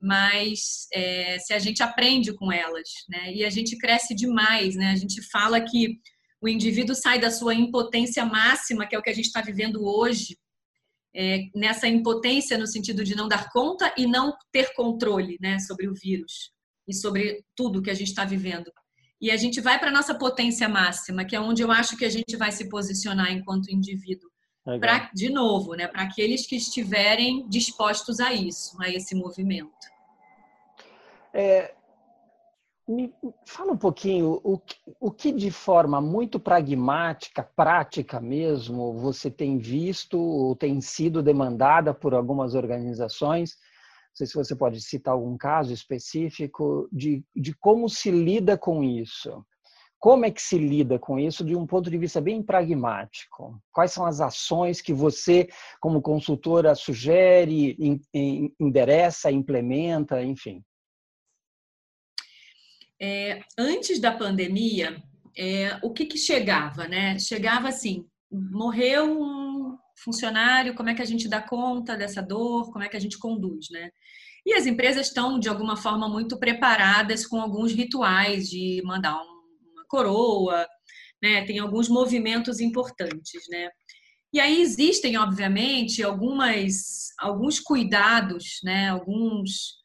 mas 0.00 0.86
é, 0.92 1.38
se 1.40 1.52
a 1.52 1.58
gente 1.58 1.82
aprende 1.82 2.32
com 2.34 2.52
elas, 2.52 2.88
né? 3.08 3.32
E 3.32 3.44
a 3.44 3.50
gente 3.50 3.76
cresce 3.76 4.14
demais, 4.14 4.76
né? 4.76 4.92
A 4.92 4.96
gente 4.96 5.20
fala 5.22 5.60
que 5.60 5.98
o 6.42 6.48
indivíduo 6.48 6.94
sai 6.94 7.20
da 7.20 7.30
sua 7.30 7.54
impotência 7.54 8.24
máxima, 8.26 8.84
que 8.84 8.96
é 8.96 8.98
o 8.98 9.02
que 9.02 9.10
a 9.10 9.14
gente 9.14 9.26
está 9.26 9.40
vivendo 9.40 9.84
hoje, 9.84 10.36
é, 11.14 11.42
nessa 11.54 11.86
impotência 11.86 12.58
no 12.58 12.66
sentido 12.66 13.04
de 13.04 13.14
não 13.14 13.28
dar 13.28 13.50
conta 13.50 13.94
e 13.96 14.06
não 14.06 14.34
ter 14.50 14.74
controle 14.74 15.38
né, 15.40 15.58
sobre 15.60 15.88
o 15.88 15.94
vírus 15.94 16.50
e 16.88 16.92
sobre 16.92 17.44
tudo 17.54 17.80
que 17.80 17.90
a 17.90 17.94
gente 17.94 18.08
está 18.08 18.24
vivendo. 18.24 18.72
E 19.20 19.30
a 19.30 19.36
gente 19.36 19.60
vai 19.60 19.78
para 19.78 19.88
a 19.88 19.92
nossa 19.92 20.16
potência 20.16 20.68
máxima, 20.68 21.24
que 21.24 21.36
é 21.36 21.40
onde 21.40 21.62
eu 21.62 21.70
acho 21.70 21.96
que 21.96 22.04
a 22.04 22.10
gente 22.10 22.36
vai 22.36 22.50
se 22.50 22.68
posicionar 22.68 23.30
enquanto 23.30 23.70
indivíduo. 23.70 24.28
Pra, 24.80 25.10
de 25.12 25.28
novo, 25.28 25.74
né, 25.74 25.86
para 25.86 26.02
aqueles 26.02 26.46
que 26.46 26.56
estiverem 26.56 27.48
dispostos 27.48 28.20
a 28.20 28.32
isso, 28.32 28.76
a 28.80 28.88
esse 28.88 29.14
movimento. 29.14 29.70
É, 31.34 31.74
me 32.88 33.12
fala 33.46 33.72
um 33.72 33.76
pouquinho 33.76 34.40
o, 34.42 34.60
o 35.00 35.10
que 35.10 35.32
de 35.32 35.50
forma 35.50 36.00
muito 36.00 36.40
pragmática, 36.40 37.42
prática 37.54 38.20
mesmo, 38.20 38.94
você 38.94 39.30
tem 39.30 39.58
visto 39.58 40.18
ou 40.18 40.56
tem 40.56 40.80
sido 40.80 41.22
demandada 41.22 41.94
por 41.94 42.14
algumas 42.14 42.54
organizações? 42.54 43.52
Não 43.52 44.16
sei 44.16 44.26
se 44.26 44.34
você 44.34 44.54
pode 44.54 44.80
citar 44.80 45.14
algum 45.14 45.36
caso 45.38 45.72
específico 45.72 46.88
de, 46.92 47.24
de 47.34 47.54
como 47.54 47.88
se 47.88 48.10
lida 48.10 48.58
com 48.58 48.82
isso. 48.82 49.44
Como 49.98 50.26
é 50.26 50.32
que 50.32 50.42
se 50.42 50.58
lida 50.58 50.98
com 50.98 51.16
isso 51.16 51.44
de 51.44 51.54
um 51.54 51.64
ponto 51.64 51.88
de 51.88 51.96
vista 51.96 52.20
bem 52.20 52.42
pragmático? 52.42 53.56
Quais 53.72 53.92
são 53.92 54.04
as 54.04 54.20
ações 54.20 54.80
que 54.80 54.92
você, 54.92 55.48
como 55.80 56.02
consultora, 56.02 56.74
sugere, 56.74 57.76
endereça, 58.58 59.30
implementa, 59.30 60.20
enfim? 60.20 60.60
É, 63.02 63.40
antes 63.58 63.98
da 63.98 64.12
pandemia, 64.12 65.02
é, 65.36 65.76
o 65.82 65.92
que, 65.92 66.06
que 66.06 66.16
chegava, 66.16 66.86
né? 66.86 67.18
Chegava 67.18 67.68
assim, 67.68 68.06
morreu 68.30 69.20
um 69.20 69.76
funcionário, 70.04 70.74
como 70.74 70.88
é 70.88 70.94
que 70.94 71.02
a 71.02 71.06
gente 71.06 71.28
dá 71.28 71.42
conta 71.42 71.96
dessa 71.96 72.22
dor, 72.22 72.70
como 72.70 72.84
é 72.84 72.88
que 72.88 72.96
a 72.96 73.00
gente 73.00 73.18
conduz, 73.18 73.66
né? 73.70 73.90
E 74.46 74.54
as 74.54 74.66
empresas 74.66 75.08
estão, 75.08 75.36
de 75.38 75.48
alguma 75.48 75.76
forma, 75.76 76.08
muito 76.08 76.38
preparadas 76.38 77.26
com 77.26 77.40
alguns 77.40 77.72
rituais 77.72 78.48
de 78.48 78.80
mandar 78.84 79.14
uma 79.14 79.84
coroa, 79.88 80.64
né? 81.20 81.44
Tem 81.44 81.58
alguns 81.58 81.88
movimentos 81.88 82.60
importantes, 82.60 83.42
né? 83.50 83.68
E 84.32 84.38
aí 84.38 84.60
existem, 84.62 85.18
obviamente, 85.18 86.04
algumas, 86.04 87.08
alguns 87.18 87.58
cuidados, 87.58 88.60
né? 88.62 88.90
Alguns 88.90 89.81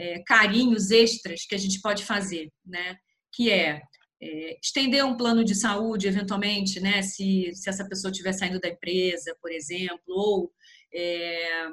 é, 0.00 0.22
carinhos 0.22 0.90
extras 0.90 1.44
que 1.44 1.54
a 1.54 1.58
gente 1.58 1.78
pode 1.80 2.04
fazer, 2.04 2.50
né? 2.64 2.96
Que 3.34 3.50
é, 3.50 3.82
é, 4.22 4.58
estender 4.62 5.04
um 5.04 5.16
plano 5.16 5.44
de 5.44 5.54
saúde, 5.54 6.08
eventualmente, 6.08 6.80
né? 6.80 7.02
Se, 7.02 7.50
se 7.54 7.68
essa 7.68 7.86
pessoa 7.86 8.10
estiver 8.10 8.32
saindo 8.32 8.58
da 8.58 8.68
empresa, 8.68 9.36
por 9.42 9.52
exemplo, 9.52 10.00
ou 10.08 10.50
é, 10.94 11.68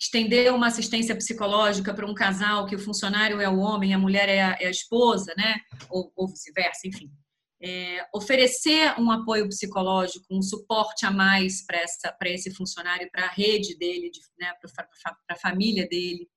estender 0.00 0.54
uma 0.54 0.68
assistência 0.68 1.16
psicológica 1.16 1.92
para 1.92 2.06
um 2.06 2.14
casal 2.14 2.64
que 2.64 2.76
o 2.76 2.78
funcionário 2.78 3.40
é 3.40 3.48
o 3.48 3.58
homem, 3.58 3.92
a 3.92 3.98
mulher 3.98 4.28
é 4.28 4.40
a, 4.40 4.56
é 4.60 4.66
a 4.66 4.70
esposa, 4.70 5.34
né? 5.36 5.56
Ou, 5.90 6.12
ou 6.14 6.28
vice-versa, 6.28 6.86
enfim. 6.86 7.10
É, 7.60 8.06
oferecer 8.14 8.94
um 9.00 9.10
apoio 9.10 9.48
psicológico, 9.48 10.24
um 10.30 10.40
suporte 10.40 11.04
a 11.04 11.10
mais 11.10 11.66
para 11.66 12.30
esse 12.30 12.54
funcionário, 12.54 13.10
para 13.10 13.24
a 13.24 13.30
rede 13.30 13.76
dele, 13.76 14.12
né, 14.38 14.52
para 14.62 14.88
a 15.28 15.36
família 15.36 15.84
dele 15.88 16.28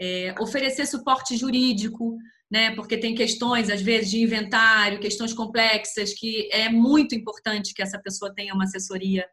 é, 0.00 0.34
oferecer 0.40 0.86
suporte 0.86 1.36
jurídico, 1.36 2.16
né? 2.50 2.74
Porque 2.74 2.96
tem 2.96 3.14
questões, 3.14 3.68
às 3.68 3.82
vezes, 3.82 4.10
de 4.10 4.22
inventário, 4.22 4.98
questões 4.98 5.32
complexas, 5.32 6.14
que 6.14 6.48
é 6.50 6.68
muito 6.70 7.14
importante 7.14 7.74
que 7.74 7.82
essa 7.82 8.00
pessoa 8.00 8.34
tenha 8.34 8.54
uma 8.54 8.64
assessoria 8.64 9.26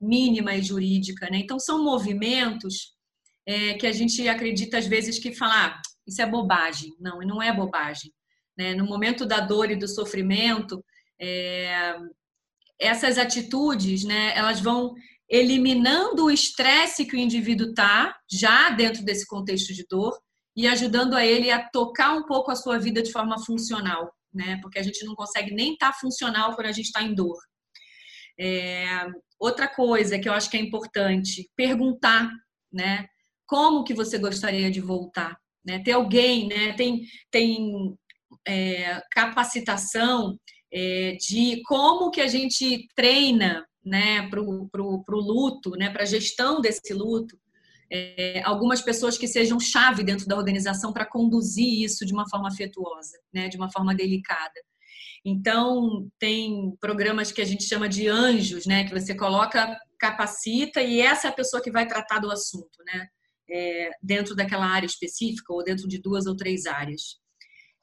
mínima 0.00 0.54
e 0.54 0.62
jurídica, 0.62 1.28
né? 1.28 1.38
Então, 1.38 1.58
são 1.58 1.82
movimentos 1.82 2.94
é, 3.44 3.74
que 3.74 3.86
a 3.86 3.92
gente 3.92 4.26
acredita, 4.28 4.78
às 4.78 4.86
vezes, 4.86 5.18
que 5.18 5.34
falar 5.34 5.76
ah, 5.76 5.82
isso 6.06 6.22
é 6.22 6.26
bobagem. 6.26 6.94
Não, 7.00 7.18
não 7.20 7.42
é 7.42 7.52
bobagem. 7.52 8.12
Né? 8.56 8.74
No 8.74 8.84
momento 8.84 9.26
da 9.26 9.40
dor 9.40 9.70
e 9.70 9.76
do 9.76 9.88
sofrimento, 9.88 10.84
é, 11.20 11.96
essas 12.78 13.18
atitudes, 13.18 14.04
né, 14.04 14.32
elas 14.36 14.60
vão 14.60 14.94
eliminando 15.32 16.26
o 16.26 16.30
estresse 16.30 17.06
que 17.06 17.16
o 17.16 17.18
indivíduo 17.18 17.70
está 17.70 18.14
já 18.30 18.68
dentro 18.68 19.02
desse 19.02 19.26
contexto 19.26 19.72
de 19.72 19.86
dor 19.88 20.20
e 20.54 20.68
ajudando 20.68 21.14
a 21.14 21.24
ele 21.24 21.50
a 21.50 21.66
tocar 21.70 22.12
um 22.12 22.26
pouco 22.26 22.50
a 22.50 22.54
sua 22.54 22.78
vida 22.78 23.02
de 23.02 23.10
forma 23.10 23.42
funcional, 23.42 24.12
né? 24.32 24.58
Porque 24.60 24.78
a 24.78 24.82
gente 24.82 25.02
não 25.06 25.14
consegue 25.14 25.54
nem 25.54 25.72
estar 25.72 25.92
tá 25.92 25.98
funcional 25.98 26.54
quando 26.54 26.66
a 26.66 26.72
gente 26.72 26.84
está 26.84 27.02
em 27.02 27.14
dor. 27.14 27.38
É, 28.38 29.06
outra 29.40 29.66
coisa 29.66 30.18
que 30.18 30.28
eu 30.28 30.34
acho 30.34 30.50
que 30.50 30.56
é 30.58 30.60
importante, 30.60 31.50
perguntar, 31.56 32.30
né? 32.70 33.06
Como 33.46 33.84
que 33.84 33.94
você 33.94 34.18
gostaria 34.18 34.70
de 34.70 34.82
voltar? 34.82 35.38
Né? 35.64 35.82
Ter 35.82 35.92
alguém, 35.92 36.46
né? 36.46 36.74
Tem, 36.74 37.06
tem 37.30 37.96
é, 38.46 39.00
capacitação 39.10 40.38
é, 40.70 41.16
de 41.18 41.62
como 41.62 42.10
que 42.10 42.20
a 42.20 42.26
gente 42.26 42.86
treina 42.94 43.66
né, 43.84 44.28
para 44.28 44.40
o 44.40 45.20
luto, 45.20 45.70
né, 45.72 45.90
para 45.90 46.02
a 46.02 46.06
gestão 46.06 46.60
desse 46.60 46.92
luto, 46.92 47.36
é, 47.90 48.40
algumas 48.44 48.80
pessoas 48.80 49.18
que 49.18 49.28
sejam 49.28 49.60
chave 49.60 50.02
dentro 50.02 50.26
da 50.26 50.36
organização 50.36 50.92
para 50.92 51.04
conduzir 51.04 51.82
isso 51.82 52.06
de 52.06 52.12
uma 52.12 52.28
forma 52.28 52.48
afetuosa, 52.48 53.18
né, 53.32 53.48
de 53.48 53.56
uma 53.56 53.70
forma 53.70 53.94
delicada. 53.94 54.60
Então, 55.24 56.08
tem 56.18 56.74
programas 56.80 57.30
que 57.30 57.42
a 57.42 57.44
gente 57.44 57.64
chama 57.64 57.88
de 57.88 58.08
anjos, 58.08 58.66
né, 58.66 58.84
que 58.84 58.98
você 58.98 59.14
coloca, 59.14 59.78
capacita 59.98 60.82
e 60.82 61.00
essa 61.00 61.28
é 61.28 61.30
a 61.30 61.34
pessoa 61.34 61.62
que 61.62 61.70
vai 61.70 61.86
tratar 61.86 62.18
do 62.18 62.30
assunto, 62.30 62.82
né, 62.86 63.06
é, 63.48 63.90
dentro 64.02 64.34
daquela 64.34 64.66
área 64.66 64.86
específica 64.86 65.52
ou 65.52 65.62
dentro 65.62 65.86
de 65.86 66.00
duas 66.00 66.26
ou 66.26 66.34
três 66.34 66.66
áreas. 66.66 67.21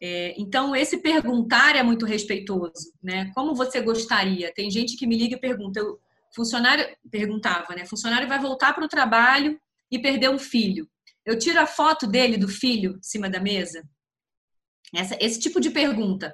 É, 0.02 0.34
então, 0.38 0.74
esse 0.76 0.98
perguntar 0.98 1.76
é 1.76 1.84
muito 1.84 2.06
respeitoso, 2.06 2.94
né? 3.04 3.32
Como 3.36 3.54
você 3.54 3.82
gostaria? 3.82 4.54
Tem 4.54 4.72
gente 4.72 4.96
que 4.96 5.06
me 5.06 5.18
liga 5.18 5.36
e 5.36 5.40
pergunta, 5.40 5.80
eu, 5.80 6.00
funcionário, 6.34 6.88
perguntava, 7.12 7.76
né? 7.76 7.86
Funcionário 7.86 8.28
vai 8.28 8.40
voltar 8.40 8.74
para 8.74 8.86
o 8.86 8.90
trabalho 8.90 9.60
e 9.92 10.00
perder 10.00 10.30
um 10.30 10.40
filho. 10.40 10.90
Eu 11.26 11.38
tiro 11.38 11.60
a 11.60 11.66
foto 11.66 12.08
dele, 12.08 12.38
do 12.38 12.48
filho, 12.48 12.96
em 12.98 13.04
cima 13.04 13.30
da 13.30 13.42
mesa? 13.42 13.84
Essa, 14.96 15.18
esse 15.20 15.40
tipo 15.40 15.60
de 15.60 15.70
pergunta 15.70 16.34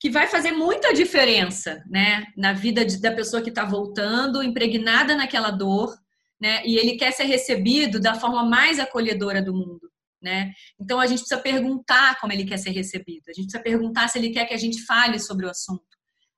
que 0.00 0.08
vai 0.08 0.26
fazer 0.28 0.52
muita 0.52 0.94
diferença, 0.94 1.84
né? 1.90 2.24
Na 2.36 2.54
vida 2.54 2.86
de, 2.86 3.00
da 3.02 3.12
pessoa 3.12 3.42
que 3.42 3.50
está 3.50 3.66
voltando, 3.66 4.42
impregnada 4.42 5.14
naquela 5.14 5.50
dor, 5.50 5.94
né? 6.40 6.62
E 6.64 6.78
ele 6.78 6.96
quer 6.96 7.12
ser 7.12 7.24
recebido 7.24 8.00
da 8.00 8.14
forma 8.14 8.44
mais 8.44 8.78
acolhedora 8.78 9.42
do 9.42 9.52
mundo 9.52 9.87
né? 10.20 10.52
Então 10.80 10.98
a 11.00 11.06
gente 11.06 11.20
precisa 11.20 11.40
perguntar 11.40 12.18
como 12.20 12.32
ele 12.32 12.44
quer 12.44 12.58
ser 12.58 12.70
recebido. 12.70 13.24
A 13.28 13.32
gente 13.32 13.46
precisa 13.46 13.62
perguntar 13.62 14.08
se 14.08 14.18
ele 14.18 14.30
quer 14.30 14.46
que 14.46 14.54
a 14.54 14.58
gente 14.58 14.84
fale 14.84 15.18
sobre 15.18 15.46
o 15.46 15.50
assunto. 15.50 15.86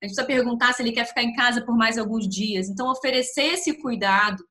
A 0.02 0.06
gente 0.06 0.14
precisa 0.14 0.26
perguntar 0.26 0.72
se 0.72 0.82
ele 0.82 0.92
quer 0.92 1.06
ficar 1.06 1.22
em 1.22 1.34
casa 1.34 1.64
por 1.64 1.76
mais 1.76 1.98
alguns 1.98 2.28
dias. 2.28 2.68
Então 2.68 2.90
oferecer 2.90 3.54
esse 3.54 3.80
cuidado, 3.80 4.42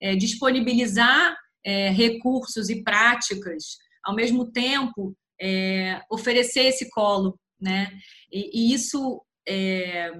é, 0.00 0.14
disponibilizar 0.14 1.36
é, 1.64 1.90
recursos 1.90 2.68
e 2.68 2.82
práticas, 2.82 3.78
ao 4.04 4.14
mesmo 4.14 4.50
tempo 4.52 5.16
é, 5.40 6.00
oferecer 6.10 6.66
esse 6.66 6.88
colo, 6.90 7.38
né? 7.60 7.90
E, 8.32 8.70
e 8.70 8.74
isso 8.74 9.22
é, 9.46 10.12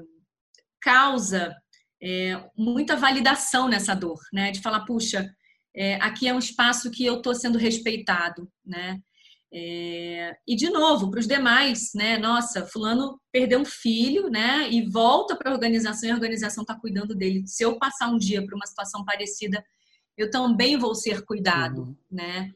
causa 0.80 1.54
é, 2.02 2.44
muita 2.56 2.96
validação 2.96 3.68
nessa 3.68 3.94
dor, 3.94 4.18
né? 4.32 4.50
De 4.50 4.60
falar, 4.60 4.84
puxa, 4.84 5.30
é, 5.76 5.96
aqui 5.96 6.26
é 6.26 6.34
um 6.34 6.38
espaço 6.38 6.90
que 6.90 7.04
eu 7.04 7.18
estou 7.18 7.34
sendo 7.34 7.58
respeitado, 7.58 8.50
né? 8.64 8.98
É, 9.52 10.36
e 10.46 10.56
de 10.56 10.68
novo, 10.70 11.10
para 11.10 11.20
os 11.20 11.26
demais, 11.26 11.90
né? 11.94 12.18
Nossa, 12.18 12.66
fulano 12.66 13.20
perdeu 13.30 13.60
um 13.60 13.64
filho, 13.64 14.28
né? 14.28 14.68
E 14.70 14.88
volta 14.88 15.36
para 15.36 15.50
a 15.50 15.54
organização 15.54 16.08
e 16.08 16.12
a 16.12 16.14
organização 16.14 16.62
está 16.62 16.74
cuidando 16.74 17.14
dele. 17.14 17.46
Se 17.46 17.62
eu 17.62 17.78
passar 17.78 18.08
um 18.08 18.18
dia 18.18 18.44
para 18.44 18.56
uma 18.56 18.66
situação 18.66 19.04
parecida, 19.04 19.64
eu 20.16 20.30
também 20.30 20.78
vou 20.78 20.94
ser 20.94 21.24
cuidado, 21.24 21.82
uhum. 21.82 21.96
né? 22.10 22.50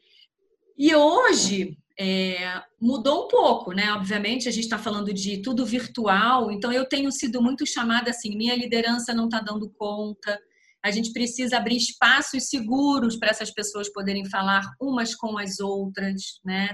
E 0.76 0.94
hoje 0.94 1.76
é, 1.98 2.62
mudou 2.80 3.26
um 3.26 3.28
pouco, 3.28 3.72
né? 3.72 3.92
Obviamente, 3.92 4.48
a 4.48 4.52
gente 4.52 4.64
está 4.64 4.78
falando 4.78 5.12
de 5.12 5.42
tudo 5.42 5.66
virtual, 5.66 6.50
então 6.50 6.72
eu 6.72 6.86
tenho 6.86 7.12
sido 7.12 7.42
muito 7.42 7.66
chamada 7.66 8.10
assim: 8.10 8.34
minha 8.34 8.56
liderança 8.56 9.12
não 9.12 9.26
está 9.26 9.40
dando 9.40 9.68
conta. 9.68 10.40
A 10.82 10.90
gente 10.90 11.12
precisa 11.12 11.56
abrir 11.56 11.76
espaços 11.76 12.48
seguros 12.48 13.16
para 13.16 13.30
essas 13.30 13.50
pessoas 13.50 13.92
poderem 13.92 14.28
falar 14.28 14.62
umas 14.80 15.14
com 15.14 15.38
as 15.38 15.60
outras, 15.60 16.40
né? 16.44 16.70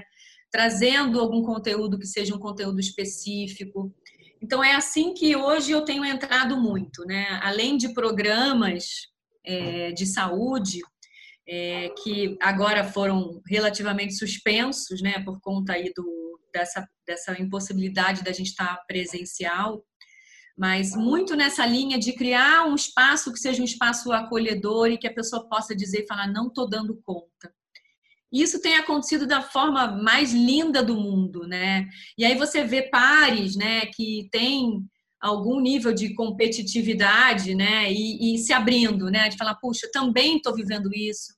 Trazendo 0.51 1.19
algum 1.19 1.43
conteúdo 1.43 1.99
que 1.99 2.07
seja 2.07 2.33
um 2.33 2.39
conteúdo 2.39 2.79
específico. 2.79 3.93
Então 4.41 4.63
é 4.63 4.75
assim 4.75 5.13
que 5.13 5.35
hoje 5.35 5.71
eu 5.71 5.83
tenho 5.83 6.05
entrado 6.05 6.57
muito, 6.57 7.03
né? 7.05 7.39
Além 7.41 7.75
de 7.75 7.93
programas 7.93 8.85
é, 9.45 9.91
de 9.91 10.05
saúde, 10.05 10.79
é, 11.47 11.89
que 12.03 12.37
agora 12.41 12.83
foram 12.83 13.41
relativamente 13.47 14.13
suspensos, 14.15 15.01
né, 15.01 15.23
por 15.23 15.39
conta 15.39 15.73
aí 15.73 15.91
do, 15.95 16.39
dessa, 16.53 16.87
dessa 17.07 17.41
impossibilidade 17.41 18.23
da 18.23 18.33
gente 18.33 18.47
estar 18.49 18.75
presencial, 18.85 19.83
mas 20.57 20.95
muito 20.95 21.35
nessa 21.35 21.65
linha 21.65 21.99
de 21.99 22.13
criar 22.13 22.65
um 22.65 22.73
espaço 22.73 23.31
que 23.31 23.39
seja 23.39 23.61
um 23.61 23.65
espaço 23.65 24.11
acolhedor 24.11 24.89
e 24.89 24.97
que 24.97 25.07
a 25.07 25.13
pessoa 25.13 25.47
possa 25.47 25.75
dizer 25.75 26.03
e 26.03 26.07
falar, 26.07 26.27
não 26.27 26.47
estou 26.47 26.67
dando 26.67 26.99
conta. 27.05 27.53
Isso 28.31 28.61
tem 28.61 28.75
acontecido 28.75 29.27
da 29.27 29.41
forma 29.41 29.87
mais 29.87 30.33
linda 30.33 30.83
do 30.83 30.95
mundo, 30.97 31.47
né? 31.47 31.87
E 32.17 32.25
aí 32.25 32.35
você 32.35 32.63
vê 32.63 32.81
pares, 32.81 33.55
né, 33.55 33.85
que 33.85 34.27
tem 34.31 34.83
algum 35.21 35.59
nível 35.59 35.93
de 35.93 36.13
competitividade, 36.13 37.55
né, 37.55 37.91
e, 37.91 38.35
e 38.35 38.37
se 38.37 38.53
abrindo, 38.53 39.09
né, 39.09 39.29
de 39.29 39.37
falar, 39.37 39.55
puxa, 39.55 39.89
também 39.91 40.37
estou 40.37 40.53
vivendo 40.53 40.93
isso, 40.93 41.33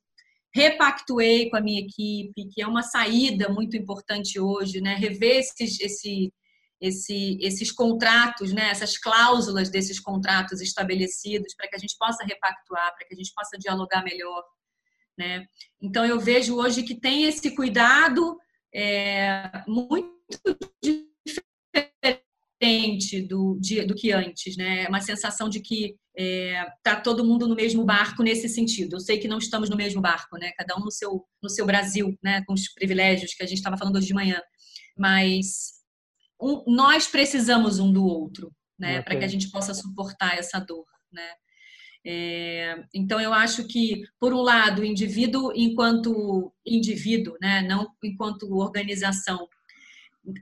repactuei 0.54 1.50
com 1.50 1.58
a 1.58 1.62
minha 1.62 1.82
equipe, 1.82 2.50
que 2.52 2.62
é 2.62 2.68
uma 2.68 2.84
saída 2.84 3.50
muito 3.50 3.78
importante 3.78 4.40
hoje, 4.40 4.82
né? 4.82 4.96
Rever 4.96 5.38
esses, 5.38 5.80
esse, 5.80 6.34
esse, 6.80 7.38
esses 7.42 7.72
contratos, 7.72 8.54
né? 8.54 8.70
essas 8.70 8.98
cláusulas 8.98 9.70
desses 9.70 10.00
contratos 10.00 10.62
estabelecidos 10.62 11.54
para 11.56 11.68
que 11.68 11.76
a 11.76 11.80
gente 11.80 11.96
possa 11.98 12.24
repactuar, 12.24 12.96
para 12.96 13.08
que 13.08 13.14
a 13.14 13.18
gente 13.18 13.34
possa 13.34 13.58
dialogar 13.58 14.04
melhor. 14.04 14.44
Né? 15.18 15.46
Então, 15.82 16.06
eu 16.06 16.20
vejo 16.20 16.56
hoje 16.56 16.84
que 16.84 16.96
tem 17.00 17.26
esse 17.26 17.54
cuidado 17.54 18.38
é, 18.74 19.52
muito 19.68 20.18
diferente 22.62 23.22
do, 23.28 23.58
de, 23.60 23.86
do 23.86 23.96
que 23.96 24.12
antes, 24.12 24.56
né? 24.58 24.84
É 24.84 24.90
uma 24.90 25.02
sensação 25.02 25.50
de 25.50 25.60
que 25.62 25.96
é, 26.18 26.66
tá 26.84 27.00
todo 27.00 27.26
mundo 27.26 27.48
no 27.48 27.56
mesmo 27.56 27.86
barco 27.86 28.22
nesse 28.22 28.50
sentido. 28.50 28.96
Eu 28.96 29.00
sei 29.00 29.18
que 29.18 29.28
não 29.28 29.38
estamos 29.38 29.70
no 29.70 29.78
mesmo 29.78 30.02
barco, 30.02 30.38
né? 30.38 30.52
Cada 30.58 30.76
um 30.76 30.84
no 30.84 30.92
seu, 30.92 31.26
no 31.42 31.50
seu 31.50 31.66
Brasil, 31.66 32.18
né? 32.22 32.44
Com 32.46 32.54
os 32.54 32.72
privilégios 32.74 33.34
que 33.34 33.44
a 33.44 33.48
gente 33.48 33.58
estava 33.58 33.78
falando 33.78 33.96
hoje 33.96 34.08
de 34.08 34.14
manhã. 34.14 34.42
Mas 34.98 35.79
um, 36.42 36.64
nós 36.68 37.08
precisamos 37.08 37.80
um 37.80 37.92
do 37.92 38.06
outro, 38.06 38.52
né? 38.78 39.02
Para 39.02 39.18
que 39.18 39.26
a 39.26 39.28
gente 39.28 39.50
possa 39.52 39.74
suportar 39.74 40.38
essa 40.38 40.60
dor, 40.60 40.86
né? 41.12 41.30
É, 42.06 42.82
então 42.94 43.20
eu 43.20 43.34
acho 43.34 43.68
que, 43.68 44.04
por 44.20 44.34
um 44.34 44.42
lado, 44.42 44.82
o 44.82 44.86
indivíduo 44.86 45.52
enquanto 45.54 46.54
indivíduo, 46.66 47.36
né? 47.42 47.62
Não 47.62 47.88
enquanto 48.04 48.56
organização, 48.56 49.48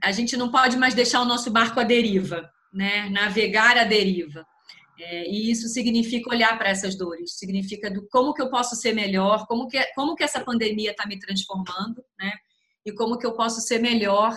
a 0.02 0.12
gente 0.12 0.36
não 0.36 0.50
pode 0.50 0.76
mais 0.76 0.94
deixar 0.94 1.20
o 1.20 1.24
nosso 1.24 1.50
barco 1.50 1.80
à 1.80 1.84
deriva, 1.84 2.48
né? 2.72 3.08
Navegar 3.08 3.76
à 3.76 3.84
deriva. 3.84 4.46
É, 5.00 5.28
e 5.30 5.50
isso 5.50 5.68
significa 5.68 6.30
olhar 6.30 6.58
para 6.58 6.70
essas 6.70 6.96
dores, 6.96 7.38
significa 7.38 7.88
do 7.88 8.08
como 8.08 8.34
que 8.34 8.42
eu 8.42 8.50
posso 8.50 8.74
ser 8.74 8.92
melhor, 8.92 9.46
como 9.46 9.68
que, 9.68 9.80
como 9.94 10.16
que 10.16 10.24
essa 10.24 10.40
pandemia 10.40 10.90
está 10.90 11.06
me 11.06 11.18
transformando, 11.18 12.04
né? 12.18 12.32
E 12.84 12.92
como 12.92 13.16
que 13.16 13.26
eu 13.26 13.34
posso 13.34 13.60
ser 13.60 13.78
melhor, 13.78 14.36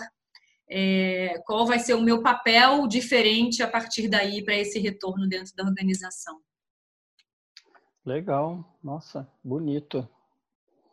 é, 0.74 1.38
qual 1.44 1.66
vai 1.66 1.78
ser 1.78 1.94
o 1.94 2.00
meu 2.00 2.22
papel 2.22 2.86
diferente 2.86 3.62
a 3.62 3.68
partir 3.68 4.08
daí 4.08 4.42
para 4.42 4.56
esse 4.56 4.78
retorno 4.78 5.28
dentro 5.28 5.54
da 5.54 5.64
organização. 5.64 6.40
Legal, 8.04 8.64
nossa, 8.82 9.28
bonito. 9.44 10.08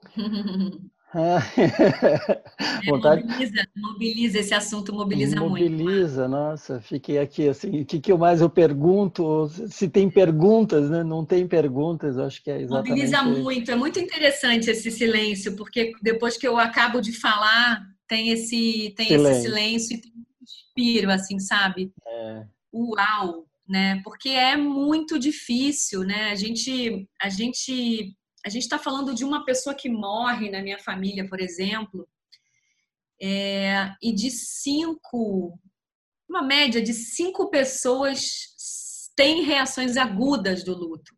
É, 2.85 2.91
Vontade... 2.91 3.23
mobiliza, 3.23 3.67
mobiliza, 3.75 4.39
esse 4.39 4.53
assunto 4.53 4.93
mobiliza, 4.93 5.35
mobiliza 5.37 5.69
muito. 5.69 5.83
Mobiliza, 5.83 6.27
nossa, 6.27 6.79
fiquei 6.79 7.17
aqui 7.17 7.49
assim, 7.49 7.81
o 7.81 7.85
que, 7.85 7.99
que 7.99 8.11
eu 8.11 8.17
mais 8.17 8.41
eu 8.41 8.49
pergunto, 8.49 9.49
se 9.69 9.89
tem 9.89 10.09
perguntas, 10.09 10.89
né? 10.89 11.03
Não 11.03 11.25
tem 11.25 11.47
perguntas, 11.47 12.17
acho 12.17 12.43
que 12.43 12.51
é 12.51 12.61
exatamente 12.61 12.89
Mobiliza 12.89 13.17
isso. 13.17 13.43
muito, 13.43 13.71
é 13.71 13.75
muito 13.75 13.99
interessante 13.99 14.69
esse 14.69 14.91
silêncio, 14.91 15.55
porque 15.55 15.93
depois 16.01 16.37
que 16.37 16.47
eu 16.47 16.57
acabo 16.57 17.01
de 17.01 17.11
falar, 17.11 17.81
tem 18.09 18.29
esse, 18.29 18.93
tem 18.97 19.07
silêncio. 19.07 19.31
esse 19.31 19.41
silêncio 19.43 19.95
e 19.95 20.01
tem 20.01 20.11
um 20.11 20.45
suspiro, 20.45 21.11
assim, 21.11 21.39
sabe? 21.39 21.93
É. 22.05 22.43
Uau! 22.73 23.47
Né? 23.67 24.01
Porque 24.03 24.29
é 24.29 24.57
muito 24.57 25.19
difícil, 25.19 26.01
né? 26.01 26.31
A 26.31 26.35
gente, 26.35 27.07
a 27.21 27.29
gente 27.29 28.17
a 28.45 28.49
gente 28.49 28.63
está 28.63 28.79
falando 28.79 29.13
de 29.13 29.23
uma 29.23 29.43
pessoa 29.43 29.75
que 29.75 29.89
morre 29.89 30.49
na 30.49 30.61
minha 30.61 30.79
família, 30.79 31.27
por 31.27 31.39
exemplo, 31.39 32.07
é, 33.21 33.93
e 34.01 34.13
de 34.13 34.31
cinco, 34.31 35.59
uma 36.27 36.41
média 36.41 36.81
de 36.81 36.93
cinco 36.93 37.49
pessoas 37.49 38.47
têm 39.15 39.43
reações 39.43 39.97
agudas 39.97 40.63
do 40.63 40.73
luto. 40.73 41.13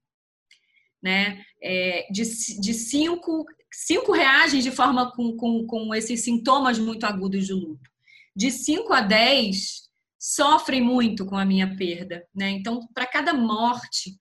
Né? 1.01 1.43
É, 1.61 2.07
de, 2.11 2.23
de 2.59 2.73
cinco, 2.73 3.45
cinco 3.71 4.11
reagem 4.11 4.61
de 4.61 4.71
forma 4.71 5.11
com, 5.11 5.35
com, 5.35 5.65
com 5.65 5.95
esses 5.95 6.23
sintomas 6.23 6.77
muito 6.77 7.05
agudos 7.05 7.47
do 7.47 7.57
luto. 7.57 7.89
De 8.35 8.51
cinco 8.51 8.93
a 8.93 9.01
dez 9.01 9.89
sofrem 10.19 10.81
muito 10.81 11.25
com 11.25 11.35
a 11.35 11.45
minha 11.45 11.75
perda. 11.75 12.27
Né? 12.33 12.51
Então, 12.51 12.87
para 12.93 13.07
cada 13.07 13.33
morte, 13.33 14.19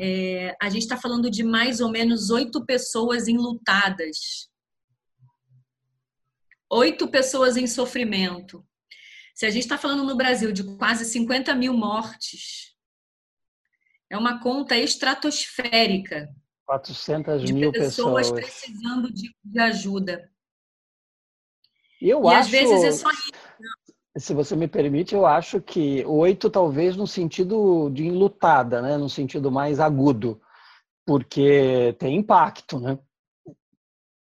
é, 0.00 0.54
a 0.60 0.68
gente 0.68 0.82
está 0.82 0.96
falando 0.96 1.30
de 1.30 1.42
mais 1.42 1.80
ou 1.80 1.90
menos 1.90 2.30
oito 2.30 2.64
pessoas 2.64 3.28
enlutadas, 3.28 4.50
oito 6.70 7.08
pessoas 7.08 7.56
em 7.56 7.66
sofrimento. 7.66 8.64
Se 9.34 9.46
a 9.46 9.50
gente 9.50 9.62
está 9.62 9.78
falando 9.78 10.04
no 10.04 10.16
Brasil 10.16 10.52
de 10.52 10.62
quase 10.76 11.04
50 11.06 11.54
mil 11.54 11.72
mortes, 11.72 12.74
é 14.10 14.16
uma 14.16 14.40
conta 14.40 14.76
estratosférica. 14.76 16.28
400 16.66 17.42
de 17.44 17.52
mil 17.52 17.72
pessoas, 17.72 18.30
pessoas 18.30 18.30
precisando 18.30 19.12
de, 19.12 19.34
de 19.44 19.60
ajuda. 19.60 20.30
Eu 22.00 22.24
e 22.24 22.28
acho... 22.28 22.38
às 22.38 22.48
vezes 22.48 22.84
é 22.84 22.92
só 22.92 23.10
isso 23.10 23.32
se 24.16 24.34
você 24.34 24.54
me 24.54 24.68
permite, 24.68 25.14
eu 25.14 25.24
acho 25.24 25.60
que 25.60 26.04
oito 26.04 26.50
talvez 26.50 26.96
no 26.96 27.06
sentido 27.06 27.88
de 27.90 28.04
enlutada, 28.04 28.82
né? 28.82 28.96
No 28.98 29.08
sentido 29.08 29.50
mais 29.50 29.80
agudo, 29.80 30.40
porque 31.06 31.96
tem 31.98 32.16
impacto, 32.16 32.78
né? 32.78 32.98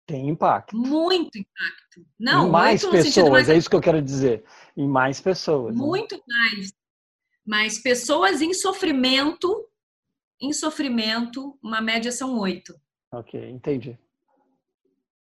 Tem 0.07 0.29
impacto. 0.29 0.75
Muito 0.75 1.37
impacto. 1.37 2.07
Não, 2.19 2.47
em 2.47 2.51
mais 2.51 2.85
pessoas, 2.85 3.29
mais... 3.29 3.49
é 3.49 3.57
isso 3.57 3.69
que 3.69 3.75
eu 3.75 3.81
quero 3.81 4.01
dizer. 4.01 4.43
Em 4.75 4.87
mais 4.87 5.19
pessoas. 5.19 5.75
Né? 5.75 5.81
Muito 5.81 6.15
né? 6.15 6.21
mais. 6.27 6.73
Mas 7.45 7.77
pessoas 7.77 8.41
em 8.41 8.53
sofrimento, 8.53 9.67
em 10.41 10.51
sofrimento, 10.51 11.57
uma 11.61 11.81
média 11.81 12.11
são 12.11 12.39
oito. 12.39 12.73
Ok, 13.11 13.49
entendi. 13.49 13.97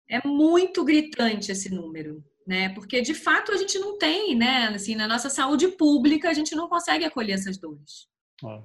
É 0.10 0.26
muito 0.28 0.84
gritante 0.84 1.52
esse 1.52 1.74
número 1.74 2.24
né? 2.48 2.70
Porque 2.70 3.02
de 3.02 3.14
fato 3.14 3.52
a 3.52 3.58
gente 3.58 3.78
não 3.78 3.98
tem, 3.98 4.34
né? 4.34 4.68
Assim, 4.68 4.96
na 4.96 5.08
nossa 5.08 5.30
saúde 5.30 5.68
pública 5.68 6.30
a 6.30 6.34
gente 6.34 6.56
não 6.56 6.70
consegue 6.70 7.04
acolher 7.04 7.34
essas 7.34 7.58
dores. 7.58 8.08
É. 8.44 8.64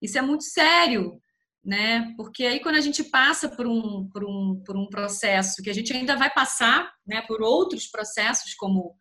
Isso 0.00 0.16
é 0.16 0.22
muito 0.22 0.44
sério, 0.44 1.20
né? 1.64 2.14
Porque 2.16 2.44
aí 2.44 2.60
quando 2.60 2.76
a 2.76 2.80
gente 2.80 3.02
passa 3.02 3.48
por 3.48 3.66
um, 3.66 4.08
por 4.08 4.24
um, 4.24 4.62
por 4.64 4.76
um 4.76 4.86
processo 4.86 5.62
que 5.62 5.68
a 5.68 5.72
gente 5.72 5.92
ainda 5.92 6.14
vai 6.14 6.32
passar, 6.32 6.92
né? 7.04 7.22
Por 7.22 7.42
outros 7.42 7.88
processos 7.88 8.54
como 8.54 8.94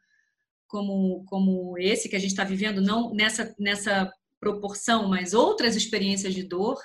como 0.67 1.23
como 1.25 1.77
esse 1.77 2.09
que 2.09 2.15
a 2.15 2.19
gente 2.19 2.31
está 2.31 2.43
vivendo, 2.43 2.81
não 2.81 3.13
nessa 3.13 3.53
nessa 3.59 4.11
proporção, 4.43 5.07
mas 5.07 5.33
outras 5.33 5.75
experiências 5.75 6.33
de 6.33 6.43
dor. 6.43 6.77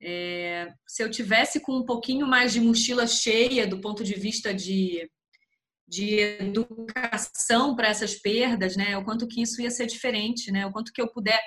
É, 0.00 0.72
se 0.86 1.02
eu 1.02 1.10
tivesse 1.10 1.58
com 1.58 1.72
um 1.72 1.84
pouquinho 1.84 2.26
mais 2.26 2.52
de 2.52 2.60
mochila 2.60 3.06
cheia 3.06 3.66
do 3.66 3.80
ponto 3.80 4.04
de 4.04 4.14
vista 4.14 4.54
de, 4.54 5.10
de 5.88 6.20
educação 6.20 7.74
para 7.74 7.88
essas 7.88 8.14
perdas, 8.14 8.76
né? 8.76 8.96
O 8.96 9.04
quanto 9.04 9.26
que 9.26 9.42
isso 9.42 9.60
ia 9.60 9.70
ser 9.70 9.86
diferente, 9.86 10.52
né? 10.52 10.66
O 10.66 10.72
quanto 10.72 10.92
que 10.92 11.00
eu 11.00 11.10
puder 11.10 11.40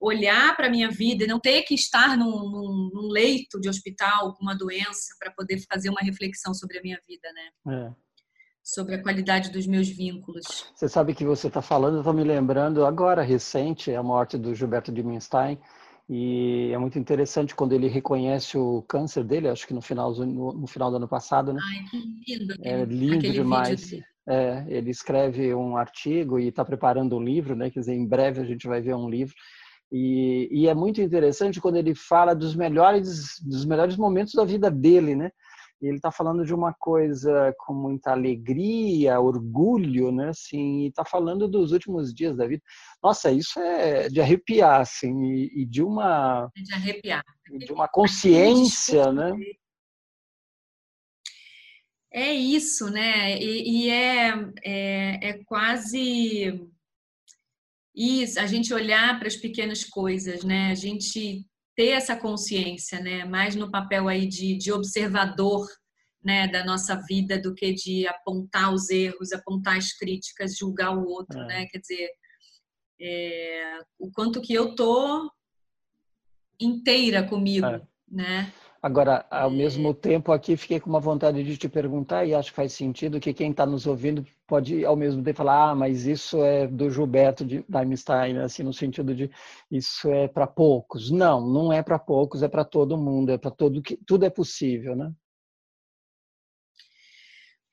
olhar 0.00 0.56
para 0.56 0.68
a 0.68 0.70
minha 0.70 0.90
vida 0.90 1.24
e 1.24 1.26
não 1.26 1.40
ter 1.40 1.62
que 1.62 1.74
estar 1.74 2.16
num, 2.16 2.50
num, 2.50 2.90
num 2.94 3.08
leito 3.08 3.60
de 3.60 3.68
hospital 3.68 4.34
com 4.34 4.42
uma 4.42 4.54
doença 4.54 5.14
para 5.18 5.32
poder 5.32 5.60
fazer 5.70 5.90
uma 5.90 6.00
reflexão 6.00 6.54
sobre 6.54 6.78
a 6.78 6.82
minha 6.82 7.00
vida, 7.06 7.28
né? 7.32 7.90
É 7.90 8.05
sobre 8.66 8.96
a 8.96 9.02
qualidade 9.02 9.52
dos 9.52 9.64
meus 9.64 9.88
vínculos. 9.88 10.44
Você 10.74 10.88
sabe 10.88 11.14
que 11.14 11.24
você 11.24 11.46
está 11.46 11.62
falando, 11.62 11.94
eu 11.94 12.00
estou 12.00 12.12
me 12.12 12.24
lembrando 12.24 12.84
agora, 12.84 13.22
recente, 13.22 13.94
a 13.94 14.02
morte 14.02 14.36
do 14.36 14.52
Gilberto 14.56 14.90
de 14.90 15.04
Minstein, 15.04 15.56
e 16.10 16.72
é 16.72 16.78
muito 16.78 16.98
interessante 16.98 17.54
quando 17.54 17.74
ele 17.74 17.86
reconhece 17.86 18.58
o 18.58 18.82
câncer 18.82 19.22
dele, 19.22 19.48
acho 19.48 19.68
que 19.68 19.74
no 19.74 19.80
final, 19.80 20.12
no, 20.12 20.52
no 20.52 20.66
final 20.66 20.90
do 20.90 20.96
ano 20.96 21.06
passado, 21.06 21.52
né? 21.52 21.60
Ai, 21.62 21.84
que 22.24 22.34
lindo. 22.34 22.54
É 22.60 22.84
lindo 22.84 23.32
demais. 23.32 23.92
É, 24.28 24.64
ele 24.66 24.90
escreve 24.90 25.54
um 25.54 25.76
artigo 25.76 26.40
e 26.40 26.48
está 26.48 26.64
preparando 26.64 27.16
um 27.16 27.22
livro, 27.22 27.54
né? 27.54 27.70
Quer 27.70 27.80
dizer, 27.80 27.94
em 27.94 28.06
breve 28.06 28.40
a 28.40 28.44
gente 28.44 28.66
vai 28.66 28.80
ver 28.80 28.96
um 28.96 29.08
livro. 29.08 29.34
E, 29.92 30.48
e, 30.50 30.66
é 30.66 30.74
muito 30.74 31.00
interessante 31.00 31.60
quando 31.60 31.76
ele 31.76 31.94
fala 31.94 32.34
dos 32.34 32.56
melhores, 32.56 33.40
dos 33.40 33.64
melhores 33.64 33.96
momentos 33.96 34.34
da 34.34 34.44
vida 34.44 34.68
dele, 34.68 35.14
né? 35.14 35.30
E 35.80 35.86
ele 35.86 35.96
está 35.96 36.10
falando 36.10 36.44
de 36.44 36.54
uma 36.54 36.72
coisa 36.72 37.54
com 37.58 37.74
muita 37.74 38.12
alegria, 38.12 39.20
orgulho, 39.20 40.10
né? 40.10 40.30
Assim, 40.30 40.84
e 40.84 40.88
está 40.88 41.04
falando 41.04 41.46
dos 41.46 41.72
últimos 41.72 42.14
dias 42.14 42.36
da 42.36 42.46
vida. 42.46 42.62
Nossa, 43.02 43.30
isso 43.30 43.60
é 43.60 44.08
de 44.08 44.20
arrepiar, 44.20 44.80
assim, 44.80 45.24
e, 45.24 45.62
e 45.62 45.66
de 45.66 45.82
uma 45.82 46.50
de 46.56 46.72
arrepiar, 46.72 47.24
de 47.58 47.72
uma 47.72 47.88
consciência, 47.88 49.12
né? 49.12 49.32
É 52.10 52.32
isso, 52.32 52.88
né? 52.90 53.38
E, 53.38 53.84
e 53.86 53.90
é, 53.90 54.32
é, 54.64 55.28
é 55.28 55.44
quase 55.44 56.66
isso, 57.94 58.40
a 58.40 58.46
gente 58.46 58.72
olhar 58.72 59.18
para 59.18 59.28
as 59.28 59.36
pequenas 59.36 59.84
coisas, 59.84 60.42
né? 60.42 60.70
A 60.70 60.74
gente 60.74 61.46
ter 61.76 61.90
essa 61.90 62.16
consciência, 62.16 62.98
né? 63.00 63.24
Mais 63.24 63.54
no 63.54 63.70
papel 63.70 64.08
aí 64.08 64.26
de, 64.26 64.56
de 64.56 64.72
observador, 64.72 65.66
né? 66.24 66.48
Da 66.48 66.64
nossa 66.64 66.96
vida 67.06 67.38
do 67.38 67.54
que 67.54 67.72
de 67.72 68.08
apontar 68.08 68.72
os 68.72 68.88
erros, 68.88 69.32
apontar 69.32 69.76
as 69.76 69.92
críticas, 69.92 70.56
julgar 70.56 70.96
o 70.96 71.06
outro, 71.06 71.38
é. 71.38 71.46
né? 71.46 71.66
Quer 71.66 71.78
dizer, 71.78 72.10
é, 72.98 73.78
o 73.98 74.10
quanto 74.10 74.40
que 74.40 74.54
eu 74.54 74.74
tô 74.74 75.30
inteira 76.58 77.22
comigo, 77.22 77.66
é. 77.66 77.82
né? 78.08 78.52
Agora, 78.86 79.26
ao 79.28 79.50
mesmo 79.50 79.92
tempo, 79.92 80.30
aqui 80.30 80.56
fiquei 80.56 80.78
com 80.78 80.88
uma 80.88 81.00
vontade 81.00 81.42
de 81.42 81.56
te 81.56 81.68
perguntar, 81.68 82.24
e 82.24 82.32
acho 82.32 82.50
que 82.50 82.56
faz 82.56 82.72
sentido 82.72 83.18
que 83.18 83.34
quem 83.34 83.50
está 83.50 83.66
nos 83.66 83.84
ouvindo 83.84 84.24
pode, 84.46 84.84
ao 84.84 84.94
mesmo 84.94 85.24
tempo, 85.24 85.38
falar: 85.38 85.70
ah, 85.70 85.74
mas 85.74 86.06
isso 86.06 86.40
é 86.44 86.68
do 86.68 86.88
Gilberto 86.88 87.44
de 87.44 87.64
Einstein, 87.74 88.38
assim, 88.38 88.62
no 88.62 88.72
sentido 88.72 89.12
de 89.12 89.28
isso 89.68 90.08
é 90.08 90.28
para 90.28 90.46
poucos. 90.46 91.10
Não, 91.10 91.40
não 91.40 91.72
é 91.72 91.82
para 91.82 91.98
poucos, 91.98 92.44
é 92.44 92.48
para 92.48 92.64
todo 92.64 92.96
mundo, 92.96 93.32
é 93.32 93.36
para 93.36 93.50
todo 93.50 93.82
que 93.82 93.96
tudo 94.06 94.24
é 94.24 94.30
possível, 94.30 94.94
né? 94.94 95.12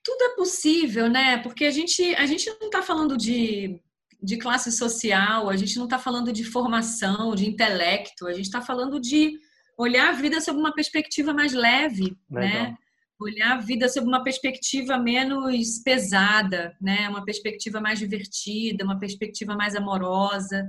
Tudo 0.02 0.20
é 0.20 0.34
possível, 0.34 1.08
né? 1.08 1.38
Porque 1.44 1.64
a 1.64 1.70
gente, 1.70 2.02
a 2.16 2.26
gente 2.26 2.50
não 2.60 2.66
está 2.66 2.82
falando 2.82 3.16
de, 3.16 3.80
de 4.20 4.36
classe 4.36 4.72
social, 4.72 5.48
a 5.48 5.56
gente 5.56 5.76
não 5.76 5.84
está 5.84 5.96
falando 5.96 6.32
de 6.32 6.42
formação, 6.42 7.36
de 7.36 7.48
intelecto, 7.48 8.26
a 8.26 8.32
gente 8.32 8.46
está 8.46 8.60
falando 8.60 8.98
de 8.98 9.38
olhar 9.78 10.10
a 10.10 10.12
vida 10.12 10.40
sob 10.40 10.58
uma 10.58 10.72
perspectiva 10.74 11.32
mais 11.32 11.52
leve, 11.52 12.16
né? 12.30 12.40
Legal. 12.40 12.62
né? 12.62 12.78
Olhar 13.20 13.52
a 13.52 13.60
vida 13.60 13.88
sob 13.88 14.06
uma 14.06 14.22
perspectiva 14.22 14.98
menos 14.98 15.78
pesada, 15.84 16.76
né? 16.80 17.08
Uma 17.08 17.24
perspectiva 17.24 17.80
mais 17.80 17.98
divertida, 17.98 18.84
uma 18.84 18.98
perspectiva 18.98 19.54
mais 19.54 19.74
amorosa 19.76 20.64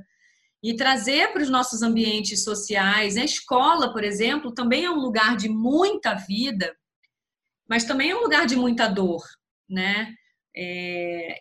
e 0.64 0.76
trazer 0.76 1.32
para 1.32 1.44
os 1.44 1.50
nossos 1.50 1.82
ambientes 1.82 2.44
sociais. 2.44 3.18
A 3.18 3.24
escola, 3.24 3.94
por 3.94 4.04
exemplo, 4.04 4.52
também 4.52 4.86
é 4.86 4.90
um 4.90 5.00
lugar 5.00 5.38
de 5.38 5.48
muita 5.48 6.16
vida, 6.16 6.76
mas 7.70 7.84
também 7.84 8.12
é 8.12 8.16
um 8.16 8.22
lugar 8.22 8.46
de 8.46 8.56
muita 8.56 8.88
dor, 8.88 9.22
né? 9.70 10.14
É... 10.58 11.38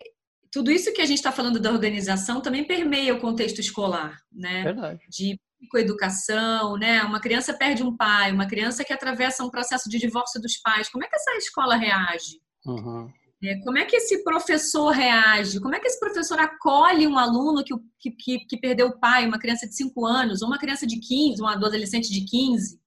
tudo 0.51 0.69
isso 0.69 0.93
que 0.93 1.01
a 1.01 1.05
gente 1.05 1.17
está 1.17 1.31
falando 1.31 1.59
da 1.59 1.71
organização 1.71 2.41
também 2.41 2.65
permeia 2.65 3.15
o 3.15 3.19
contexto 3.19 3.59
escolar, 3.59 4.17
né? 4.31 4.63
Verdade. 4.63 4.99
De 5.09 5.39
psicoeducação, 5.59 6.77
né? 6.77 7.03
Uma 7.03 7.19
criança 7.19 7.53
perde 7.53 7.83
um 7.83 7.95
pai, 7.95 8.31
uma 8.31 8.47
criança 8.47 8.83
que 8.83 8.93
atravessa 8.93 9.43
um 9.43 9.49
processo 9.49 9.89
de 9.89 9.97
divórcio 9.97 10.41
dos 10.41 10.57
pais. 10.57 10.89
Como 10.89 11.03
é 11.03 11.07
que 11.07 11.15
essa 11.15 11.31
escola 11.37 11.75
reage? 11.75 12.39
Uhum. 12.65 13.11
É, 13.43 13.59
como 13.63 13.77
é 13.77 13.85
que 13.85 13.95
esse 13.95 14.23
professor 14.23 14.89
reage? 14.89 15.59
Como 15.59 15.75
é 15.75 15.79
que 15.79 15.87
esse 15.87 15.99
professor 15.99 16.39
acolhe 16.39 17.07
um 17.07 17.17
aluno 17.17 17.63
que, 17.63 18.11
que, 18.11 18.39
que 18.45 18.57
perdeu 18.57 18.87
o 18.87 18.99
pai, 18.99 19.25
uma 19.25 19.39
criança 19.39 19.67
de 19.67 19.75
5 19.75 20.05
anos, 20.05 20.41
ou 20.41 20.47
uma 20.47 20.57
criança 20.57 20.87
de 20.87 20.99
15, 20.99 21.41
um 21.41 21.47
adolescente 21.47 22.11
de 22.11 22.25
15? 22.25 22.79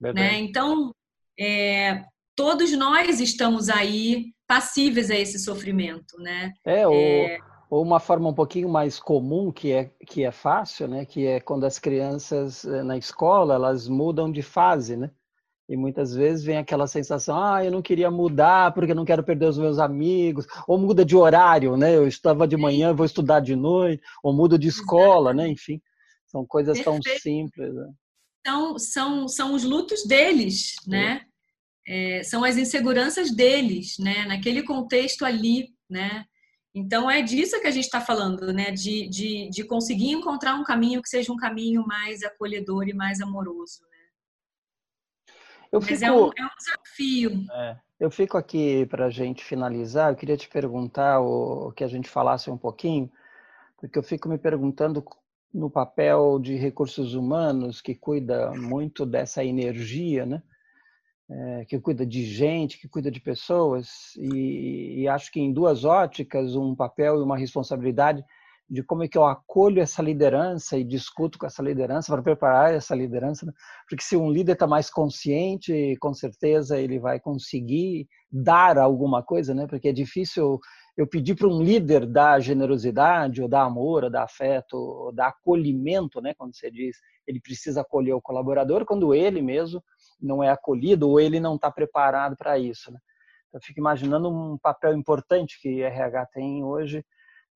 Né? 0.00 0.38
Então, 0.38 0.92
é, 1.38 2.04
todos 2.36 2.72
nós 2.72 3.20
estamos 3.20 3.68
aí 3.68 4.32
passíveis 4.46 5.10
a 5.10 5.16
esse 5.16 5.38
sofrimento, 5.38 6.18
né? 6.18 6.52
É, 6.64 6.86
o... 6.86 6.92
É 6.92 7.53
ou 7.74 7.82
uma 7.82 7.98
forma 7.98 8.28
um 8.28 8.34
pouquinho 8.34 8.68
mais 8.68 9.00
comum 9.00 9.50
que 9.50 9.72
é 9.72 9.90
que 10.06 10.22
é 10.22 10.30
fácil, 10.30 10.86
né? 10.86 11.04
Que 11.04 11.26
é 11.26 11.40
quando 11.40 11.64
as 11.64 11.76
crianças 11.76 12.64
eh, 12.64 12.84
na 12.84 12.96
escola 12.96 13.54
elas 13.54 13.88
mudam 13.88 14.30
de 14.30 14.42
fase, 14.42 14.96
né? 14.96 15.10
E 15.68 15.76
muitas 15.76 16.14
vezes 16.14 16.44
vem 16.44 16.56
aquela 16.56 16.86
sensação, 16.86 17.36
ah, 17.36 17.64
eu 17.64 17.72
não 17.72 17.82
queria 17.82 18.12
mudar 18.12 18.72
porque 18.72 18.92
eu 18.92 18.94
não 18.94 19.04
quero 19.04 19.24
perder 19.24 19.46
os 19.46 19.58
meus 19.58 19.80
amigos, 19.80 20.46
ou 20.68 20.78
muda 20.78 21.04
de 21.04 21.16
horário, 21.16 21.76
né? 21.76 21.96
Eu 21.96 22.06
estava 22.06 22.46
de 22.46 22.56
manhã, 22.56 22.94
vou 22.94 23.06
estudar 23.06 23.40
de 23.40 23.56
noite, 23.56 24.00
ou 24.22 24.32
mudo 24.32 24.56
de 24.56 24.68
escola, 24.68 25.34
né? 25.34 25.48
Enfim, 25.48 25.82
são 26.28 26.46
coisas 26.46 26.78
Perfeito. 26.78 27.02
tão 27.02 27.18
simples. 27.18 27.74
Né? 27.74 27.90
Então, 28.40 28.78
são, 28.78 29.26
são 29.26 29.52
os 29.52 29.64
lutos 29.64 30.06
deles, 30.06 30.76
né? 30.86 31.22
É, 31.88 32.22
são 32.22 32.44
as 32.44 32.56
inseguranças 32.56 33.34
deles, 33.34 33.96
né? 33.98 34.26
Naquele 34.26 34.62
contexto 34.62 35.24
ali, 35.24 35.70
né? 35.90 36.24
Então, 36.74 37.08
é 37.08 37.22
disso 37.22 37.60
que 37.60 37.68
a 37.68 37.70
gente 37.70 37.84
está 37.84 38.00
falando, 38.00 38.52
né? 38.52 38.72
De, 38.72 39.08
de, 39.08 39.48
de 39.48 39.64
conseguir 39.64 40.10
encontrar 40.10 40.56
um 40.56 40.64
caminho 40.64 41.00
que 41.00 41.08
seja 41.08 41.32
um 41.32 41.36
caminho 41.36 41.86
mais 41.86 42.24
acolhedor 42.24 42.88
e 42.88 42.92
mais 42.92 43.20
amoroso. 43.20 43.82
Né? 43.82 43.98
Eu 45.70 45.80
Mas 45.80 46.02
é, 46.02 46.10
um, 46.10 46.30
é 46.36 46.44
um 46.44 46.50
desafio. 46.58 47.46
É, 47.52 47.76
eu 48.00 48.10
fico 48.10 48.36
aqui 48.36 48.86
para 48.86 49.06
a 49.06 49.10
gente 49.10 49.44
finalizar. 49.44 50.10
Eu 50.10 50.16
queria 50.16 50.36
te 50.36 50.48
perguntar 50.48 51.20
o, 51.20 51.70
que 51.72 51.84
a 51.84 51.88
gente 51.88 52.08
falasse 52.08 52.50
um 52.50 52.58
pouquinho, 52.58 53.08
porque 53.78 53.96
eu 53.96 54.02
fico 54.02 54.28
me 54.28 54.36
perguntando 54.36 55.04
no 55.52 55.70
papel 55.70 56.40
de 56.40 56.56
recursos 56.56 57.14
humanos 57.14 57.80
que 57.80 57.94
cuida 57.94 58.50
muito 58.50 59.06
dessa 59.06 59.44
energia, 59.44 60.26
né? 60.26 60.42
É, 61.30 61.64
que 61.64 61.80
cuida 61.80 62.04
de 62.04 62.24
gente, 62.24 62.78
que 62.78 62.88
cuida 62.88 63.10
de 63.10 63.20
pessoas, 63.20 64.14
e, 64.16 65.02
e, 65.02 65.08
acho 65.08 65.32
que 65.32 65.40
em 65.40 65.52
duas 65.52 65.84
óticas, 65.84 66.54
um 66.54 66.74
papel 66.74 67.18
e 67.18 67.22
uma 67.22 67.36
responsabilidade 67.36 68.22
de 68.68 68.82
como 68.82 69.04
é 69.04 69.08
que 69.08 69.18
eu 69.18 69.24
acolho 69.24 69.80
essa 69.80 70.02
liderança 70.02 70.76
e 70.78 70.84
discuto 70.84 71.38
com 71.38 71.46
essa 71.46 71.62
liderança 71.62 72.12
para 72.12 72.22
preparar 72.22 72.74
essa 72.74 72.94
liderança, 72.94 73.44
né? 73.44 73.52
porque 73.88 74.02
se 74.02 74.16
um 74.16 74.30
líder 74.30 74.52
está 74.52 74.66
mais 74.66 74.90
consciente, 74.90 75.96
com 76.00 76.14
certeza 76.14 76.78
ele 76.78 76.98
vai 76.98 77.20
conseguir 77.20 78.08
dar 78.30 78.78
alguma 78.78 79.22
coisa, 79.22 79.54
né? 79.54 79.66
Porque 79.66 79.88
é 79.88 79.92
difícil 79.92 80.58
eu 80.96 81.06
pedir 81.06 81.34
para 81.34 81.48
um 81.48 81.62
líder 81.62 82.06
dar 82.06 82.40
generosidade, 82.40 83.42
ou 83.42 83.48
dar 83.48 83.62
amor, 83.62 84.04
ou 84.04 84.10
dar 84.10 84.24
afeto, 84.24 84.74
ou 84.76 85.12
dar 85.12 85.28
acolhimento, 85.28 86.20
né? 86.20 86.32
Quando 86.34 86.56
você 86.56 86.70
diz, 86.70 86.96
ele 87.26 87.40
precisa 87.40 87.82
acolher 87.82 88.14
o 88.14 88.20
colaborador, 88.20 88.84
quando 88.84 89.14
ele 89.14 89.42
mesmo 89.42 89.82
não 90.20 90.42
é 90.42 90.50
acolhido 90.50 91.08
ou 91.08 91.20
ele 91.20 91.40
não 91.40 91.56
está 91.56 91.70
preparado 91.70 92.36
para 92.36 92.58
isso. 92.58 92.92
Né? 92.92 92.98
Eu 93.52 93.60
fico 93.60 93.78
imaginando 93.78 94.28
um 94.28 94.58
papel 94.58 94.94
importante 94.94 95.60
que 95.60 95.82
RH 95.82 96.26
tem 96.26 96.64
hoje 96.64 97.04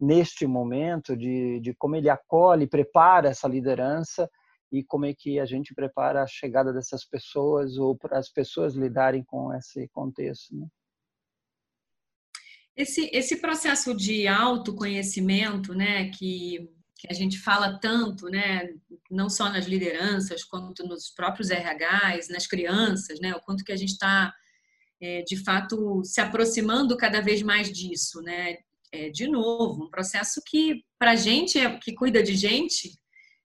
neste 0.01 0.47
momento 0.47 1.17
de, 1.17 1.61
de 1.61 1.75
como 1.75 1.97
ele 1.97 2.09
acolhe, 2.09 2.69
prepara 2.69 3.29
essa 3.29 3.49
liderança 3.49 4.31
e 4.71 4.85
como 4.85 5.07
é 5.07 5.15
que 5.15 5.41
a 5.41 5.47
gente 5.47 5.75
prepara 5.75 6.23
a 6.23 6.27
chegada 6.27 6.73
dessas 6.73 7.05
pessoas 7.05 7.79
ou 7.79 7.97
para 7.97 8.19
as 8.19 8.31
pessoas 8.31 8.75
lidarem 8.75 9.25
com 9.25 9.53
esse 9.55 9.89
contexto. 9.89 10.55
Né? 10.55 10.67
Esse, 12.77 13.11
esse 13.13 13.41
processo 13.41 13.93
de 13.97 14.29
autoconhecimento, 14.29 15.75
né, 15.75 16.11
que 16.11 16.71
que 16.99 17.07
a 17.09 17.15
gente 17.15 17.39
fala 17.39 17.79
tanto, 17.79 18.29
né, 18.29 18.69
não 19.09 19.31
só 19.31 19.49
nas 19.49 19.67
lideranças, 19.67 20.43
quanto 20.43 20.85
nos 20.85 21.11
próprios 21.11 21.49
RHs, 21.51 22.29
nas 22.29 22.47
crianças, 22.47 23.21
né, 23.21 23.33
o 23.35 23.41
quanto 23.41 23.65
que 23.65 23.73
a 23.73 23.77
gente 23.77 23.93
está, 23.93 24.35
é, 25.01 25.23
de 25.23 25.37
fato, 25.37 26.03
se 26.05 26.21
aproximando 26.21 26.97
cada 26.97 27.21
vez 27.21 27.41
mais 27.41 27.73
disso, 27.73 28.21
né, 28.21 28.57
é, 28.93 29.11
de 29.11 29.29
novo, 29.29 29.85
um 29.85 29.91
processo 29.91 30.43
que, 30.45 30.83
para 30.99 31.13
a 31.13 31.17
gente, 31.17 31.59
é, 31.59 31.79
que 31.79 31.95
cuida 31.95 32.23
de 32.23 32.35
gente, 32.35 32.91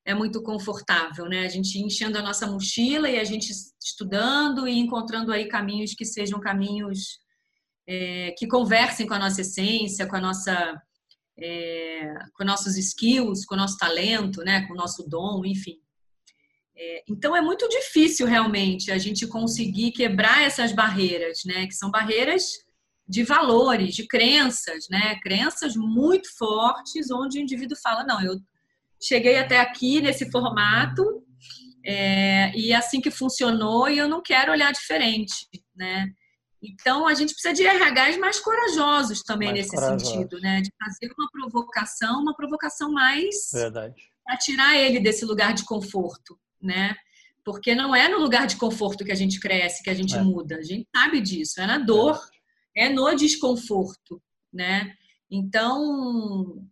é 0.05 0.13
muito 0.13 0.41
confortável, 0.41 1.25
né? 1.25 1.45
A 1.45 1.47
gente 1.47 1.79
enchendo 1.79 2.17
a 2.17 2.21
nossa 2.21 2.45
mochila 2.45 3.09
e 3.09 3.17
a 3.17 3.23
gente 3.23 3.53
estudando 3.81 4.67
e 4.67 4.77
encontrando 4.77 5.31
aí 5.31 5.47
caminhos 5.47 5.93
que 5.93 6.03
sejam 6.03 6.41
caminhos 6.41 7.19
é, 7.87 8.33
que 8.37 8.47
conversem 8.47 9.07
com 9.07 9.13
a 9.13 9.19
nossa 9.19 9.41
essência, 9.41 10.05
com 10.05 10.15
a 10.15 10.21
nossa 10.21 10.81
é, 11.37 12.13
com 12.35 12.43
nossos 12.43 12.77
skills, 12.77 13.45
com 13.45 13.55
nosso 13.55 13.77
talento, 13.77 14.41
né? 14.43 14.65
Com 14.67 14.73
nosso 14.73 15.07
dom, 15.07 15.43
enfim. 15.45 15.79
É, 16.75 17.03
então 17.07 17.35
é 17.35 17.41
muito 17.41 17.67
difícil 17.69 18.25
realmente 18.25 18.91
a 18.91 18.97
gente 18.97 19.27
conseguir 19.27 19.91
quebrar 19.91 20.43
essas 20.43 20.71
barreiras, 20.71 21.41
né? 21.45 21.67
Que 21.67 21.73
são 21.73 21.91
barreiras 21.91 22.43
de 23.07 23.23
valores, 23.23 23.95
de 23.95 24.07
crenças, 24.07 24.87
né? 24.89 25.19
Crenças 25.21 25.75
muito 25.75 26.35
fortes, 26.37 27.11
onde 27.11 27.37
o 27.37 27.41
indivíduo 27.41 27.77
fala, 27.81 28.03
não, 28.03 28.21
eu 28.21 28.39
cheguei 29.01 29.37
até 29.37 29.59
aqui 29.59 30.01
nesse 30.01 30.31
formato 30.31 31.03
é, 31.85 32.55
e 32.55 32.71
é 32.71 32.75
assim 32.75 33.01
que 33.01 33.11
funcionou 33.11 33.89
e 33.89 33.97
eu 33.97 34.07
não 34.07 34.21
quero 34.21 34.51
olhar 34.51 34.71
diferente, 34.71 35.47
né? 35.75 36.07
Então 36.63 37.05
a 37.05 37.13
gente 37.13 37.33
precisa 37.33 37.53
de 37.53 37.67
RHs 37.67 38.17
mais 38.17 38.39
corajosos 38.39 39.21
também 39.21 39.49
mais 39.49 39.59
nesse 39.59 39.75
corajosos. 39.75 40.07
sentido, 40.07 40.39
né? 40.39 40.61
De 40.61 40.71
fazer 40.81 41.13
uma 41.17 41.29
provocação, 41.29 42.21
uma 42.21 42.33
provocação 42.33 42.89
mais 42.89 43.51
para 44.23 44.37
tirar 44.37 44.77
ele 44.77 45.01
desse 45.01 45.25
lugar 45.25 45.53
de 45.53 45.65
conforto, 45.65 46.39
né? 46.61 46.95
Porque 47.43 47.75
não 47.75 47.93
é 47.93 48.07
no 48.07 48.19
lugar 48.19 48.47
de 48.47 48.55
conforto 48.55 49.03
que 49.03 49.11
a 49.11 49.15
gente 49.15 49.41
cresce, 49.41 49.83
que 49.83 49.89
a 49.89 49.93
gente 49.93 50.15
é. 50.15 50.21
muda. 50.21 50.55
A 50.55 50.63
gente 50.63 50.87
sabe 50.95 51.19
disso. 51.19 51.59
É 51.59 51.67
na 51.67 51.77
dor, 51.77 52.17
é, 52.73 52.85
é 52.85 52.89
no 52.89 53.13
desconforto, 53.13 54.21
né? 54.51 54.95
Então, 55.29 56.65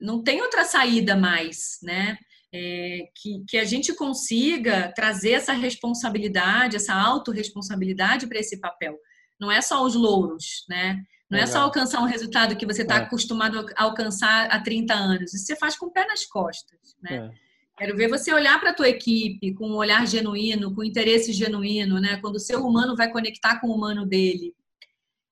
não 0.00 0.22
tem 0.22 0.40
outra 0.42 0.64
saída 0.64 1.16
mais, 1.16 1.78
né? 1.82 2.16
É, 2.52 3.08
que, 3.16 3.44
que 3.48 3.58
a 3.58 3.64
gente 3.64 3.92
consiga 3.94 4.92
trazer 4.94 5.32
essa 5.32 5.52
responsabilidade, 5.52 6.76
essa 6.76 6.94
autorresponsabilidade 6.94 8.28
para 8.28 8.38
esse 8.38 8.60
papel. 8.60 8.96
Não 9.44 9.52
é 9.52 9.60
só 9.60 9.84
os 9.84 9.94
louros, 9.94 10.64
né? 10.68 10.94
Não 11.30 11.38
Legal. 11.38 11.48
é 11.48 11.52
só 11.52 11.60
alcançar 11.60 12.00
um 12.00 12.06
resultado 12.06 12.56
que 12.56 12.64
você 12.64 12.82
está 12.82 12.96
é. 12.96 12.98
acostumado 13.00 13.66
a 13.76 13.84
alcançar 13.84 14.46
há 14.46 14.58
30 14.60 14.94
anos. 14.94 15.34
Isso 15.34 15.44
você 15.44 15.56
faz 15.56 15.76
com 15.76 15.86
o 15.86 15.90
pé 15.90 16.06
nas 16.06 16.24
costas, 16.24 16.96
né? 17.02 17.30
É. 17.30 17.44
Quero 17.76 17.96
ver 17.96 18.08
você 18.08 18.32
olhar 18.32 18.58
para 18.60 18.70
a 18.70 18.74
tua 18.74 18.88
equipe 18.88 19.52
com 19.54 19.68
um 19.68 19.74
olhar 19.76 20.06
genuíno, 20.06 20.74
com 20.74 20.82
interesse 20.82 21.32
genuíno, 21.32 22.00
né? 22.00 22.16
Quando 22.22 22.36
o 22.36 22.40
ser 22.40 22.56
humano 22.56 22.96
vai 22.96 23.10
conectar 23.10 23.60
com 23.60 23.66
o 23.66 23.74
humano 23.74 24.06
dele. 24.06 24.54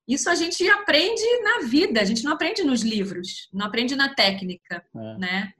Isso 0.07 0.29
a 0.29 0.35
gente 0.35 0.67
aprende 0.69 1.23
na 1.41 1.65
vida, 1.65 2.01
a 2.01 2.03
gente 2.03 2.23
não 2.23 2.33
aprende 2.33 2.63
nos 2.63 2.81
livros, 2.81 3.49
não 3.51 3.65
aprende 3.65 3.95
na 3.95 4.13
técnica, 4.13 4.85
é. 4.95 5.17
né? 5.17 5.53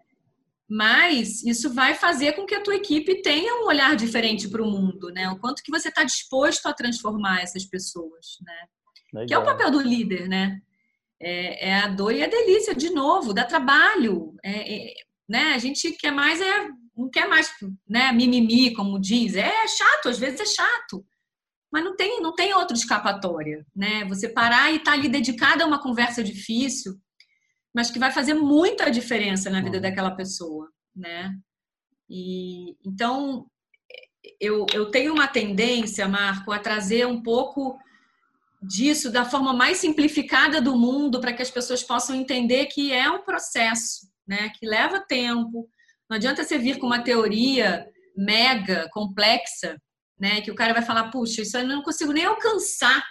Mas 0.76 1.43
isso 1.43 1.71
vai 1.71 1.93
fazer 1.93 2.34
com 2.34 2.47
que 2.47 2.55
a 2.55 2.59
tua 2.59 2.76
equipe 2.76 3.21
tenha 3.21 3.61
um 3.61 3.67
olhar 3.67 3.95
diferente 3.95 4.49
para 4.49 4.63
o 4.63 4.65
mundo, 4.65 5.11
né? 5.11 5.30
O 5.30 5.38
quanto 5.38 5.61
que 5.61 5.69
você 5.69 5.89
está 5.89 6.03
disposto 6.03 6.65
a 6.65 6.74
transformar 6.74 7.43
essas 7.43 7.63
pessoas, 7.63 8.38
né? 8.41 8.57
Legal. 9.13 9.28
Que 9.28 9.34
é 9.36 9.38
o 9.38 9.45
papel 9.45 9.69
do 9.69 9.80
líder, 9.80 10.28
né? 10.28 10.59
É, 11.21 11.69
é, 11.69 11.76
a 11.76 11.88
dor 11.89 12.11
e 12.11 12.24
a 12.24 12.28
delícia, 12.28 12.74
de 12.74 12.89
novo, 12.89 13.36
dá 13.36 13.45
trabalho. 13.45 14.34
É, 14.43 14.89
é, 14.89 14.93
né? 15.30 15.53
A 15.53 15.59
gente 15.59 15.91
quer 15.91 16.11
mais 16.11 16.41
é 16.41 16.69
não 16.97 17.09
quer 17.09 17.28
mais, 17.28 17.51
né, 17.88 18.11
mimimi, 18.11 18.74
como 18.74 18.99
diz. 18.99 19.36
É 19.36 19.67
chato, 19.67 20.09
às 20.09 20.17
vezes 20.17 20.39
é 20.39 20.45
chato. 20.45 21.05
Mas 21.71 21.84
não 21.84 21.95
tem, 21.95 22.19
não 22.19 22.34
tem 22.34 22.53
outra 22.55 22.76
escapatória, 22.76 23.63
né? 23.76 24.05
Você 24.05 24.28
parar 24.28 24.71
e 24.71 24.78
estar 24.78 24.91
tá 24.91 24.97
ali 24.97 25.07
dedicada 25.07 25.63
a 25.63 25.67
uma 25.67 25.82
conversa 25.82 26.24
difícil, 26.24 26.95
mas 27.74 27.89
que 27.89 27.99
vai 27.99 28.11
fazer 28.11 28.34
muita 28.34 28.89
diferença 28.89 29.49
na 29.49 29.61
vida 29.61 29.80
daquela 29.80 30.11
pessoa, 30.11 30.69
né? 30.95 31.36
E 32.09 32.76
então 32.86 33.47
eu, 34.39 34.65
eu 34.74 34.91
tenho 34.91 35.13
uma 35.13 35.28
tendência, 35.28 36.07
Marco, 36.07 36.51
a 36.51 36.59
trazer 36.59 37.07
um 37.07 37.21
pouco 37.21 37.78
disso 38.61 39.11
da 39.11 39.26
forma 39.26 39.53
mais 39.53 39.78
simplificada 39.78 40.61
do 40.61 40.78
mundo 40.78 41.19
para 41.19 41.34
que 41.34 41.41
as 41.41 41.51
pessoas 41.51 41.84
possam 41.84 42.15
entender 42.15 42.67
que 42.67 42.93
é 42.93 43.09
um 43.09 43.24
processo, 43.24 44.07
né? 44.28 44.49
Que 44.57 44.65
leva 44.65 44.99
tempo. 44.99 45.67
Não 46.09 46.17
adianta 46.17 46.43
você 46.43 46.57
vir 46.57 46.78
com 46.78 46.86
uma 46.86 47.03
teoria 47.03 47.88
mega 48.15 48.88
complexa 48.91 49.78
né? 50.24 50.39
Que 50.39 50.49
o 50.49 50.55
cara 50.55 50.74
vai 50.74 50.82
falar, 50.82 51.09
puxa, 51.09 51.41
isso 51.41 51.57
eu 51.57 51.67
não 51.67 51.84
consigo 51.84 52.13
nem 52.13 52.24
alcançar, 52.24 53.03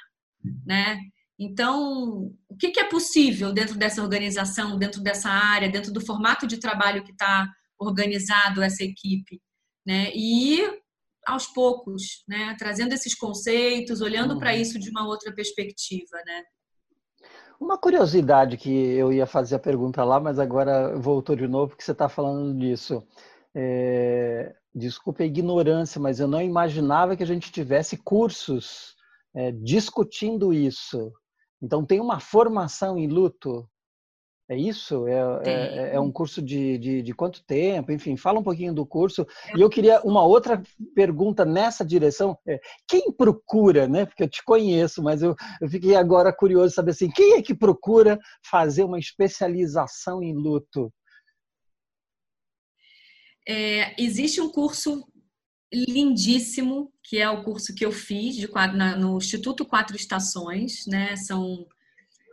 né? 0.65 0.99
Então, 1.45 2.33
o 2.49 2.57
que, 2.57 2.71
que 2.71 2.79
é 2.79 2.89
possível 2.89 3.53
dentro 3.53 3.77
dessa 3.77 4.01
organização, 4.01 4.79
dentro 4.79 5.03
dessa 5.03 5.29
área, 5.29 5.69
dentro 5.69 5.93
do 5.93 6.01
formato 6.01 6.47
de 6.47 6.61
trabalho 6.61 7.03
que 7.03 7.11
está 7.11 7.51
organizado 7.77 8.63
essa 8.63 8.85
equipe, 8.85 9.43
né? 9.85 10.13
E 10.15 10.63
aos 11.27 11.49
poucos, 11.49 12.23
né? 12.29 12.55
Trazendo 12.57 12.93
esses 12.93 13.17
conceitos, 13.17 14.01
olhando 14.01 14.35
uhum. 14.35 14.39
para 14.39 14.55
isso 14.55 14.79
de 14.79 14.89
uma 14.91 15.05
outra 15.05 15.35
perspectiva, 15.35 16.17
né? 16.25 16.43
Uma 17.59 17.77
curiosidade 17.77 18.57
que 18.57 18.71
eu 18.71 19.13
ia 19.13 19.27
fazer 19.27 19.57
a 19.57 19.59
pergunta 19.59 20.05
lá, 20.05 20.21
mas 20.21 20.39
agora 20.39 20.97
voltou 20.97 21.35
de 21.35 21.49
novo, 21.49 21.71
porque 21.71 21.83
você 21.83 21.91
está 21.91 22.09
falando 22.09 22.57
disso. 22.57 23.05
É, 23.53 24.55
desculpe 24.73 25.25
a 25.25 25.27
ignorância, 25.27 26.01
mas 26.01 26.21
eu 26.21 26.29
não 26.29 26.41
imaginava 26.41 27.17
que 27.17 27.23
a 27.25 27.27
gente 27.27 27.51
tivesse 27.51 27.97
cursos 27.97 28.95
é, 29.35 29.51
discutindo 29.51 30.53
isso. 30.53 31.13
Então, 31.63 31.87
tem 31.87 32.01
uma 32.01 32.19
formação 32.19 32.99
em 32.99 33.07
luto. 33.07 33.69
É 34.49 34.57
isso? 34.57 35.07
É, 35.07 35.15
é, 35.45 35.95
é 35.95 36.01
um 36.01 36.11
curso 36.11 36.43
de, 36.43 36.77
de, 36.77 37.01
de, 37.01 37.15
quanto 37.15 37.45
tempo? 37.45 37.93
Enfim, 37.93 38.17
fala 38.17 38.41
um 38.41 38.43
pouquinho 38.43 38.75
do 38.75 38.85
curso. 38.85 39.27
E 39.57 39.61
eu 39.61 39.71
queria 39.71 40.01
uma 40.03 40.25
outra 40.25 40.61
pergunta 40.95 41.45
nessa 41.45 41.85
direção. 41.85 42.37
É, 42.47 42.61
quem 42.89 43.13
procura, 43.13 43.87
né? 43.87 44.05
Porque 44.05 44.25
eu 44.25 44.29
te 44.29 44.45
conheço, 44.45 45.03
mas 45.03 45.23
eu, 45.23 45.35
eu 45.61 45.69
fiquei 45.71 45.95
agora 45.95 46.35
curioso 46.35 46.75
saber 46.75 46.91
assim, 46.91 47.09
quem 47.09 47.35
é 47.35 47.43
que 47.43 47.55
procura 47.55 48.19
fazer 48.45 48.83
uma 48.83 48.99
especialização 48.99 50.23
em 50.23 50.35
luto? 50.35 50.93
É, 53.49 53.95
existe 54.03 54.41
um 54.41 54.51
curso 54.51 55.03
lindíssimo, 55.73 56.93
que 57.03 57.19
é 57.19 57.29
o 57.29 57.43
curso 57.43 57.75
que 57.75 57.85
eu 57.85 57.93
fiz 57.93 58.37
de, 58.37 58.49
na, 58.53 58.97
no 58.97 59.17
Instituto 59.17 59.65
Quatro 59.65 59.97
Estações, 59.97 60.87
né? 60.87 61.17
São, 61.17 61.67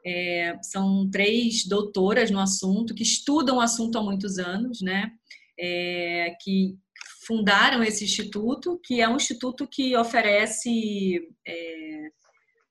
é, 0.05 0.57
são 0.61 1.09
três 1.09 1.65
doutoras 1.65 2.29
no 2.29 2.39
assunto, 2.39 2.93
que 2.93 3.03
estudam 3.03 3.57
o 3.57 3.61
assunto 3.61 3.97
há 3.97 4.03
muitos 4.03 4.37
anos, 4.37 4.81
né? 4.81 5.11
É, 5.57 6.35
que 6.41 6.77
fundaram 7.25 7.83
esse 7.83 8.03
instituto, 8.03 8.79
que 8.83 9.01
é 9.01 9.07
um 9.07 9.15
instituto 9.15 9.67
que 9.67 9.95
oferece 9.95 11.29
é, 11.47 12.09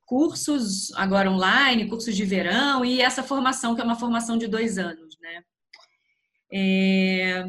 cursos 0.04 0.92
agora 0.94 1.30
online, 1.30 1.88
cursos 1.88 2.16
de 2.16 2.24
verão 2.24 2.84
e 2.84 3.00
essa 3.00 3.22
formação 3.22 3.74
que 3.74 3.80
é 3.80 3.84
uma 3.84 3.98
formação 3.98 4.36
de 4.36 4.46
dois 4.46 4.78
anos, 4.78 5.16
né? 5.20 5.42
É, 6.52 7.48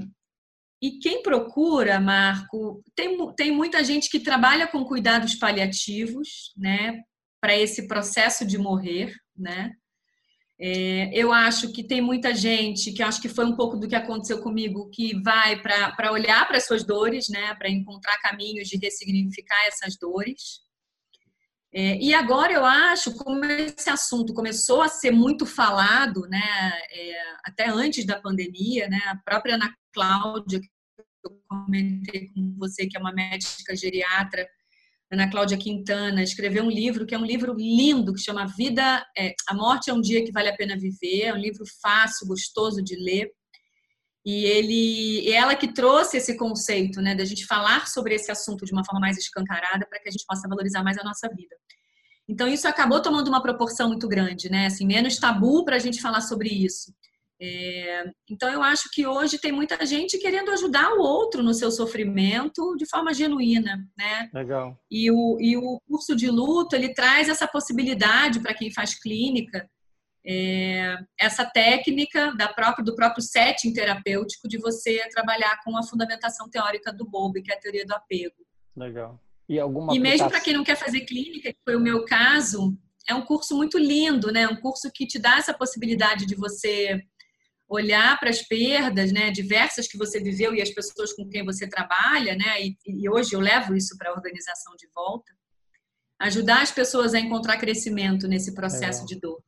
e 0.81 0.99
quem 0.99 1.21
procura, 1.21 1.99
Marco, 1.99 2.81
tem, 2.95 3.17
tem 3.35 3.51
muita 3.51 3.83
gente 3.83 4.09
que 4.09 4.19
trabalha 4.19 4.67
com 4.67 4.85
cuidados 4.85 5.35
paliativos, 5.35 6.53
né, 6.55 7.01
para 7.41 7.57
esse 7.57 7.87
processo 7.87 8.45
de 8.45 8.57
morrer, 8.57 9.13
né? 9.35 9.71
É, 10.61 11.09
eu 11.13 11.31
acho 11.31 11.71
que 11.71 11.81
tem 11.81 12.01
muita 12.01 12.35
gente 12.35 12.91
que 12.91 13.01
acho 13.01 13.21
que 13.21 13.29
foi 13.29 13.45
um 13.45 13.55
pouco 13.55 13.77
do 13.77 13.87
que 13.87 13.95
aconteceu 13.95 14.41
comigo, 14.41 14.89
que 14.89 15.17
vai 15.21 15.61
para 15.61 16.11
olhar 16.11 16.45
para 16.47 16.57
as 16.57 16.65
suas 16.65 16.83
dores, 16.83 17.29
né, 17.29 17.55
para 17.55 17.69
encontrar 17.69 18.17
caminhos 18.19 18.67
de 18.67 18.77
ressignificar 18.77 19.65
essas 19.67 19.97
dores. 19.97 20.59
É, 21.71 21.97
e 22.01 22.13
agora 22.15 22.51
eu 22.51 22.65
acho, 22.65 23.13
como 23.15 23.45
esse 23.45 23.89
assunto 23.89 24.33
começou 24.33 24.81
a 24.81 24.87
ser 24.87 25.11
muito 25.11 25.45
falado, 25.45 26.21
né, 26.27 26.41
é, 26.91 27.21
até 27.45 27.69
antes 27.69 28.05
da 28.05 28.19
pandemia, 28.19 28.87
né, 28.87 28.99
a 29.05 29.15
própria 29.17 29.53
Ana 29.53 29.71
Cláudia, 29.93 30.59
que 30.59 30.67
eu 31.25 31.39
comentei 31.47 32.27
com 32.33 32.55
você, 32.57 32.87
que 32.87 32.97
é 32.97 32.99
uma 32.99 33.13
médica 33.13 33.75
geriatra, 33.75 34.47
Ana 35.11 35.29
Cláudia 35.29 35.57
Quintana, 35.57 36.21
escreveu 36.23 36.63
um 36.63 36.69
livro 36.69 37.05
que 37.05 37.15
é 37.15 37.19
um 37.19 37.25
livro 37.25 37.53
lindo, 37.55 38.13
que 38.13 38.21
chama 38.21 38.45
Vida, 38.45 39.05
é, 39.17 39.33
A 39.47 39.53
Morte 39.53 39.89
é 39.89 39.93
um 39.93 40.01
Dia 40.01 40.23
que 40.23 40.31
Vale 40.31 40.49
a 40.49 40.55
Pena 40.55 40.77
Viver, 40.77 41.25
é 41.25 41.33
um 41.33 41.37
livro 41.37 41.65
fácil, 41.81 42.27
gostoso 42.27 42.83
de 42.83 42.95
ler. 42.95 43.27
E 44.25 44.45
ele, 44.45 45.31
ela 45.31 45.55
que 45.55 45.73
trouxe 45.73 46.17
esse 46.17 46.37
conceito, 46.37 47.01
né, 47.01 47.15
da 47.15 47.25
gente 47.25 47.45
falar 47.45 47.87
sobre 47.87 48.15
esse 48.15 48.31
assunto 48.31 48.65
de 48.65 48.73
uma 48.73 48.83
forma 48.83 48.99
mais 48.99 49.17
escancarada 49.17 49.87
para 49.89 49.99
que 49.99 50.09
a 50.09 50.11
gente 50.11 50.25
possa 50.27 50.47
valorizar 50.47 50.83
mais 50.83 50.97
a 50.97 51.03
nossa 51.03 51.29
vida. 51.29 51.55
Então 52.27 52.47
isso 52.47 52.67
acabou 52.67 53.01
tomando 53.01 53.27
uma 53.27 53.41
proporção 53.41 53.87
muito 53.87 54.07
grande, 54.07 54.49
né, 54.49 54.67
assim, 54.67 54.85
menos 54.85 55.17
tabu 55.17 55.63
para 55.65 55.77
a 55.77 55.79
gente 55.79 56.01
falar 56.01 56.21
sobre 56.21 56.49
isso. 56.49 56.93
É, 57.41 58.03
então 58.29 58.49
eu 58.51 58.61
acho 58.61 58.89
que 58.91 59.07
hoje 59.07 59.39
tem 59.39 59.51
muita 59.51 59.85
gente 59.85 60.17
querendo 60.17 60.51
ajudar 60.51 60.91
o 60.91 60.99
outro 60.99 61.41
no 61.41 61.53
seu 61.53 61.71
sofrimento 61.71 62.75
de 62.75 62.85
forma 62.85 63.13
genuína, 63.13 63.77
né? 63.97 64.29
Legal. 64.33 64.77
E 64.91 65.09
o, 65.09 65.37
e 65.39 65.55
o 65.55 65.79
curso 65.87 66.17
de 66.17 66.29
luto 66.29 66.75
ele 66.75 66.93
traz 66.93 67.29
essa 67.29 67.47
possibilidade 67.47 68.41
para 68.41 68.53
quem 68.53 68.73
faz 68.73 68.93
clínica 68.93 69.69
é, 70.25 70.97
essa 71.19 71.45
técnica 71.45 72.33
da 72.35 72.47
própria, 72.47 72.83
do 72.83 72.95
próprio 72.95 73.23
setting 73.23 73.73
terapêutico 73.73 74.47
de 74.47 74.57
você 74.57 75.07
trabalhar 75.09 75.59
com 75.63 75.77
a 75.77 75.83
fundamentação 75.83 76.49
teórica 76.49 76.91
do 76.91 77.05
Bowlby, 77.05 77.41
que 77.41 77.51
é 77.51 77.55
a 77.55 77.59
teoria 77.59 77.85
do 77.85 77.93
apego. 77.93 78.35
Legal. 78.75 79.19
E, 79.47 79.59
alguma 79.59 79.95
e 79.95 79.99
mesmo 79.99 80.29
para 80.29 80.41
quem 80.41 80.53
não 80.53 80.63
quer 80.63 80.75
fazer 80.75 81.01
clínica, 81.01 81.51
que 81.51 81.59
foi 81.63 81.75
o 81.75 81.79
meu 81.79 82.05
caso, 82.05 82.77
é 83.07 83.15
um 83.15 83.25
curso 83.25 83.55
muito 83.57 83.79
lindo, 83.79 84.31
né? 84.31 84.47
Um 84.47 84.57
curso 84.57 84.91
que 84.93 85.07
te 85.07 85.17
dá 85.17 85.37
essa 85.37 85.53
possibilidade 85.53 86.25
de 86.27 86.35
você 86.35 87.01
olhar 87.67 88.19
para 88.19 88.29
as 88.31 88.41
perdas, 88.41 89.11
né, 89.11 89.29
diversas 89.29 89.87
que 89.87 89.95
você 89.95 90.19
viveu 90.19 90.55
e 90.55 90.61
as 90.61 90.71
pessoas 90.71 91.13
com 91.13 91.29
quem 91.29 91.45
você 91.45 91.69
trabalha, 91.69 92.35
né? 92.35 92.61
E, 92.61 92.77
e 92.87 93.07
hoje 93.07 93.33
eu 93.33 93.39
levo 93.39 93.75
isso 93.75 93.95
para 93.95 94.09
a 94.09 94.13
organização 94.13 94.75
de 94.75 94.87
volta, 94.93 95.31
ajudar 96.19 96.63
as 96.63 96.71
pessoas 96.71 97.13
a 97.13 97.19
encontrar 97.19 97.57
crescimento 97.57 98.27
nesse 98.27 98.55
processo 98.55 99.05
de 99.05 99.19
dor, 99.19 99.41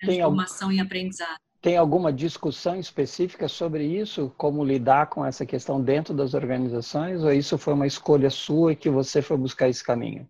Transformação 0.00 0.72
e 0.72 0.80
aprendizado. 0.80 1.38
Tem 1.60 1.76
alguma 1.76 2.10
discussão 2.10 2.76
específica 2.76 3.46
sobre 3.46 3.84
isso? 3.84 4.32
Como 4.38 4.64
lidar 4.64 5.10
com 5.10 5.24
essa 5.24 5.44
questão 5.44 5.80
dentro 5.82 6.14
das 6.14 6.32
organizações? 6.32 7.22
Ou 7.22 7.32
isso 7.32 7.58
foi 7.58 7.74
uma 7.74 7.86
escolha 7.86 8.30
sua 8.30 8.74
que 8.74 8.88
você 8.88 9.20
foi 9.20 9.36
buscar 9.36 9.68
esse 9.68 9.84
caminho? 9.84 10.26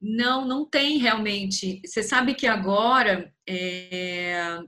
Não, 0.00 0.46
não 0.46 0.64
tem 0.64 0.96
realmente. 0.96 1.82
Você 1.84 2.02
sabe 2.02 2.34
que 2.34 2.46
agora 2.46 3.30
é, 3.46 4.60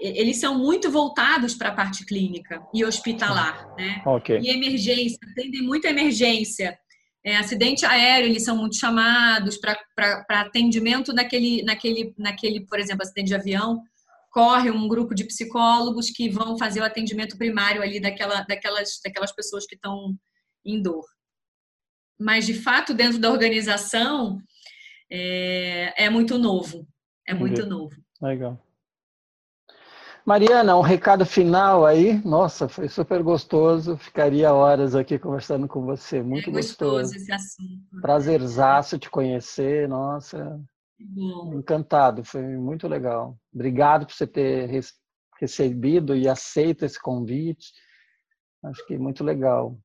eles 0.00 0.38
são 0.38 0.58
muito 0.58 0.90
voltados 0.90 1.54
para 1.54 1.68
a 1.68 1.74
parte 1.74 2.04
clínica 2.04 2.60
e 2.72 2.84
hospitalar, 2.84 3.72
né? 3.76 4.02
Okay. 4.04 4.40
E 4.40 4.48
emergência, 4.48 5.18
atendem 5.30 5.62
muita 5.62 5.88
emergência. 5.88 6.78
É, 7.24 7.36
acidente 7.36 7.84
aéreo, 7.84 8.28
eles 8.28 8.44
são 8.44 8.56
muito 8.56 8.76
chamados 8.76 9.58
para 9.58 10.22
atendimento 10.28 11.12
naquele, 11.12 11.62
naquele, 11.62 12.14
naquele, 12.16 12.66
por 12.66 12.78
exemplo, 12.78 13.02
acidente 13.02 13.28
de 13.28 13.34
avião 13.34 13.82
corre 14.30 14.70
um 14.70 14.86
grupo 14.86 15.14
de 15.14 15.24
psicólogos 15.24 16.10
que 16.10 16.28
vão 16.28 16.58
fazer 16.58 16.80
o 16.80 16.84
atendimento 16.84 17.36
primário 17.36 17.82
ali 17.82 18.00
daquela, 18.00 18.42
daquelas, 18.42 19.00
daquelas 19.04 19.32
pessoas 19.32 19.66
que 19.66 19.74
estão 19.74 20.14
em 20.64 20.80
dor. 20.80 21.04
Mas, 22.18 22.46
de 22.46 22.54
fato, 22.54 22.94
dentro 22.94 23.18
da 23.18 23.30
organização, 23.30 24.38
é, 25.10 26.04
é 26.04 26.10
muito 26.10 26.38
novo. 26.38 26.86
É 27.26 27.34
muito 27.34 27.60
Entendi. 27.60 27.68
novo. 27.68 27.96
Legal. 28.20 28.62
Mariana, 30.28 30.76
um 30.76 30.82
recado 30.82 31.24
final 31.24 31.86
aí. 31.86 32.20
Nossa, 32.22 32.68
foi 32.68 32.86
super 32.86 33.22
gostoso. 33.22 33.96
Ficaria 33.96 34.52
horas 34.52 34.94
aqui 34.94 35.18
conversando 35.18 35.66
com 35.66 35.80
você. 35.86 36.22
Muito 36.22 36.50
é 36.50 36.52
gostoso, 36.52 37.14
gostoso. 37.14 37.16
esse 37.16 37.32
assunto. 37.32 38.00
Prazerzaço 38.02 38.98
te 38.98 39.08
conhecer. 39.08 39.88
Nossa, 39.88 40.60
Encantado, 41.54 42.22
foi 42.24 42.42
muito 42.42 42.86
legal. 42.86 43.38
Obrigado 43.54 44.04
por 44.04 44.12
você 44.12 44.26
ter 44.26 44.68
recebido 45.40 46.14
e 46.14 46.28
aceito 46.28 46.84
esse 46.84 47.00
convite. 47.00 47.72
Acho 48.64 48.84
que 48.86 48.98
muito 48.98 49.24
legal. 49.24 49.78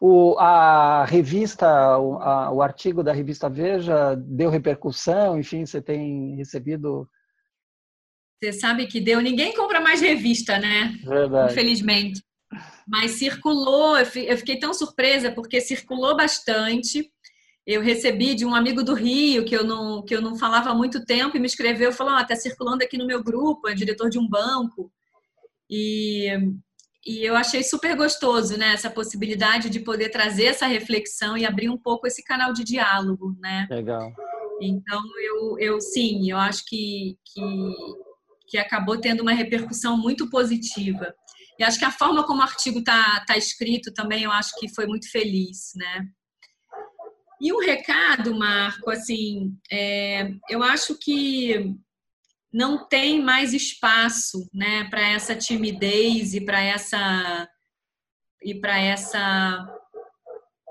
O, 0.00 0.38
a 0.38 1.04
revista, 1.06 1.98
o, 1.98 2.18
a, 2.22 2.52
o 2.52 2.62
artigo 2.62 3.02
da 3.02 3.12
revista 3.12 3.50
Veja 3.50 4.14
deu 4.14 4.48
repercussão, 4.48 5.40
enfim, 5.40 5.66
você 5.66 5.82
tem 5.82 6.36
recebido. 6.36 7.08
Você 8.42 8.52
sabe 8.52 8.86
que 8.86 9.00
deu. 9.00 9.20
Ninguém 9.20 9.54
compra 9.54 9.80
mais 9.80 10.00
revista, 10.00 10.58
né? 10.58 10.98
Verdade. 11.04 11.52
Infelizmente. 11.52 12.22
Mas 12.86 13.12
circulou, 13.12 13.96
eu 13.96 14.36
fiquei 14.36 14.58
tão 14.58 14.74
surpresa 14.74 15.30
porque 15.30 15.60
circulou 15.60 16.16
bastante 16.16 17.08
eu 17.66 17.80
recebi 17.80 18.34
de 18.34 18.44
um 18.44 18.54
amigo 18.54 18.82
do 18.82 18.94
Rio, 18.94 19.44
que 19.44 19.54
eu 19.54 19.64
não, 19.64 20.02
que 20.02 20.14
eu 20.14 20.20
não 20.20 20.36
falava 20.36 20.70
há 20.70 20.74
muito 20.74 21.04
tempo, 21.04 21.36
e 21.36 21.40
me 21.40 21.46
escreveu, 21.46 21.92
falou, 21.92 22.18
está 22.18 22.34
ah, 22.34 22.36
circulando 22.36 22.82
aqui 22.82 22.98
no 22.98 23.06
meu 23.06 23.22
grupo, 23.22 23.68
é 23.68 23.74
diretor 23.74 24.10
de 24.10 24.18
um 24.18 24.28
banco. 24.28 24.92
E, 25.70 26.28
e 27.06 27.24
eu 27.24 27.36
achei 27.36 27.62
super 27.62 27.96
gostoso, 27.96 28.58
né, 28.58 28.72
essa 28.72 28.90
possibilidade 28.90 29.70
de 29.70 29.78
poder 29.78 30.08
trazer 30.08 30.46
essa 30.46 30.66
reflexão 30.66 31.36
e 31.36 31.46
abrir 31.46 31.68
um 31.68 31.78
pouco 31.78 32.06
esse 32.06 32.22
canal 32.24 32.52
de 32.52 32.64
diálogo, 32.64 33.36
né? 33.38 33.68
Legal. 33.70 34.12
Então, 34.60 35.02
eu, 35.20 35.58
eu 35.58 35.80
sim, 35.80 36.30
eu 36.30 36.38
acho 36.38 36.64
que, 36.66 37.16
que, 37.24 37.40
que 38.52 38.58
acabou 38.58 39.00
tendo 39.00 39.22
uma 39.22 39.32
repercussão 39.32 39.96
muito 39.96 40.28
positiva. 40.28 41.14
E 41.58 41.64
acho 41.64 41.78
que 41.78 41.86
a 41.86 41.90
forma 41.90 42.26
como 42.26 42.40
o 42.40 42.42
artigo 42.42 42.80
está 42.80 43.24
tá 43.24 43.34
escrito 43.34 43.94
também, 43.94 44.24
eu 44.24 44.30
acho 44.30 44.50
que 44.60 44.68
foi 44.68 44.86
muito 44.86 45.10
feliz, 45.10 45.72
né? 45.74 46.06
E 47.40 47.50
um 47.50 47.58
recado, 47.58 48.34
Marco, 48.34 48.90
assim, 48.90 49.56
é, 49.70 50.32
eu 50.50 50.62
acho 50.62 50.98
que 50.98 51.74
não 52.52 52.86
tem 52.86 53.22
mais 53.22 53.54
espaço, 53.54 54.46
né, 54.52 54.84
para 54.90 55.00
essa 55.00 55.34
timidez 55.34 56.34
e 56.34 56.44
para 56.44 56.60
essa 56.60 57.48
e 58.42 58.54
para 58.54 58.78
essa 58.78 59.66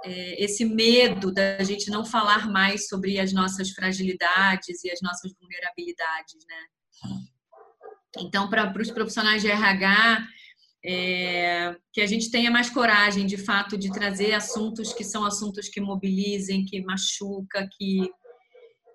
é, 0.05 0.43
esse 0.43 0.65
medo 0.65 1.33
da 1.33 1.63
gente 1.63 1.89
não 1.89 2.05
falar 2.05 2.47
mais 2.47 2.87
sobre 2.87 3.19
as 3.19 3.33
nossas 3.33 3.71
fragilidades 3.71 4.83
e 4.83 4.91
as 4.91 5.01
nossas 5.01 5.33
vulnerabilidades, 5.33 6.45
né? 6.47 7.30
Então, 8.17 8.49
para 8.49 8.71
os 8.81 8.91
profissionais 8.91 9.41
de 9.41 9.49
RH, 9.49 10.27
é, 10.83 11.75
que 11.93 12.01
a 12.01 12.07
gente 12.07 12.31
tenha 12.31 12.49
mais 12.51 12.69
coragem, 12.69 13.25
de 13.25 13.37
fato, 13.37 13.77
de 13.77 13.91
trazer 13.91 14.33
assuntos 14.33 14.93
que 14.93 15.03
são 15.03 15.23
assuntos 15.23 15.69
que 15.69 15.79
mobilizem, 15.79 16.65
que 16.65 16.81
machuca, 16.81 17.67
que 17.77 18.09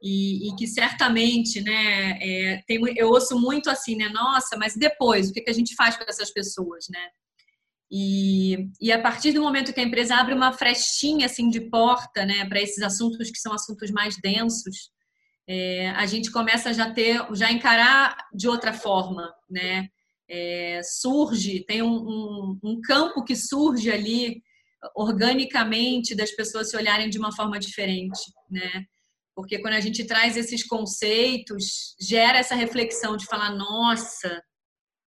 e, 0.03 0.49
e 0.49 0.57
que 0.57 0.67
certamente, 0.67 1.61
né, 1.63 2.19
é, 2.21 2.63
tem, 2.67 2.79
eu 2.97 3.09
ouço 3.09 3.39
muito 3.41 3.71
assim, 3.71 3.97
né, 3.97 4.09
nossa, 4.11 4.57
mas 4.57 4.77
depois, 4.77 5.29
o 5.29 5.33
que, 5.33 5.41
que 5.41 5.51
a 5.51 5.55
gente 5.55 5.75
faz 5.75 5.97
com 5.97 6.05
essas 6.07 6.31
pessoas, 6.31 6.87
né? 6.91 7.09
E, 7.91 8.69
e 8.81 8.93
a 8.93 9.01
partir 9.01 9.33
do 9.33 9.41
momento 9.41 9.73
que 9.73 9.81
a 9.81 9.85
empresa 9.85 10.17
abre 10.17 10.35
uma 10.35 10.53
frestinha 10.53 11.27
assim 11.27 11.49
de 11.49 11.61
porta, 11.61 12.25
né, 12.25 12.45
para 12.45 12.61
esses 12.61 12.83
assuntos 12.83 13.31
que 13.31 13.39
são 13.39 13.53
assuntos 13.53 13.91
mais 13.91 14.17
densos, 14.21 14.91
é, 15.49 15.91
a 15.91 16.07
gente 16.07 16.31
começa 16.31 16.71
a 16.71 16.73
já 16.73 16.91
ter, 16.91 17.25
já 17.35 17.51
encarar 17.53 18.17
de 18.35 18.49
outra 18.49 18.73
forma, 18.73 19.33
né? 19.49 19.89
é, 20.29 20.81
surge, 20.83 21.65
tem 21.65 21.83
um, 21.83 21.97
um, 21.97 22.59
um 22.63 22.81
campo 22.81 23.25
que 23.25 23.37
surge 23.37 23.91
ali 23.91 24.43
organicamente 24.95 26.15
das 26.15 26.31
pessoas 26.33 26.71
se 26.71 26.77
olharem 26.77 27.09
de 27.09 27.19
uma 27.19 27.35
forma 27.35 27.59
diferente, 27.59 28.21
né? 28.51 28.85
Porque 29.35 29.59
quando 29.59 29.75
a 29.75 29.81
gente 29.81 30.05
traz 30.05 30.37
esses 30.37 30.65
conceitos, 30.67 31.95
gera 32.01 32.39
essa 32.39 32.55
reflexão 32.55 33.17
de 33.17 33.27
falar, 33.27 33.51
nossa, 33.51 34.43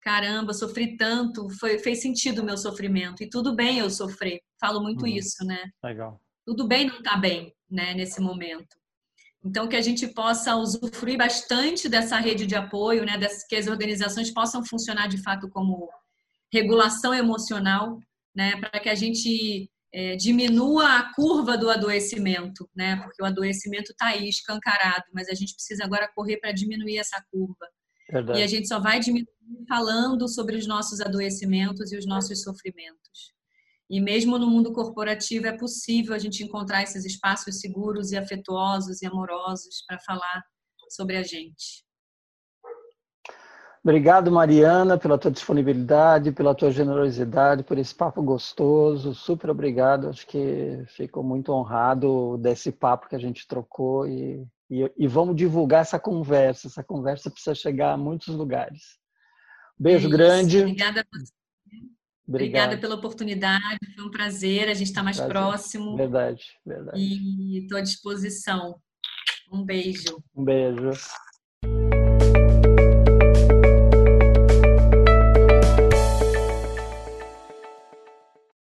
caramba, 0.00 0.52
sofri 0.52 0.96
tanto, 0.96 1.48
foi, 1.60 1.78
fez 1.78 2.00
sentido 2.00 2.42
o 2.42 2.44
meu 2.44 2.56
sofrimento. 2.56 3.22
E 3.22 3.28
tudo 3.28 3.54
bem 3.54 3.78
eu 3.78 3.90
sofrer. 3.90 4.40
Falo 4.60 4.82
muito 4.82 5.02
uhum. 5.02 5.08
isso, 5.08 5.44
né? 5.44 5.70
Legal. 5.82 6.20
Tudo 6.44 6.66
bem 6.66 6.86
não 6.86 6.98
estar 6.98 7.12
tá 7.12 7.16
bem, 7.16 7.54
né, 7.70 7.94
nesse 7.94 8.20
momento. 8.20 8.76
Então, 9.46 9.68
que 9.68 9.76
a 9.76 9.80
gente 9.80 10.08
possa 10.08 10.56
usufruir 10.56 11.16
bastante 11.16 11.88
dessa 11.88 12.18
rede 12.18 12.46
de 12.46 12.56
apoio, 12.56 13.04
né, 13.04 13.16
que 13.48 13.54
as 13.54 13.68
organizações 13.68 14.32
possam 14.32 14.64
funcionar 14.64 15.06
de 15.06 15.22
fato 15.22 15.48
como 15.48 15.88
regulação 16.52 17.14
emocional, 17.14 17.98
né, 18.34 18.56
para 18.56 18.80
que 18.80 18.88
a 18.88 18.94
gente 18.94 19.70
é, 19.94 20.16
diminua 20.16 20.98
a 20.98 21.14
curva 21.14 21.56
do 21.56 21.70
adoecimento, 21.70 22.68
né, 22.74 22.96
porque 22.96 23.22
o 23.22 23.26
adoecimento 23.26 23.92
está 23.92 24.06
aí 24.06 24.28
escancarado, 24.28 25.04
mas 25.14 25.28
a 25.28 25.34
gente 25.34 25.54
precisa 25.54 25.84
agora 25.84 26.10
correr 26.12 26.38
para 26.38 26.50
diminuir 26.50 26.98
essa 26.98 27.22
curva. 27.30 27.68
Verdade. 28.10 28.40
E 28.40 28.42
a 28.42 28.46
gente 28.48 28.66
só 28.66 28.80
vai 28.80 28.98
diminuir 28.98 29.28
falando 29.68 30.28
sobre 30.28 30.56
os 30.56 30.66
nossos 30.66 31.00
adoecimentos 31.00 31.92
e 31.92 31.96
os 31.96 32.06
nossos 32.06 32.42
sofrimentos. 32.42 33.35
E 33.88 34.00
mesmo 34.00 34.38
no 34.38 34.50
mundo 34.50 34.72
corporativo 34.72 35.46
é 35.46 35.56
possível 35.56 36.14
a 36.14 36.18
gente 36.18 36.42
encontrar 36.42 36.82
esses 36.82 37.04
espaços 37.04 37.60
seguros 37.60 38.10
e 38.10 38.16
afetuosos 38.16 39.00
e 39.00 39.06
amorosos 39.06 39.84
para 39.86 39.98
falar 40.00 40.44
sobre 40.90 41.16
a 41.16 41.22
gente. 41.22 41.86
Obrigado, 43.86 44.32
Mariana, 44.32 44.98
pela 44.98 45.16
tua 45.16 45.30
disponibilidade, 45.30 46.32
pela 46.32 46.56
tua 46.56 46.72
generosidade, 46.72 47.62
por 47.62 47.78
esse 47.78 47.94
papo 47.94 48.20
gostoso. 48.20 49.14
Super 49.14 49.50
obrigado. 49.50 50.08
Acho 50.08 50.26
que 50.26 50.82
ficou 50.88 51.22
muito 51.22 51.52
honrado 51.52 52.36
desse 52.38 52.72
papo 52.72 53.08
que 53.08 53.14
a 53.14 53.18
gente 53.20 53.46
trocou 53.46 54.04
e, 54.08 54.44
e, 54.68 54.90
e 54.96 55.06
vamos 55.06 55.36
divulgar 55.36 55.82
essa 55.82 56.00
conversa. 56.00 56.66
Essa 56.66 56.82
conversa 56.82 57.30
precisa 57.30 57.54
chegar 57.54 57.92
a 57.92 57.96
muitos 57.96 58.34
lugares. 58.34 58.98
Beijo 59.78 60.08
é 60.08 60.10
grande. 60.10 60.62
Obrigada 60.62 61.02
a 61.02 61.04
você. 61.16 61.32
Obrigado. 62.28 62.64
Obrigada 62.64 62.80
pela 62.80 62.94
oportunidade, 62.96 63.78
foi 63.94 64.04
um 64.04 64.10
prazer. 64.10 64.68
A 64.68 64.74
gente 64.74 64.88
está 64.88 65.02
mais 65.02 65.16
prazer. 65.16 65.32
próximo. 65.32 65.96
Verdade, 65.96 66.44
verdade. 66.64 66.98
E 66.98 67.62
estou 67.62 67.78
à 67.78 67.80
disposição. 67.80 68.80
Um 69.52 69.64
beijo. 69.64 70.22
Um 70.34 70.44
beijo. 70.44 70.90